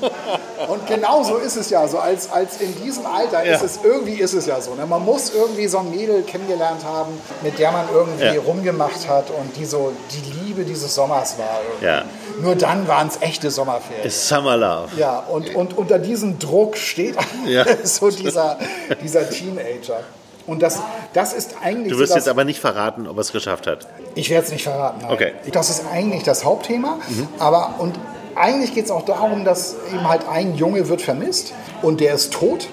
Und 0.68 0.88
genau 0.88 1.22
so 1.22 1.38
ist 1.38 1.58
es 1.58 1.70
ja 1.70 1.88
so. 1.88 2.00
Als, 2.00 2.32
als 2.32 2.60
in 2.60 2.74
diesem 2.84 3.06
Alter 3.06 3.44
ist 3.44 3.60
Ja. 3.62 3.66
es, 3.68 3.80
irgendwie 3.84 4.16
ist 4.16 4.34
es 4.34 4.48
ja 4.48 4.60
so. 4.60 4.74
Ne? 4.74 4.88
Man 4.88 5.06
muss 5.06 5.32
irgendwie 5.32 5.68
so 5.68 5.78
ein 5.78 5.92
Mädel 5.92 6.24
kennengelernt 6.24 6.84
haben, 6.84 7.12
mit 7.44 7.60
der 7.60 7.72
man 7.72 7.86
irgendwie 7.94 8.36
Ja. 8.36 8.42
rumgemacht 8.42 9.08
hat 9.08 9.30
und 9.30 9.56
die 9.58 9.66
so 9.66 9.92
die 10.12 10.32
Liebe 10.58 10.70
dieses 10.70 10.96
Sommers 10.96 11.38
war. 11.38 11.60
Ja. 11.82 12.04
Nur 12.42 12.56
dann 12.56 12.88
waren 12.88 13.08
es 13.08 13.22
echte 13.22 13.52
Sommerferien. 13.52 14.06
Ist 14.06 14.28
Summer 14.28 14.58
Love. 14.58 14.90
Ja, 14.98 15.20
und, 15.20 15.54
und 15.56 15.78
unter 15.78 16.00
diesem 16.00 16.40
Druck 16.40 16.78
steht 16.78 17.16
Ja. 17.46 17.66
so 17.84 18.10
dieser, 18.10 18.58
dieser 19.04 19.30
Teenager. 19.30 20.02
Und 20.46 20.62
das, 20.62 20.80
das 21.14 21.34
ist 21.34 21.56
eigentlich. 21.64 21.92
Du 21.92 22.00
wirst 22.00 22.14
so 22.14 22.18
jetzt 22.18 22.30
aber 22.30 22.46
nicht 22.46 22.60
verraten, 22.60 23.08
ob 23.08 23.18
er 23.18 23.22
es 23.22 23.32
geschafft 23.32 23.68
hat. 23.68 23.88
ich 24.16 24.30
werde 24.30 24.46
es 24.46 24.52
nicht 24.52 24.64
verraten. 24.64 25.00
Nein. 25.02 25.12
Okay. 25.12 25.34
Das 25.52 25.70
ist 25.70 25.84
eigentlich 25.92 26.24
das 26.24 26.46
Hauptthema. 26.46 27.00
Aber 27.38 27.76
und 27.80 27.96
eigentlich 28.36 28.74
geht 28.74 28.86
es 28.86 28.92
auch 28.92 29.04
darum, 29.06 29.44
dass 29.46 29.76
eben 29.94 30.08
halt 30.08 30.28
ein 30.30 30.56
Junge 30.56 30.88
wird 30.90 31.02
vermisst 31.02 31.54
und 31.82 32.00
der 32.00 32.14
ist 32.14 32.34
tot 32.34 32.70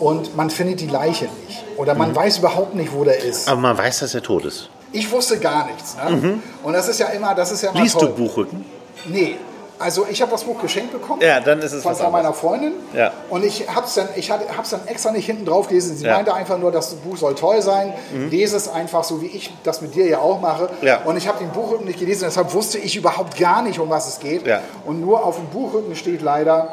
und 0.00 0.36
man 0.36 0.50
findet 0.50 0.80
die 0.80 0.86
Leiche 0.88 1.26
nicht. 1.46 1.64
Oder 1.76 1.94
man 1.94 2.14
weiß 2.14 2.38
überhaupt 2.38 2.74
nicht, 2.74 2.92
wo 2.92 3.04
der 3.04 3.18
ist. 3.22 3.48
Aber 3.48 3.60
man 3.60 3.78
weiß, 3.78 4.00
dass 4.00 4.14
er 4.14 4.22
tot 4.22 4.44
ist. 4.44 4.68
Ich 4.94 5.10
wusste 5.10 5.38
gar 5.38 5.66
nichts. 5.66 5.96
Ne? 5.96 6.38
Und 6.62 6.72
das 6.72 6.88
ist 6.88 7.00
ja 7.00 7.08
immer, 7.08 7.34
das 7.34 7.50
ist 7.52 7.62
ja 7.62 7.70
immer 7.70 7.80
Liest 7.82 7.98
toll. 7.98 8.08
du 8.08 8.14
Buchrücken? 8.14 8.64
Nee. 9.06 9.36
Also 9.76 10.06
ich 10.08 10.22
habe 10.22 10.30
das 10.30 10.44
Buch 10.44 10.60
geschenkt 10.62 10.92
bekommen. 10.92 11.20
Ja, 11.20 11.40
dann 11.40 11.58
ist 11.60 11.72
es 11.72 11.82
von, 11.82 11.96
von 11.96 12.12
meiner. 12.12 12.32
Freundin. 12.32 12.72
Ja. 12.94 13.10
Und 13.28 13.44
ich 13.44 13.68
habe 13.68 13.84
es 13.86 13.94
dann, 13.94 14.08
ich 14.14 14.30
hatte, 14.30 14.44
hab's 14.56 14.70
dann 14.70 14.86
extra 14.86 15.10
nicht 15.10 15.26
hinten 15.26 15.44
drauf 15.44 15.66
gelesen. 15.66 15.96
Sie 15.96 16.04
Ja. 16.04 16.12
Mhm. 16.12 16.16
meinte 16.18 16.32
einfach 16.34 16.58
nur, 16.58 16.70
das 16.70 16.94
Buch 16.94 17.16
soll 17.16 17.34
toll 17.34 17.60
sein. 17.60 17.92
Lese 18.30 18.56
es 18.56 18.68
einfach 18.68 19.02
so, 19.02 19.20
wie 19.20 19.26
ich 19.26 19.52
das 19.64 19.82
mit 19.82 19.96
dir 19.96 20.06
ja 20.06 20.18
auch 20.20 20.40
mache. 20.40 20.70
Ja. 20.80 21.02
Und 21.04 21.16
ich 21.16 21.26
habe 21.26 21.38
den 21.40 21.50
Buchrücken 21.50 21.86
nicht 21.86 21.98
gelesen, 21.98 22.22
deshalb 22.26 22.54
wusste 22.54 22.78
ich 22.78 22.94
überhaupt 22.96 23.36
gar 23.36 23.62
nicht, 23.62 23.80
um 23.80 23.90
was 23.90 24.06
es 24.08 24.20
geht. 24.20 24.46
Ja. 24.46 24.60
Und 24.86 25.00
nur 25.00 25.24
auf 25.24 25.36
dem 25.36 25.46
Buchrücken 25.48 25.96
steht 25.96 26.22
leider, 26.22 26.72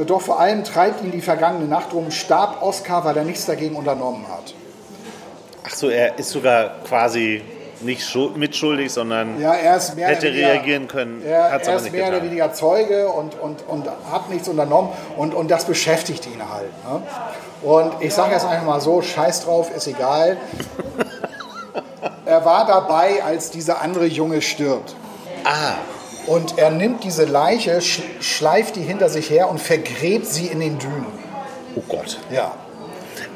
äh, 0.00 0.04
doch 0.04 0.20
vor 0.22 0.38
allem 0.38 0.62
treibt 0.62 1.02
ihn 1.02 1.10
die 1.10 1.22
vergangene 1.22 1.66
Nacht 1.66 1.92
rum, 1.92 2.12
starb 2.12 2.62
Oskar, 2.62 3.04
weil 3.04 3.16
er 3.16 3.24
nichts 3.24 3.44
dagegen 3.46 3.74
unternommen 3.74 4.24
hat. 4.28 4.54
Ach 5.68 5.74
so, 5.74 5.88
er 5.88 6.16
ist 6.16 6.30
sogar 6.30 6.76
quasi 6.86 7.42
nicht 7.80 8.02
schu- 8.02 8.30
mitschuldig, 8.36 8.90
sondern 8.92 9.40
Ja, 9.40 9.52
hätte 9.52 9.92
oder 9.96 10.22
weniger, 10.22 10.48
reagieren 10.48 10.88
können, 10.88 11.22
Er, 11.26 11.40
er 11.50 11.76
ist 11.76 11.92
mehr 11.92 12.02
oder 12.08 12.10
getan. 12.12 12.26
weniger 12.28 12.52
Zeuge 12.52 13.08
und, 13.08 13.38
und, 13.40 13.64
und 13.68 13.86
hat 14.10 14.30
nichts 14.30 14.48
unternommen 14.48 14.90
und, 15.16 15.34
und 15.34 15.50
das 15.50 15.64
beschäftigt 15.64 16.26
ihn 16.26 16.40
halt. 16.52 16.70
Ne? 16.84 17.02
Und 17.62 17.92
ich 18.00 18.14
sage 18.14 18.32
jetzt 18.32 18.46
einfach 18.46 18.64
mal 18.66 18.80
so, 18.80 19.02
scheiß 19.02 19.44
drauf, 19.44 19.70
ist 19.74 19.86
egal. 19.86 20.36
er 22.24 22.44
war 22.44 22.66
dabei, 22.66 23.22
als 23.24 23.50
dieser 23.50 23.80
andere 23.82 24.06
Junge 24.06 24.42
stirbt. 24.42 24.94
Ah, 25.44 25.74
Und 26.26 26.58
er 26.58 26.70
nimmt 26.70 27.04
diese 27.04 27.24
Leiche, 27.24 27.80
sch 27.80 28.00
schleift 28.20 28.76
die 28.76 28.82
hinter 28.82 29.08
sich 29.08 29.30
her 29.30 29.48
und 29.48 29.60
vergräbt 29.60 30.26
sie 30.26 30.46
in 30.46 30.60
den 30.60 30.78
Dünen. 30.78 31.06
oh 31.76 31.82
Gott. 31.88 32.18
Ja. 32.32 32.52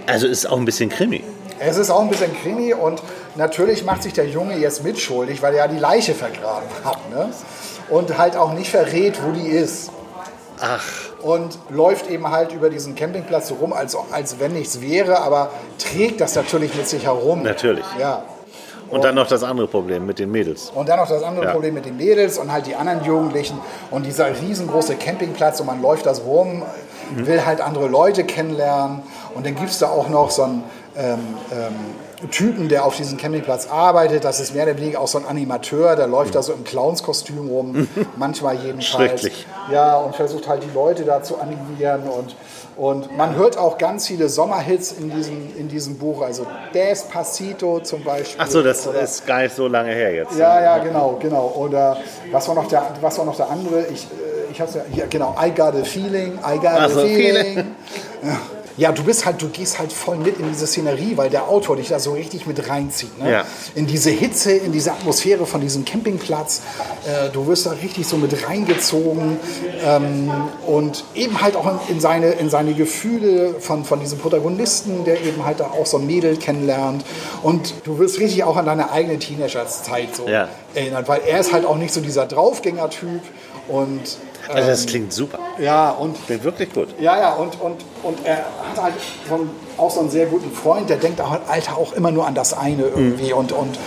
Also 0.07 0.27
ist 0.27 0.47
auch 0.47 0.57
ein 0.59 0.65
bisschen 0.65 0.89
Krimi. 0.91 1.23
Es 1.61 1.77
ist 1.77 1.91
auch 1.91 2.01
ein 2.01 2.09
bisschen 2.09 2.35
Krimi 2.43 2.73
und 2.75 3.03
natürlich 3.41 3.85
macht 3.85 4.03
sich 4.05 4.13
der 4.13 4.27
Junge 4.29 4.57
jetzt 4.59 4.85
mitschuldig, 4.85 5.43
weil 5.43 5.55
er 5.55 5.65
ja 5.67 5.69
die 5.69 5.79
Leiche 5.79 6.15
vergraben 6.15 6.69
hat. 6.85 7.11
Ne? 7.11 7.31
Und 7.89 8.17
halt 8.19 8.37
auch 8.37 8.53
nicht 8.53 8.71
verrät, 8.71 9.19
wo 9.25 9.33
die 9.33 9.49
ist. 9.49 9.91
Ach, 10.61 10.85
Und 11.23 11.59
läuft 11.71 12.09
eben 12.11 12.31
halt 12.31 12.53
über 12.53 12.69
diesen 12.71 12.95
Campingplatz 12.95 13.49
so 13.49 13.55
rum, 13.55 13.73
als, 13.73 13.97
als 14.13 14.39
wenn 14.41 14.53
nichts 14.53 14.81
wäre, 14.83 15.21
aber 15.23 15.51
trägt 15.79 16.21
das 16.21 16.35
natürlich 16.37 16.75
mit 16.75 16.87
sich 16.87 17.05
herum. 17.07 17.43
Natürlich. 17.43 17.85
Ja. 17.99 18.23
und 18.91 19.05
dann 19.05 19.15
noch 19.15 19.27
das 19.29 19.43
andere 19.45 19.69
Problem 19.69 20.05
mit 20.05 20.19
den 20.19 20.31
Mädels. 20.31 20.71
Und 20.75 20.89
dann 20.89 20.99
noch 20.99 21.09
das 21.09 21.23
andere 21.23 21.47
Ja. 21.47 21.53
Problem 21.53 21.75
mit 21.75 21.87
den 21.87 21.97
Mädels 21.97 22.39
und 22.39 22.53
halt 22.53 22.67
die 22.67 22.75
anderen 22.75 23.05
Jugendlichen 23.05 23.59
und 23.91 24.05
dieser 24.05 24.29
riesengroße 24.41 24.97
Campingplatz 24.97 25.61
und 25.61 25.67
man 25.67 25.81
läuft 25.81 26.07
da 26.07 26.15
so 26.15 26.23
rum, 26.23 26.63
Mhm. 27.15 27.27
will 27.27 27.45
halt 27.47 27.61
andere 27.61 27.89
Leute 27.89 28.25
kennenlernen 28.25 29.03
und 29.35 29.45
dann 29.47 29.55
gibt 29.57 29.71
es 29.71 29.79
da 29.79 29.89
auch 29.89 30.09
noch 30.09 30.31
so 30.31 30.43
einen 30.45 30.63
ähm, 30.97 31.19
ähm, 31.53 32.29
Typen, 32.31 32.69
der 32.69 32.85
auf 32.85 32.97
diesem 32.97 33.17
Campingplatz 33.17 33.69
arbeitet. 33.69 34.25
Das 34.25 34.41
ist 34.41 34.55
mehr 34.55 34.65
oder 34.65 34.77
weniger 34.77 35.01
auch 35.01 35.09
so 35.09 35.19
ein 35.19 35.25
Animateur, 35.27 35.97
der 35.97 36.07
läuft 36.07 36.35
da 36.35 36.43
so 36.43 36.53
im 36.53 36.65
Clownskostüm 36.65 37.49
rum, 37.49 37.89
manchmal 38.17 38.57
jedenfalls. 38.57 39.29
Ja, 39.73 39.97
und 39.97 40.15
versucht 40.17 40.49
halt 40.49 40.63
die 40.63 40.75
Leute 40.75 41.05
da 41.05 41.23
zu 41.23 41.39
animieren 41.39 42.03
und 42.03 42.35
und 42.77 43.15
man 43.15 43.35
hört 43.37 43.59
auch 43.59 43.77
ganz 43.77 44.07
viele 44.07 44.31
Sommerhits 44.31 44.93
in 44.93 45.11
diesem, 45.11 45.55
in 45.59 45.69
diesem 45.69 45.99
Buch, 45.99 46.23
also 46.23 46.47
Despacito 46.73 47.81
zum 47.81 48.03
Beispiel. 48.03 48.41
Ach 48.43 48.49
so, 48.49 48.63
das 48.63 48.87
Oder- 48.87 49.03
ist 49.03 49.27
gar 49.27 49.43
nicht 49.43 49.55
so 49.55 49.67
lange 49.69 49.93
her 49.93 50.15
jetzt. 50.15 50.39
ja, 50.39 50.63
ja, 50.63 50.79
genau, 50.79 51.19
genau. 51.21 51.53
Oder 51.57 51.99
was 52.33 52.49
war 52.49 52.55
noch 52.55 52.69
der, 52.69 52.83
was 53.03 53.19
war 53.19 53.27
noch 53.27 53.37
der 53.37 53.51
andere? 53.51 53.87
Ich, 53.89 54.05
äh, 54.05 54.51
ich 54.51 54.61
hab's 54.63 54.75
ja, 54.77 54.83
hier, 54.91 55.07
genau, 55.09 55.37
I 55.39 55.51
got 55.51 55.75
a 55.75 55.85
feeling, 55.85 56.39
I 56.39 56.57
got 56.57 56.71
Ach 56.73 56.85
a 56.85 56.89
so, 56.89 57.01
feeling. 57.01 57.45
Feeling. 57.45 57.67
Ja. 58.77 58.93
Du 58.93 59.05
bist 59.05 59.27
halt, 59.27 59.41
du 59.43 59.49
gehst 59.49 59.79
halt 59.79 59.93
voll 59.93 60.17
mit 60.17 60.39
in 60.39 60.49
diese 60.49 60.67
Szenerie, 60.67 61.17
weil 61.17 61.31
der 61.31 61.49
Autor 61.49 61.77
dich 61.77 61.89
da 61.89 61.99
so 61.99 62.13
richtig 62.13 62.47
mit 62.47 62.69
reinzieht. 62.69 63.19
Ne? 63.23 63.31
Ja. 63.31 63.45
In 63.75 63.87
diese 63.87 64.11
Hitze, 64.11 64.53
in 64.53 64.73
diese 64.73 64.93
Atmosphäre 64.93 65.47
von 65.47 65.61
diesem 65.61 65.85
Campingplatz. 65.85 66.63
Äh, 67.07 67.31
du 67.31 67.47
wirst 67.47 67.67
da 67.67 67.71
richtig 67.73 68.07
so 68.07 68.17
mit 68.17 68.47
reingezogen 68.49 69.39
ähm, 69.85 70.31
und 70.67 71.05
eben 71.15 71.41
halt 71.41 71.57
auch 71.57 71.67
in, 71.89 71.97
in, 71.97 72.01
seine, 72.01 72.31
in 72.33 72.51
seine 72.51 72.75
Gefühle 72.75 73.55
von, 73.61 73.85
von 73.85 74.01
diesem 74.01 74.19
Protagonisten, 74.19 75.05
der 75.05 75.21
eben 75.23 75.45
halt 75.45 75.61
da 75.61 75.67
auch 75.67 75.87
so 75.87 75.99
ein 75.99 76.07
Mädel 76.07 76.37
kennenlernt. 76.37 77.05
Und 77.43 77.75
du 77.85 77.99
wirst 77.99 78.19
richtig 78.19 78.45
auch 78.45 78.57
an 78.57 78.67
deine 78.67 78.91
eigene 78.93 79.19
Teenagerzeit 79.19 80.15
so 80.15 80.27
Ja. 80.29 80.49
erinnert, 80.75 81.09
weil 81.09 81.21
er 81.27 81.41
ist 81.41 81.53
halt 81.53 81.65
auch 81.65 81.77
nicht 81.77 81.93
so 81.93 82.01
dieser 82.01 82.27
Draufgänger-Typ 82.27 83.23
und 83.69 84.01
Also 84.55 84.69
das 84.69 84.87
klingt 84.87 85.13
super. 85.13 85.39
ja, 85.59 85.91
und 85.91 86.17
Klingt 86.27 86.45
wirklich 86.45 86.73
gut. 86.73 86.89
ja, 86.99 87.19
ja, 87.19 87.33
und, 87.35 87.61
und, 87.61 87.85
und 88.03 88.19
er 88.25 88.37
hat 88.37 88.83
halt 88.83 88.95
einen, 89.31 89.51
auch 89.77 89.91
so 89.91 90.01
einen 90.01 90.11
sehr 90.11 90.27
guten 90.27 90.51
Freund, 90.53 90.91
der 90.91 90.97
denkt 90.97 91.21
auch, 91.21 91.37
Alter, 91.49 91.77
auch 91.77 91.93
immer 91.93 92.11
nur 92.11 92.27
an 92.27 92.35
das 92.35 92.53
eine 92.53 92.85
irgendwie 92.85 93.33
und, 93.33 93.53
und 93.53 93.79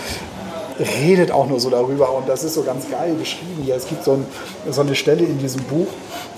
redet 0.78 1.30
auch 1.30 1.46
nur 1.46 1.60
so 1.60 1.70
darüber. 1.70 2.12
Und 2.12 2.28
das 2.28 2.44
ist 2.44 2.54
so 2.54 2.62
ganz 2.62 2.90
geil 2.90 3.14
beschrieben 3.14 3.62
hier. 3.62 3.76
Es 3.76 3.86
gibt 3.86 4.04
so, 4.04 4.12
ein, 4.12 4.26
so 4.70 4.80
eine 4.80 4.94
Stelle 4.94 5.22
in 5.22 5.38
diesem 5.38 5.62
Buch. 5.64 5.86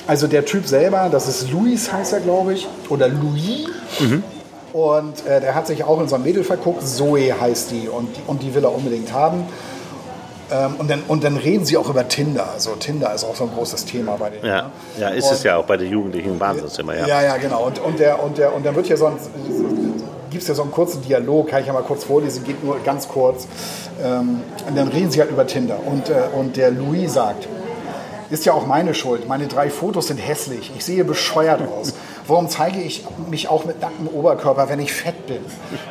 Also 0.06 0.26
der 0.26 0.44
Typ 0.44 0.66
selber, 0.66 1.08
das 1.10 1.26
ist 1.28 1.50
Luis, 1.50 1.92
heißt 1.92 2.12
er, 2.12 2.20
glaube 2.20 2.54
ich, 2.54 2.68
oder 2.88 3.08
Louis. 3.08 3.66
Und 4.72 5.24
äh, 5.26 5.40
der 5.40 5.54
hat 5.54 5.66
sich 5.66 5.84
auch 5.84 6.00
in 6.00 6.08
so 6.08 6.16
ein 6.16 6.22
Mädel 6.22 6.44
verguckt, 6.44 6.86
Zoe 6.86 7.32
heißt 7.40 7.70
die, 7.70 7.88
und 7.88 8.14
die, 8.14 8.20
und 8.26 8.42
die 8.42 8.54
will 8.54 8.62
er 8.64 8.74
unbedingt 8.74 9.12
haben. 9.12 9.46
Ähm, 10.50 10.76
und, 10.78 10.88
dann, 10.90 11.02
und 11.08 11.24
dann 11.24 11.36
reden 11.36 11.64
sie 11.64 11.76
auch 11.76 11.88
über 11.88 12.06
Tinder. 12.06 12.50
Also 12.52 12.74
Tinder 12.76 13.12
ist 13.14 13.24
auch 13.24 13.34
so 13.34 13.44
ein 13.44 13.50
großes 13.54 13.84
Thema 13.84 14.16
bei 14.16 14.30
denen. 14.30 14.44
Ja, 14.46 14.62
ne? 14.62 14.70
ja 14.98 15.08
ist 15.08 15.30
es 15.30 15.38
Und- 15.38 15.44
ja 15.44 15.56
auch 15.56 15.64
bei 15.64 15.76
den 15.76 15.90
Jugendlichen 15.90 16.32
ein 16.32 16.40
Wahnsinnsthema. 16.40 16.94
Ja. 16.94 17.06
ja, 17.06 17.22
ja, 17.22 17.36
genau. 17.36 17.66
Und, 17.66 17.78
und, 17.80 17.98
der, 17.98 18.22
und, 18.22 18.38
der, 18.38 18.54
und 18.54 18.64
dann 18.64 18.74
wird 18.76 18.88
ja 18.88 18.96
so 18.96 19.06
ein, 19.06 19.16
gibt 20.30 20.42
es 20.42 20.48
ja 20.48 20.54
so 20.54 20.62
einen 20.62 20.70
kurzen 20.70 21.02
Dialog, 21.02 21.48
kann 21.48 21.60
ich 21.62 21.66
ja 21.66 21.72
mal 21.72 21.82
kurz 21.82 22.04
vorlesen, 22.04 22.44
geht 22.44 22.62
nur 22.62 22.78
ganz 22.84 23.08
kurz. 23.08 23.48
Ähm, 24.02 24.40
und 24.68 24.76
dann 24.76 24.88
reden 24.88 25.10
sie 25.10 25.20
halt 25.20 25.30
über 25.30 25.46
Tinder. 25.46 25.78
Und, 25.84 26.10
äh, 26.10 26.14
und 26.32 26.56
der 26.56 26.70
Louis 26.70 27.12
sagt, 27.12 27.48
ist 28.30 28.44
ja 28.44 28.52
auch 28.52 28.66
meine 28.66 28.94
Schuld. 28.94 29.28
Meine 29.28 29.46
drei 29.46 29.70
Fotos 29.70 30.08
sind 30.08 30.18
hässlich. 30.18 30.72
Ich 30.76 30.84
sehe 30.84 31.04
bescheuert 31.04 31.60
aus. 31.62 31.94
Warum 32.26 32.48
zeige 32.48 32.80
ich 32.80 33.04
mich 33.30 33.48
auch 33.48 33.64
mit 33.64 33.80
nacktem 33.80 34.08
Oberkörper, 34.08 34.68
wenn 34.68 34.80
ich 34.80 34.92
fett 34.92 35.26
bin? 35.26 35.38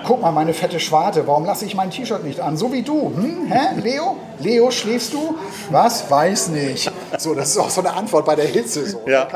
Guck 0.05 0.21
mal, 0.21 0.31
meine 0.31 0.53
fette 0.53 0.81
Schwarte. 0.81 1.27
Warum 1.27 1.45
lasse 1.45 1.65
ich 1.65 1.75
mein 1.75 1.91
T-Shirt 1.91 2.25
nicht 2.25 2.41
an? 2.41 2.57
So 2.57 2.73
wie 2.73 2.81
du. 2.81 3.11
Hm? 3.15 3.47
Hä? 3.49 3.79
Leo? 3.81 4.17
Leo, 4.39 4.71
schläfst 4.71 5.13
du? 5.13 5.35
Was? 5.69 6.09
Weiß 6.09 6.49
nicht. 6.49 6.91
So, 7.17 7.33
das 7.33 7.49
ist 7.49 7.57
auch 7.57 7.69
so 7.69 7.81
eine 7.81 7.93
Antwort 7.93 8.25
bei 8.25 8.35
der 8.35 8.45
Hitze. 8.45 8.85
So. 8.85 9.01
Ja. 9.07 9.27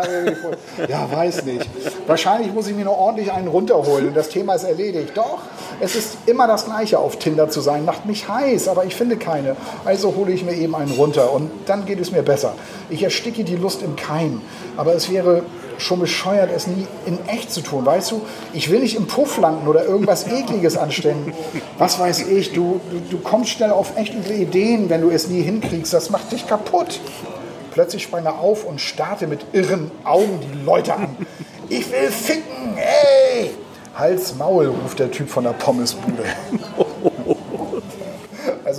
Ja, 0.87 1.09
weiß 1.11 1.45
nicht. 1.45 1.69
Wahrscheinlich 2.07 2.53
muss 2.53 2.67
ich 2.67 2.75
mir 2.75 2.85
noch 2.85 2.97
ordentlich 2.97 3.31
einen 3.31 3.47
runterholen 3.47 4.09
und 4.09 4.17
das 4.17 4.29
Thema 4.29 4.55
ist 4.55 4.63
erledigt. 4.63 5.11
Doch, 5.15 5.39
es 5.79 5.95
ist 5.95 6.17
immer 6.25 6.47
das 6.47 6.65
Gleiche 6.65 6.99
auf 6.99 7.17
Tinder 7.17 7.49
zu 7.49 7.61
sein. 7.61 7.85
Macht 7.85 8.05
mich 8.05 8.27
heiß, 8.27 8.67
aber 8.67 8.85
ich 8.85 8.95
finde 8.95 9.17
keine. 9.17 9.55
Also 9.85 10.15
hole 10.15 10.31
ich 10.31 10.43
mir 10.43 10.53
eben 10.53 10.75
einen 10.75 10.91
runter 10.91 11.31
und 11.31 11.49
dann 11.65 11.85
geht 11.85 11.99
es 11.99 12.11
mir 12.11 12.23
besser. 12.23 12.53
Ich 12.89 13.03
ersticke 13.03 13.43
die 13.43 13.55
Lust 13.55 13.81
im 13.81 13.95
Keim. 13.95 14.41
Aber 14.77 14.93
es 14.93 15.11
wäre 15.11 15.43
schon 15.81 15.99
bescheuert, 15.99 16.49
es 16.55 16.67
nie 16.67 16.85
in 17.05 17.17
echt 17.27 17.51
zu 17.51 17.61
tun. 17.61 17.85
Weißt 17.85 18.11
du, 18.11 18.21
ich 18.53 18.69
will 18.69 18.79
nicht 18.79 18.95
im 18.95 19.07
Puff 19.07 19.37
landen 19.37 19.67
oder 19.67 19.85
irgendwas 19.85 20.27
Ekliges 20.27 20.77
anstellen. 20.77 21.33
Was 21.77 21.99
weiß 21.99 22.27
ich, 22.27 22.53
du, 22.53 22.79
du, 22.91 23.17
du 23.17 23.23
kommst 23.23 23.51
schnell 23.51 23.71
auf 23.71 23.97
echt 23.97 24.13
üble 24.13 24.35
Ideen, 24.35 24.88
wenn 24.89 25.01
du 25.01 25.09
es 25.09 25.27
nie 25.27 25.41
hinkriegst. 25.41 25.93
Das 25.93 26.09
macht 26.09 26.31
dich 26.31 26.47
kaputt. 26.47 26.99
Plötzlich 27.71 28.03
sprang 28.03 28.25
er 28.25 28.39
auf 28.39 28.65
und 28.65 28.81
starrte 28.81 29.27
mit 29.27 29.45
irren 29.53 29.91
Augen 30.03 30.39
die 30.41 30.65
Leute 30.65 30.95
an. 30.95 31.15
Ich 31.69 31.91
will 31.91 32.09
ficken, 32.09 32.77
ey! 32.77 33.51
Hals, 33.95 34.35
Maul, 34.35 34.67
ruft 34.67 34.99
der 34.99 35.11
Typ 35.11 35.29
von 35.29 35.43
der 35.43 35.53
Pommesbude. 35.53 36.23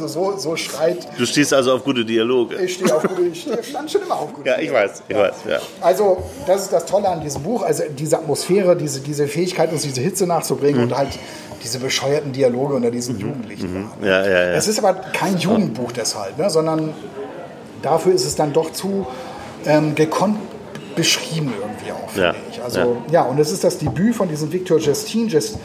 Also 0.00 0.32
so, 0.32 0.38
so 0.38 0.56
schreit, 0.56 1.06
Du 1.18 1.26
stehst 1.26 1.52
also 1.52 1.74
auf 1.74 1.84
gute 1.84 2.04
Dialoge. 2.04 2.56
ich 2.56 2.74
stehe 2.74 2.94
auf 2.94 3.02
gute, 3.02 3.22
ich 3.28 3.42
stehe- 3.42 3.62
stand 3.62 3.90
schon 3.90 4.02
immer 4.02 4.14
auf 4.16 4.32
gute 4.32 4.48
Ja, 4.48 4.58
ich 4.58 4.72
weiß, 4.72 5.02
ich 5.08 5.14
weiß. 5.16 5.34
Ja. 5.48 5.58
Also, 5.82 6.18
das 6.46 6.62
ist 6.62 6.72
das 6.72 6.86
Tolle 6.86 7.08
an 7.08 7.20
diesem 7.20 7.42
Buch, 7.42 7.62
also 7.62 7.82
diese 7.96 8.16
Atmosphäre, 8.18 8.76
diese, 8.76 9.00
diese 9.00 9.28
Fähigkeit, 9.28 9.70
uns 9.72 9.82
diese 9.82 10.00
Hitze 10.00 10.26
nachzubringen 10.26 10.82
und 10.84 10.96
halt 10.96 11.10
diese 11.62 11.78
bescheuerten 11.78 12.32
Dialoge 12.32 12.74
unter 12.74 12.90
diesen 12.90 13.18
Jugendlichen. 13.20 13.90
Ja, 14.02 14.24
ja, 14.24 14.30
ja. 14.30 14.38
Es 14.52 14.66
ist 14.68 14.78
aber 14.78 14.94
kein 14.94 15.36
Jugendbuch 15.36 15.92
deshalb, 15.92 16.38
ne, 16.38 16.48
sondern 16.48 16.94
dafür 17.82 18.14
ist 18.14 18.24
es 18.24 18.34
dann 18.36 18.52
doch 18.54 18.72
zu 18.72 19.06
ähm, 19.66 19.94
gekonnt 19.94 20.38
beschrieben 20.96 21.52
irgendwie 21.60 21.92
auch, 21.92 22.10
finde 22.10 22.28
Ja, 22.28 22.34
ich. 22.50 22.62
Also, 22.62 22.96
ja. 23.10 23.22
und 23.22 23.38
es 23.38 23.52
ist 23.52 23.62
das 23.62 23.78
Debüt 23.78 24.14
von 24.14 24.28
diesem 24.28 24.50
Victor 24.52 24.78
Justin. 24.78 25.28
Just, 25.28 25.58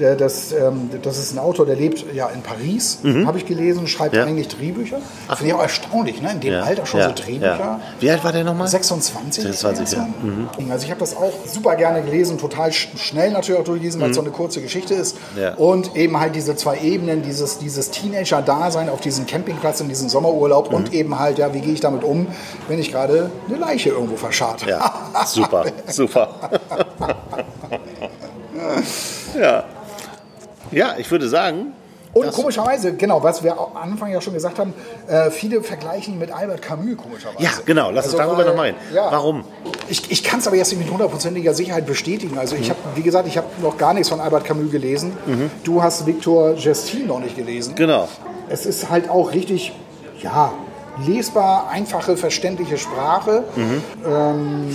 der, 0.00 0.16
das, 0.16 0.52
ähm, 0.52 0.90
das 1.02 1.18
ist 1.18 1.32
ein 1.32 1.38
Autor, 1.38 1.66
der 1.66 1.76
lebt 1.76 2.04
ja 2.14 2.28
in 2.28 2.42
Paris, 2.42 2.98
habe 3.26 3.38
ich 3.38 3.46
gelesen, 3.46 3.86
schreibt 3.86 4.12
Mhm. 4.14 4.18
Ja. 4.18 4.24
eigentlich 4.26 4.48
Drehbücher. 4.48 4.98
Finde 5.28 5.46
ich 5.46 5.54
auch 5.54 5.62
erstaunlich, 5.62 6.20
ne? 6.22 6.32
in 6.32 6.40
dem 6.40 6.52
Ja, 6.54 6.62
Alter 6.62 6.86
schon 6.86 7.00
ja, 7.00 7.08
so 7.08 7.14
Drehbücher. 7.14 7.80
Wie 8.00 8.10
alt 8.10 8.24
war 8.24 8.32
der 8.32 8.44
nochmal? 8.44 8.68
26. 8.68 9.42
26, 9.44 9.98
ja. 9.98 10.08
Also 10.70 10.84
ich 10.84 10.90
habe 10.90 11.00
das 11.00 11.16
auch 11.16 11.32
super 11.46 11.76
gerne 11.76 12.02
gelesen, 12.02 12.38
total 12.38 12.72
sch 12.72 12.88
schnell 12.96 13.30
natürlich 13.32 13.60
auch 13.60 13.64
durchgelesen, 13.64 14.00
weil 14.00 14.10
es 14.10 14.16
so 14.16 14.22
eine 14.22 14.30
kurze 14.30 14.60
Geschichte 14.60 14.94
ist. 14.94 15.16
Mhm. 15.36 15.62
Und 15.62 15.96
eben 15.96 16.18
halt 16.18 16.34
diese 16.34 16.56
zwei 16.56 16.78
Ebenen, 16.78 17.22
dieses, 17.22 17.58
dieses 17.58 17.90
Teenager-Dasein 17.90 18.88
auf 18.88 19.00
diesem 19.00 19.26
Campingplatz 19.26 19.80
in 19.80 19.88
diesem 19.88 20.08
Sommerurlaub 20.08 20.70
Mhm. 20.70 20.76
und 20.76 20.92
eben 20.94 21.18
halt, 21.18 21.38
ja, 21.38 21.52
wie 21.54 21.60
gehe 21.60 21.72
ich 21.74 21.80
damit 21.80 22.04
um, 22.04 22.26
wenn 22.68 22.78
ich 22.78 22.90
gerade 22.92 23.30
eine 23.48 23.58
Leiche 23.58 23.90
irgendwo 23.90 24.16
verscharrt. 24.16 24.64
Ja, 24.66 24.92
super, 25.26 25.64
super. 25.88 26.28
ja. 29.40 29.64
Ja, 30.72 30.94
ich 30.98 31.10
würde 31.10 31.28
sagen, 31.28 31.72
Und 32.14 32.26
Das- 32.26 32.34
komischerweise, 32.34 32.92
genau, 32.92 33.22
was 33.22 33.42
wir 33.42 33.52
am 33.58 33.74
Anfang 33.74 34.10
ja 34.12 34.20
schon 34.20 34.34
gesagt 34.34 34.58
haben, 34.58 34.74
äh, 35.08 35.30
viele 35.30 35.62
vergleichen 35.62 36.12
ihn 36.12 36.18
mit 36.20 36.30
Albert 36.30 36.60
Camus, 36.60 36.98
komischerweise. 36.98 37.42
ja, 37.42 37.48
genau, 37.64 37.90
lass 37.90 38.04
uns 38.04 38.16
Also, 38.16 38.26
darüber 38.26 38.36
weil- 38.44 38.50
noch 38.50 38.54
mal 38.56 38.66
hin. 38.66 38.74
ja. 38.94 39.10
Warum? 39.10 39.44
Ich, 39.88 40.10
ich 40.12 40.22
kann 40.22 40.38
es 40.40 40.46
aber 40.46 40.56
jetzt 40.56 40.70
nicht 40.72 40.80
mit 40.82 40.90
hundertprozentiger 40.92 41.54
Sicherheit 41.54 41.86
bestätigen. 41.86 42.36
Also 42.38 42.54
ich 42.56 42.68
habe, 42.68 42.78
wie 42.96 43.02
gesagt, 43.02 43.26
ich 43.28 43.38
habe 43.38 43.46
noch 43.62 43.78
gar 43.78 43.94
nichts 43.94 44.10
von 44.10 44.20
Albert 44.20 44.44
Camus 44.44 44.70
gelesen. 44.70 45.16
Du 45.64 45.82
hast 45.82 46.04
Victor 46.04 46.52
Gestin 46.52 47.06
noch 47.06 47.18
nicht 47.20 47.34
gelesen. 47.34 47.74
Genau. 47.76 48.06
Es 48.50 48.66
ist 48.66 48.90
halt 48.90 49.08
auch 49.08 49.32
richtig, 49.32 49.72
ja, 50.20 50.52
lesbar, 51.06 51.70
einfache, 51.70 52.18
verständliche 52.18 52.76
Sprache, 52.76 53.44
ähm, 53.56 54.04
äh, 54.04 54.74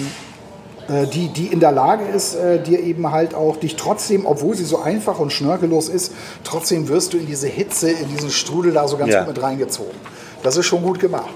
die, 1.06 1.28
die 1.30 1.48
in 1.48 1.60
der 1.60 1.72
Lage 1.72 2.06
ist, 2.06 2.36
äh, 2.36 2.60
dir 2.62 2.80
eben 2.80 3.12
halt 3.12 3.34
auch 3.36 3.58
dich 3.58 3.76
trotzdem, 3.76 4.26
obwohl 4.26 4.56
sie 4.56 4.64
so 4.66 4.80
einfach 4.80 5.20
und 5.20 5.32
schnörkellos 5.34 5.90
ist, 5.90 6.14
trotzdem 6.44 6.88
wirst 6.88 7.14
du 7.14 7.18
in 7.18 7.26
diese 7.26 7.48
Hitze, 7.48 7.90
in 7.92 8.08
diesen 8.10 8.30
Strudel 8.30 8.72
da 8.74 8.88
so 8.88 8.98
ganz 8.98 9.14
Ja. 9.14 9.24
gut 9.24 9.36
mit 9.36 9.44
reingezogen. 9.44 9.92
Das 10.44 10.56
ist 10.56 10.66
schon 10.68 10.84
gut 10.84 11.00
gemacht. 11.00 11.30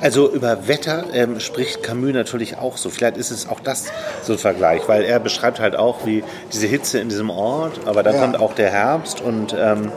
Also 0.00 0.30
über 0.32 0.66
Wetter 0.66 1.04
ähm, 1.12 1.38
spricht 1.40 1.82
Camus 1.82 2.12
natürlich 2.14 2.56
auch 2.56 2.78
so. 2.78 2.88
Vielleicht 2.90 3.16
ist 3.18 3.30
es 3.30 3.46
auch 3.48 3.60
das 3.60 3.84
so 4.22 4.32
ein 4.32 4.38
Vergleich, 4.38 4.88
weil 4.88 5.04
er 5.04 5.20
beschreibt 5.20 5.60
halt 5.60 5.76
auch, 5.76 6.06
wie 6.06 6.24
diese 6.52 6.66
Hitze 6.66 6.98
in 7.00 7.10
diesem 7.10 7.28
Ort, 7.30 7.80
aber 7.84 8.02
dann 8.02 8.14
Ja. 8.14 8.20
kommt 8.22 8.40
auch 8.40 8.54
der 8.54 8.70
Herbst 8.70 9.20
und, 9.20 9.54
ähm, 9.58 9.92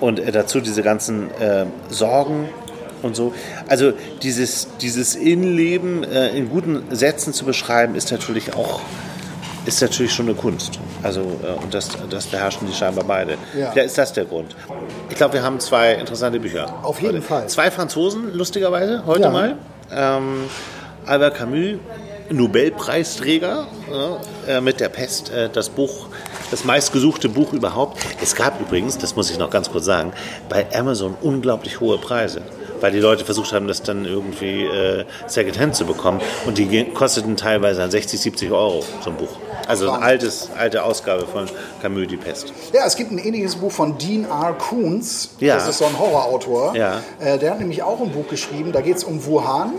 und 0.00 0.20
äh, 0.20 0.30
dazu 0.32 0.60
diese 0.60 0.82
ganzen 0.82 1.28
ähm, 1.40 1.72
Sorgen 1.90 2.48
und 3.02 3.16
so. 3.16 3.34
Also 3.68 3.92
dieses, 4.22 4.68
dieses 4.80 5.14
Innenleben 5.14 6.04
äh, 6.04 6.28
in 6.36 6.48
guten 6.48 6.82
Sätzen 6.94 7.32
zu 7.32 7.44
beschreiben, 7.44 7.94
ist 7.94 8.10
natürlich 8.10 8.54
auch 8.54 8.80
ist 9.64 9.80
natürlich 9.80 10.12
schon 10.12 10.26
eine 10.26 10.34
Kunst. 10.34 10.80
Also, 11.04 11.20
äh, 11.20 11.62
und 11.62 11.72
das, 11.72 11.90
das 12.10 12.26
beherrschen 12.26 12.66
die 12.66 12.74
scheinbar 12.74 13.04
beide. 13.04 13.36
Ja. 13.56 13.70
Vielleicht 13.70 13.86
ist 13.86 13.98
das 13.98 14.12
der 14.12 14.24
Grund. 14.24 14.56
Ich 15.08 15.16
glaube, 15.16 15.34
wir 15.34 15.42
haben 15.44 15.60
zwei 15.60 15.92
interessante 15.94 16.40
Bücher. 16.40 16.74
Auf 16.82 17.00
jeden 17.00 17.14
heute. 17.18 17.22
Fall. 17.22 17.46
Zwei 17.48 17.70
Franzosen, 17.70 18.34
lustigerweise, 18.34 19.04
heute 19.06 19.22
Ja. 19.22 19.30
mal. 19.30 19.56
Ähm, 19.92 20.44
Albert 21.06 21.36
Camus, 21.36 21.78
Nobelpreisträger 22.30 23.66
äh, 24.48 24.60
mit 24.60 24.80
der 24.80 24.88
Pest, 24.88 25.30
äh, 25.30 25.48
das 25.52 25.68
Buch, 25.68 26.08
das 26.52 26.64
meistgesuchte 26.64 27.28
Buch 27.30 27.52
überhaupt. 27.52 27.98
Es 28.22 28.36
gab 28.36 28.60
übrigens, 28.60 28.98
das 28.98 29.16
muss 29.16 29.30
ich 29.30 29.38
noch 29.38 29.50
ganz 29.50 29.70
kurz 29.70 29.86
sagen, 29.86 30.12
bei 30.48 30.66
Amazon 30.74 31.16
unglaublich 31.20 31.80
hohe 31.80 31.98
Preise. 31.98 32.42
Weil 32.80 32.92
die 32.92 32.98
Leute 32.98 33.24
versucht 33.24 33.52
haben, 33.52 33.68
das 33.68 33.82
dann 33.82 34.04
irgendwie 34.04 34.64
äh, 34.64 35.04
Secondhand 35.26 35.74
zu 35.74 35.86
bekommen. 35.86 36.20
Und 36.46 36.58
die 36.58 36.84
kosteten 36.92 37.36
teilweise 37.36 37.80
dann 37.80 37.90
60, 37.90 38.20
70 38.20 38.50
Euro, 38.50 38.84
so 39.02 39.10
ein 39.10 39.16
Buch. 39.16 39.30
Also 39.66 39.90
eine 39.90 40.04
altes, 40.04 40.50
alte 40.58 40.82
Ausgabe 40.82 41.26
von 41.26 41.48
Camus, 41.80 42.08
die 42.08 42.16
Pest. 42.16 42.52
Ja, 42.72 42.84
es 42.84 42.96
gibt 42.96 43.12
ein 43.12 43.18
ähnliches 43.18 43.56
Buch 43.56 43.72
von 43.72 43.96
Dean 43.96 44.24
R. 44.24 44.54
Koontz. 44.58 45.30
Ja. 45.38 45.54
Das 45.54 45.68
ist 45.68 45.78
so 45.78 45.86
ein 45.86 45.98
Horrorautor. 45.98 46.76
Ja. 46.76 47.00
Äh, 47.20 47.38
der 47.38 47.52
hat 47.52 47.60
nämlich 47.60 47.82
auch 47.82 48.00
ein 48.00 48.10
Buch 48.10 48.28
geschrieben. 48.28 48.72
Da 48.72 48.80
geht 48.80 48.96
es 48.96 49.04
um 49.04 49.24
Wuhan. 49.24 49.72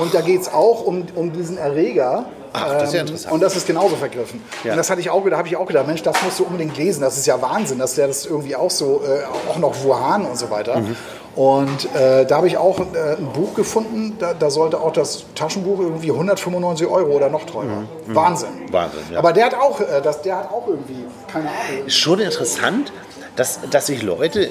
Und 0.00 0.12
da 0.12 0.20
geht 0.20 0.40
es 0.40 0.52
auch 0.52 0.84
um, 0.84 1.06
um 1.14 1.32
diesen 1.32 1.58
Erreger. 1.58 2.26
Ach, 2.56 2.72
das 2.72 2.84
ist 2.88 2.94
ja 2.94 3.00
Ähm, 3.00 3.06
interessant. 3.06 3.34
Und 3.34 3.42
das 3.42 3.56
ist 3.56 3.66
genauso 3.66 3.96
vergriffen. 3.96 4.42
Ja. 4.64 4.72
Und 4.72 4.76
das 4.78 4.90
hatte 4.90 5.00
ich 5.00 5.10
auch, 5.10 5.28
da 5.28 5.36
habe 5.36 5.48
ich 5.48 5.56
auch 5.56 5.66
gedacht, 5.66 5.86
Mensch, 5.86 6.02
das 6.02 6.22
musst 6.22 6.38
du 6.38 6.44
unbedingt 6.44 6.76
lesen. 6.76 7.02
Das 7.02 7.16
ist 7.16 7.26
ja 7.26 7.40
Wahnsinn, 7.40 7.78
dass 7.78 7.94
der 7.94 8.06
das 8.06 8.26
irgendwie 8.26 8.56
auch 8.56 8.70
so, 8.70 9.02
äh, 9.06 9.50
auch 9.50 9.58
noch 9.58 9.82
Wuhan 9.84 10.24
und 10.24 10.38
so 10.38 10.50
weiter. 10.50 10.78
Mhm. 10.78 10.96
Und 11.36 11.94
äh, 11.94 12.24
da 12.24 12.36
habe 12.38 12.46
ich 12.46 12.56
auch 12.56 12.80
äh, 12.80 13.16
ein 13.18 13.30
Buch 13.34 13.54
gefunden, 13.54 14.16
da, 14.18 14.32
da 14.32 14.48
sollte 14.48 14.80
auch 14.80 14.92
das 14.92 15.26
Taschenbuch 15.34 15.80
irgendwie 15.80 16.10
195 16.10 16.86
Euro 16.86 17.10
oder 17.10 17.28
noch 17.28 17.44
teurer. 17.44 17.84
Wahnsinn. 18.06 18.48
Mhm. 18.66 18.72
Wahnsinn, 18.72 19.00
ja. 19.12 19.18
Aber 19.18 19.34
der 19.34 19.46
hat 19.46 19.54
auch, 19.54 19.80
äh, 19.80 20.00
das, 20.02 20.22
der 20.22 20.38
hat 20.38 20.50
auch 20.50 20.66
irgendwie, 20.66 21.04
keine 21.30 21.50
Ahnung. 21.50 21.86
Ist 21.86 21.98
schon 21.98 22.20
interessant, 22.20 22.90
dass, 23.36 23.60
dass 23.70 23.86
sich 23.86 24.02
Leute 24.02 24.48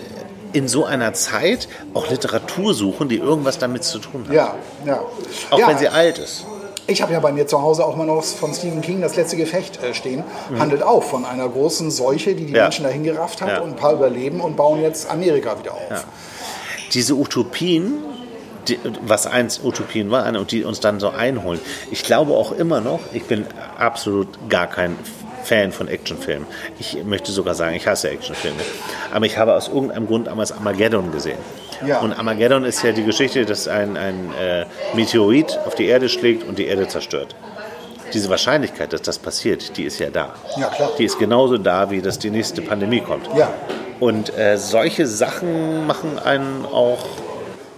in 0.53 0.67
so 0.67 0.85
einer 0.85 1.13
Zeit 1.13 1.67
auch 1.95 2.09
Literatur 2.09 2.73
suchen, 2.75 3.09
die 3.09 3.17
irgendwas 3.17 3.57
damit 3.57 3.83
zu 3.83 3.97
tun 3.99 4.25
hat. 4.27 4.33
Ja, 4.33 4.55
ja. 4.85 4.99
Auch 5.49 5.59
ja, 5.59 5.67
wenn 5.67 5.77
sie 5.79 5.89
alt 5.89 6.19
ist. 6.19 6.45
Ich 6.87 7.01
habe 7.01 7.13
ja 7.13 7.19
bei 7.19 7.31
mir 7.31 7.47
zu 7.47 7.61
Hause 7.61 7.83
auch 7.83 7.95
mal 7.95 8.05
noch 8.05 8.23
von 8.23 8.53
Stephen 8.53 8.81
King 8.81 9.01
das 9.01 9.15
letzte 9.15 9.37
Gefecht 9.37 9.81
äh, 9.83 9.93
stehen. 9.93 10.23
Handelt 10.59 10.83
auch 10.83 11.01
von 11.03 11.25
einer 11.25 11.49
großen 11.49 11.89
Seuche, 11.89 12.35
die 12.35 12.45
die 12.45 12.51
Mhm. 12.51 12.55
Ja. 12.55 12.63
Menschen 12.63 12.83
dahin 12.83 13.03
gerafft 13.03 13.41
hat 13.41 13.49
Ja. 13.49 13.59
und 13.61 13.69
ein 13.71 13.75
paar 13.75 13.93
überleben 13.93 14.39
und 14.39 14.55
bauen 14.55 14.81
jetzt 14.81 15.09
Amerika 15.09 15.57
wieder 15.59 15.73
auf. 15.73 16.05
Diese 16.93 17.15
Utopien, 17.15 17.93
die, 18.67 18.77
was 19.05 19.25
einst 19.25 19.63
Utopien 19.63 20.11
waren 20.11 20.37
und 20.37 20.51
die 20.51 20.63
uns 20.63 20.79
dann 20.79 20.99
so 20.99 21.09
einholen. 21.09 21.59
Ich 21.91 22.03
glaube 22.03 22.33
auch 22.33 22.51
immer 22.51 22.81
noch, 22.81 22.99
ich 23.13 23.23
bin 23.23 23.45
absolut 23.77 24.27
gar 24.49 24.67
kein 24.67 24.95
Fan 25.45 25.71
von 25.71 25.87
Actionfilmen. 25.87 26.47
Ich 26.79 27.01
möchte 27.05 27.31
sogar 27.31 27.55
sagen, 27.55 27.75
ich 27.75 27.87
hasse 27.87 28.09
Actionfilme. 28.09 28.59
Aber 29.13 29.25
ich 29.25 29.37
habe 29.37 29.53
aus 29.53 29.67
irgendeinem 29.67 30.07
Grund 30.07 30.27
damals 30.27 30.51
Armageddon 30.51 31.11
gesehen. 31.11 31.37
Ja. 31.85 31.99
Und 31.99 32.13
Armageddon 32.13 32.65
ist 32.65 32.83
ja 32.83 32.91
die 32.91 33.03
Geschichte, 33.03 33.45
dass 33.45 33.67
ein, 33.67 33.95
ein 33.95 34.33
äh, 34.39 34.65
Meteorit 34.95 35.57
auf 35.65 35.75
die 35.75 35.85
Erde 35.85 36.09
schlägt 36.09 36.43
und 36.47 36.57
die 36.57 36.65
Erde 36.65 36.87
zerstört. 36.87 37.35
Diese 38.13 38.29
Wahrscheinlichkeit, 38.29 38.93
dass 38.93 39.01
das 39.01 39.19
passiert, 39.19 39.77
die 39.77 39.83
ist 39.83 39.99
ja 39.99 40.09
da. 40.09 40.35
Ja, 40.57 40.67
klar. 40.67 40.91
Die 40.97 41.05
ist 41.05 41.19
genauso 41.19 41.57
da, 41.57 41.89
wie 41.91 42.01
dass 42.01 42.17
die 42.19 42.29
nächste 42.29 42.61
Pandemie 42.61 43.01
kommt. 43.01 43.27
Ja. 43.35 43.53
Und 43.99 44.37
äh, 44.37 44.57
solche 44.57 45.05
Sachen 45.07 45.85
machen 45.87 46.19
einen 46.19 46.65
auch 46.65 47.05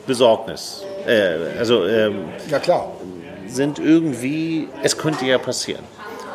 Besorgnis. 0.06 0.84
Äh, 1.08 1.58
also 1.60 1.86
ähm, 1.86 2.26
Ja, 2.50 2.60
klar. 2.60 2.92
sind 3.48 3.80
irgendwie, 3.80 4.68
es 4.84 4.98
könnte 4.98 5.26
ja 5.26 5.38
passieren. 5.38 5.84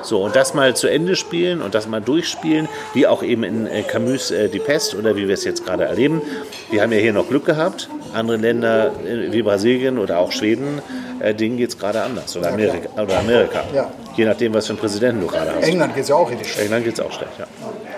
So, 0.02 0.22
und 0.22 0.36
das 0.36 0.54
mal 0.54 0.74
zu 0.74 0.88
Ende 0.88 1.16
spielen 1.16 1.62
und 1.62 1.74
das 1.74 1.86
mal 1.86 2.00
durchspielen, 2.00 2.68
wie 2.94 3.06
auch 3.06 3.22
eben 3.22 3.44
in 3.44 3.66
äh, 3.66 3.82
Camus 3.82 4.30
äh, 4.30 4.48
Die 4.48 4.58
Pest 4.58 4.94
oder 4.94 5.16
wie 5.16 5.28
wir 5.28 5.34
es 5.34 5.44
jetzt 5.44 5.64
gerade 5.64 5.84
erleben. 5.84 6.22
Wir 6.70 6.82
haben 6.82 6.92
ja 6.92 6.98
hier 6.98 7.12
noch 7.12 7.28
Glück 7.28 7.44
gehabt. 7.44 7.88
Andere 8.14 8.36
Länder 8.36 8.92
äh, 9.06 9.32
wie 9.32 9.42
Brasilien 9.42 9.98
oder 9.98 10.18
auch 10.18 10.32
Schweden, 10.32 10.82
äh, 11.20 11.34
denen 11.34 11.56
geht 11.56 11.70
es 11.70 11.78
gerade 11.78 12.02
anders. 12.02 12.36
Oder 12.36 12.52
Amerika. 12.52 13.02
Oder 13.02 13.18
Amerika. 13.18 13.62
Ja. 13.74 13.90
Je 14.16 14.24
nachdem, 14.26 14.52
was 14.52 14.66
für 14.66 14.72
einen 14.72 14.80
Präsidenten 14.80 15.20
du 15.22 15.28
gerade 15.28 15.54
hast. 15.54 15.66
England 15.66 15.94
geht 15.94 16.02
es 16.02 16.08
ja 16.10 16.16
auch 16.16 16.30
richtig 16.30 16.48
schlecht. 16.48 16.66
England 16.66 16.84
geht 16.84 16.94
es 16.94 17.00
auch 17.00 17.12
schlecht, 17.12 17.32
ja. 17.38 17.46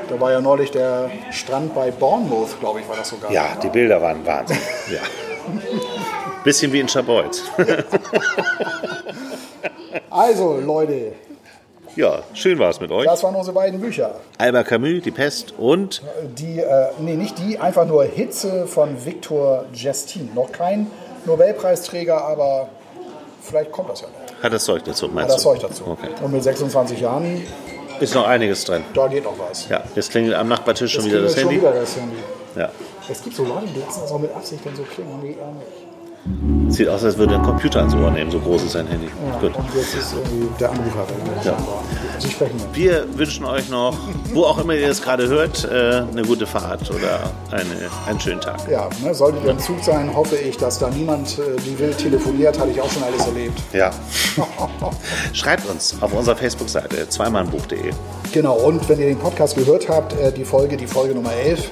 Da 0.09 0.21
war 0.21 0.31
ja 0.31 0.41
neulich 0.41 0.71
der 0.71 1.11
Strand 1.31 1.75
bei 1.75 1.91
Bournemouth, 1.91 2.61
glaube 2.61 2.81
ich, 2.81 2.89
war 2.89 2.97
das 2.97 3.09
sogar. 3.09 3.33
Ja, 3.33 3.57
die 3.63 3.69
Bilder 3.69 4.01
waren 4.01 4.25
Wahnsinn. 4.25 4.59
Ja. 4.93 5.01
Bisschen 6.45 6.73
wie 6.73 6.81
in 6.81 6.89
Schabolz. 6.89 7.43
Also, 10.11 10.61
Leute, 10.65 11.13
Ja, 11.97 12.23
schön 12.33 12.59
war 12.59 12.71
es 12.71 12.81
mit 12.81 12.91
euch. 12.91 13.05
das 13.07 13.23
waren 13.23 13.35
unsere 13.37 13.55
beiden 13.55 13.81
Bücher. 13.81 14.17
Albert 14.39 14.67
Camus, 14.67 15.03
Die 15.05 15.11
Pest 15.13 15.55
und 15.59 16.03
Die, 16.39 16.59
äh, 16.61 16.87
nee, 16.99 17.15
nicht 17.15 17.39
die, 17.39 17.59
einfach 17.59 17.87
nur 17.87 18.05
Hitze 18.05 18.67
von 18.67 19.05
Victor 19.05 19.65
Gestin. 19.73 20.31
Noch 20.35 20.51
kein 20.51 20.89
Nobelpreisträger, 21.25 22.21
aber 22.25 22.69
vielleicht 23.43 23.71
kommt 23.71 23.91
das 23.91 24.01
ja 24.01 24.09
noch. 24.09 24.43
hat 24.43 24.53
das 24.53 24.65
Zeug 24.65 24.83
dazu, 24.85 25.07
Hat 25.07 25.15
meinst 25.15 25.35
das 25.35 25.43
du? 25.43 25.51
Zeug 25.51 25.61
dazu. 25.61 25.85
Okay. 25.87 26.09
Und 26.23 26.33
mit 26.33 26.43
26 26.43 27.01
Jahren, 27.01 27.43
Ist 28.01 28.15
noch 28.15 28.27
einiges 28.27 28.65
drin. 28.65 28.83
da 28.93 29.07
geht 29.07 29.23
noch 29.25 29.39
was. 29.39 29.69
Ja, 29.69 29.83
jetzt 29.95 30.11
klingelt 30.11 30.35
am 30.35 30.49
Nachbartisch 30.49 30.93
schon 30.95 31.05
wieder 31.05 31.23
das. 31.23 31.39
Schon 31.41 31.51
wieder 31.51 31.73
das 31.73 31.97
Handy. 31.97 32.17
Ja. 32.57 32.71
Es 33.09 33.23
gibt 33.23 33.37
so 33.37 33.45
Leute, 33.45 33.67
die 33.75 33.79
lassen 33.81 34.01
das 34.01 34.11
auch 34.11 34.19
mit 34.19 34.35
Absicht 34.35 34.65
dann 34.67 34.75
so 34.75 34.83
klingen. 34.83 35.21
Nee, 35.23 35.37
eher 35.39 35.47
nicht. 35.53 36.54
Sieht 36.75 36.89
aus, 36.89 37.05
als 37.05 37.17
würde 37.17 37.37
ein 37.37 37.43
Computer 37.45 37.79
ans 37.79 37.95
Ohr 37.95 38.11
nehmen, 38.11 38.33
so 38.33 38.41
groß 38.41 38.65
ist 38.65 38.73
sein 38.73 38.89
Handy. 38.89 39.07
Gut. 39.41 39.55
Und 39.55 39.65
jetzt 39.77 39.95
ist 39.95 40.13
irgendwie 40.13 40.49
der 40.59 40.71
Anrufer. 40.71 41.07
Ja. 41.45 41.57
Sie 42.19 42.29
sprechen. 42.29 42.61
Wir 42.73 43.07
wünschen 43.17 43.45
euch 43.45 43.69
noch, 43.69 43.97
wo 44.33 44.43
auch 44.43 44.59
immer 44.59 44.75
ihr 44.75 44.89
es 44.89 45.01
gerade 45.01 45.29
hört, 45.29 45.69
äh, 45.71 46.03
eine 46.11 46.23
gute 46.23 46.47
Fahrt 46.47 46.91
oder 46.91 47.31
eine, 47.53 47.91
einen 48.09 48.19
schönen 48.19 48.41
Tag. 48.41 48.69
Ja, 48.69 48.89
ne, 49.05 49.15
sollte 49.15 49.39
ihr 49.45 49.53
im 49.53 49.59
Zug 49.61 49.85
sein, 49.85 50.13
hoffe 50.13 50.35
ich, 50.35 50.57
dass 50.57 50.81
da 50.81 50.91
niemand 50.91 51.39
äh, 51.39 51.43
wie 51.65 51.79
wild 51.79 51.97
telefoniert. 51.97 52.59
Hatte 52.59 52.71
ich 52.73 52.81
auch 52.81 52.91
schon 52.91 53.05
alles 53.05 53.25
erlebt. 53.25 53.61
Ja. 53.73 53.93
Schreibt 55.33 55.69
uns 55.69 55.95
auf 56.01 56.13
unserer 56.13 56.35
Facebook-Seite 56.35 57.09
zweimalbuch.de. 57.09 57.93
Genau, 58.33 58.57
und 58.57 58.89
wenn 58.89 58.99
ihr 58.99 59.07
den 59.07 59.19
Podcast 59.19 59.55
gehört 59.55 59.89
habt, 59.89 60.13
äh, 60.15 60.33
die 60.33 60.45
Folge, 60.45 60.77
die 60.77 60.89
Folge 60.89 61.15
Nummer 61.15 61.35
11, 61.35 61.71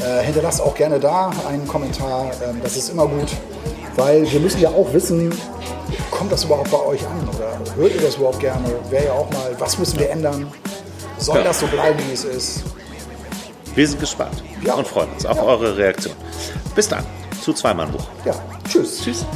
äh, 0.00 0.22
hinterlasst 0.24 0.62
auch 0.62 0.74
gerne 0.74 0.98
da 0.98 1.32
einen 1.46 1.68
Kommentar. 1.68 2.30
Ähm, 2.42 2.60
das 2.62 2.76
ist 2.78 2.88
immer 2.88 3.06
gut, 3.06 3.28
weil 3.98 4.30
wir 4.30 4.40
müssen 4.40 4.60
ja 4.60 4.70
auch 4.70 4.90
wissen, 4.94 5.30
kommt 6.10 6.32
das 6.32 6.44
überhaupt 6.44 6.70
bei 6.70 6.80
euch 6.80 7.06
an? 7.06 7.28
Oder 7.36 7.58
hört 7.76 7.94
ihr 7.94 8.00
das 8.00 8.16
überhaupt 8.16 8.40
gerne? 8.40 8.64
Wäre 8.88 9.06
ja 9.06 9.12
auch 9.12 9.30
mal, 9.30 9.54
was 9.58 9.76
müssen 9.78 9.98
wir 9.98 10.08
ändern? 10.10 10.50
Soll 11.18 11.38
Ja. 11.38 11.44
das 11.44 11.60
so 11.60 11.66
bleiben, 11.66 11.98
wie 12.08 12.12
es 12.14 12.24
ist? 12.24 12.62
Wir 13.74 13.86
sind 13.86 14.00
gespannt 14.00 14.42
Ja. 14.64 14.74
und 14.74 14.86
freuen 14.86 15.10
uns 15.12 15.26
auf 15.26 15.36
Ja. 15.36 15.42
eure 15.42 15.76
Reaktion. 15.76 16.14
Bis 16.74 16.88
dann 16.88 17.04
zu 17.42 17.52
Zweimann 17.52 17.90
Buch. 17.92 18.04
Ja, 18.24 18.34
tschüss. 18.68 19.00
Tschüss. 19.02 19.26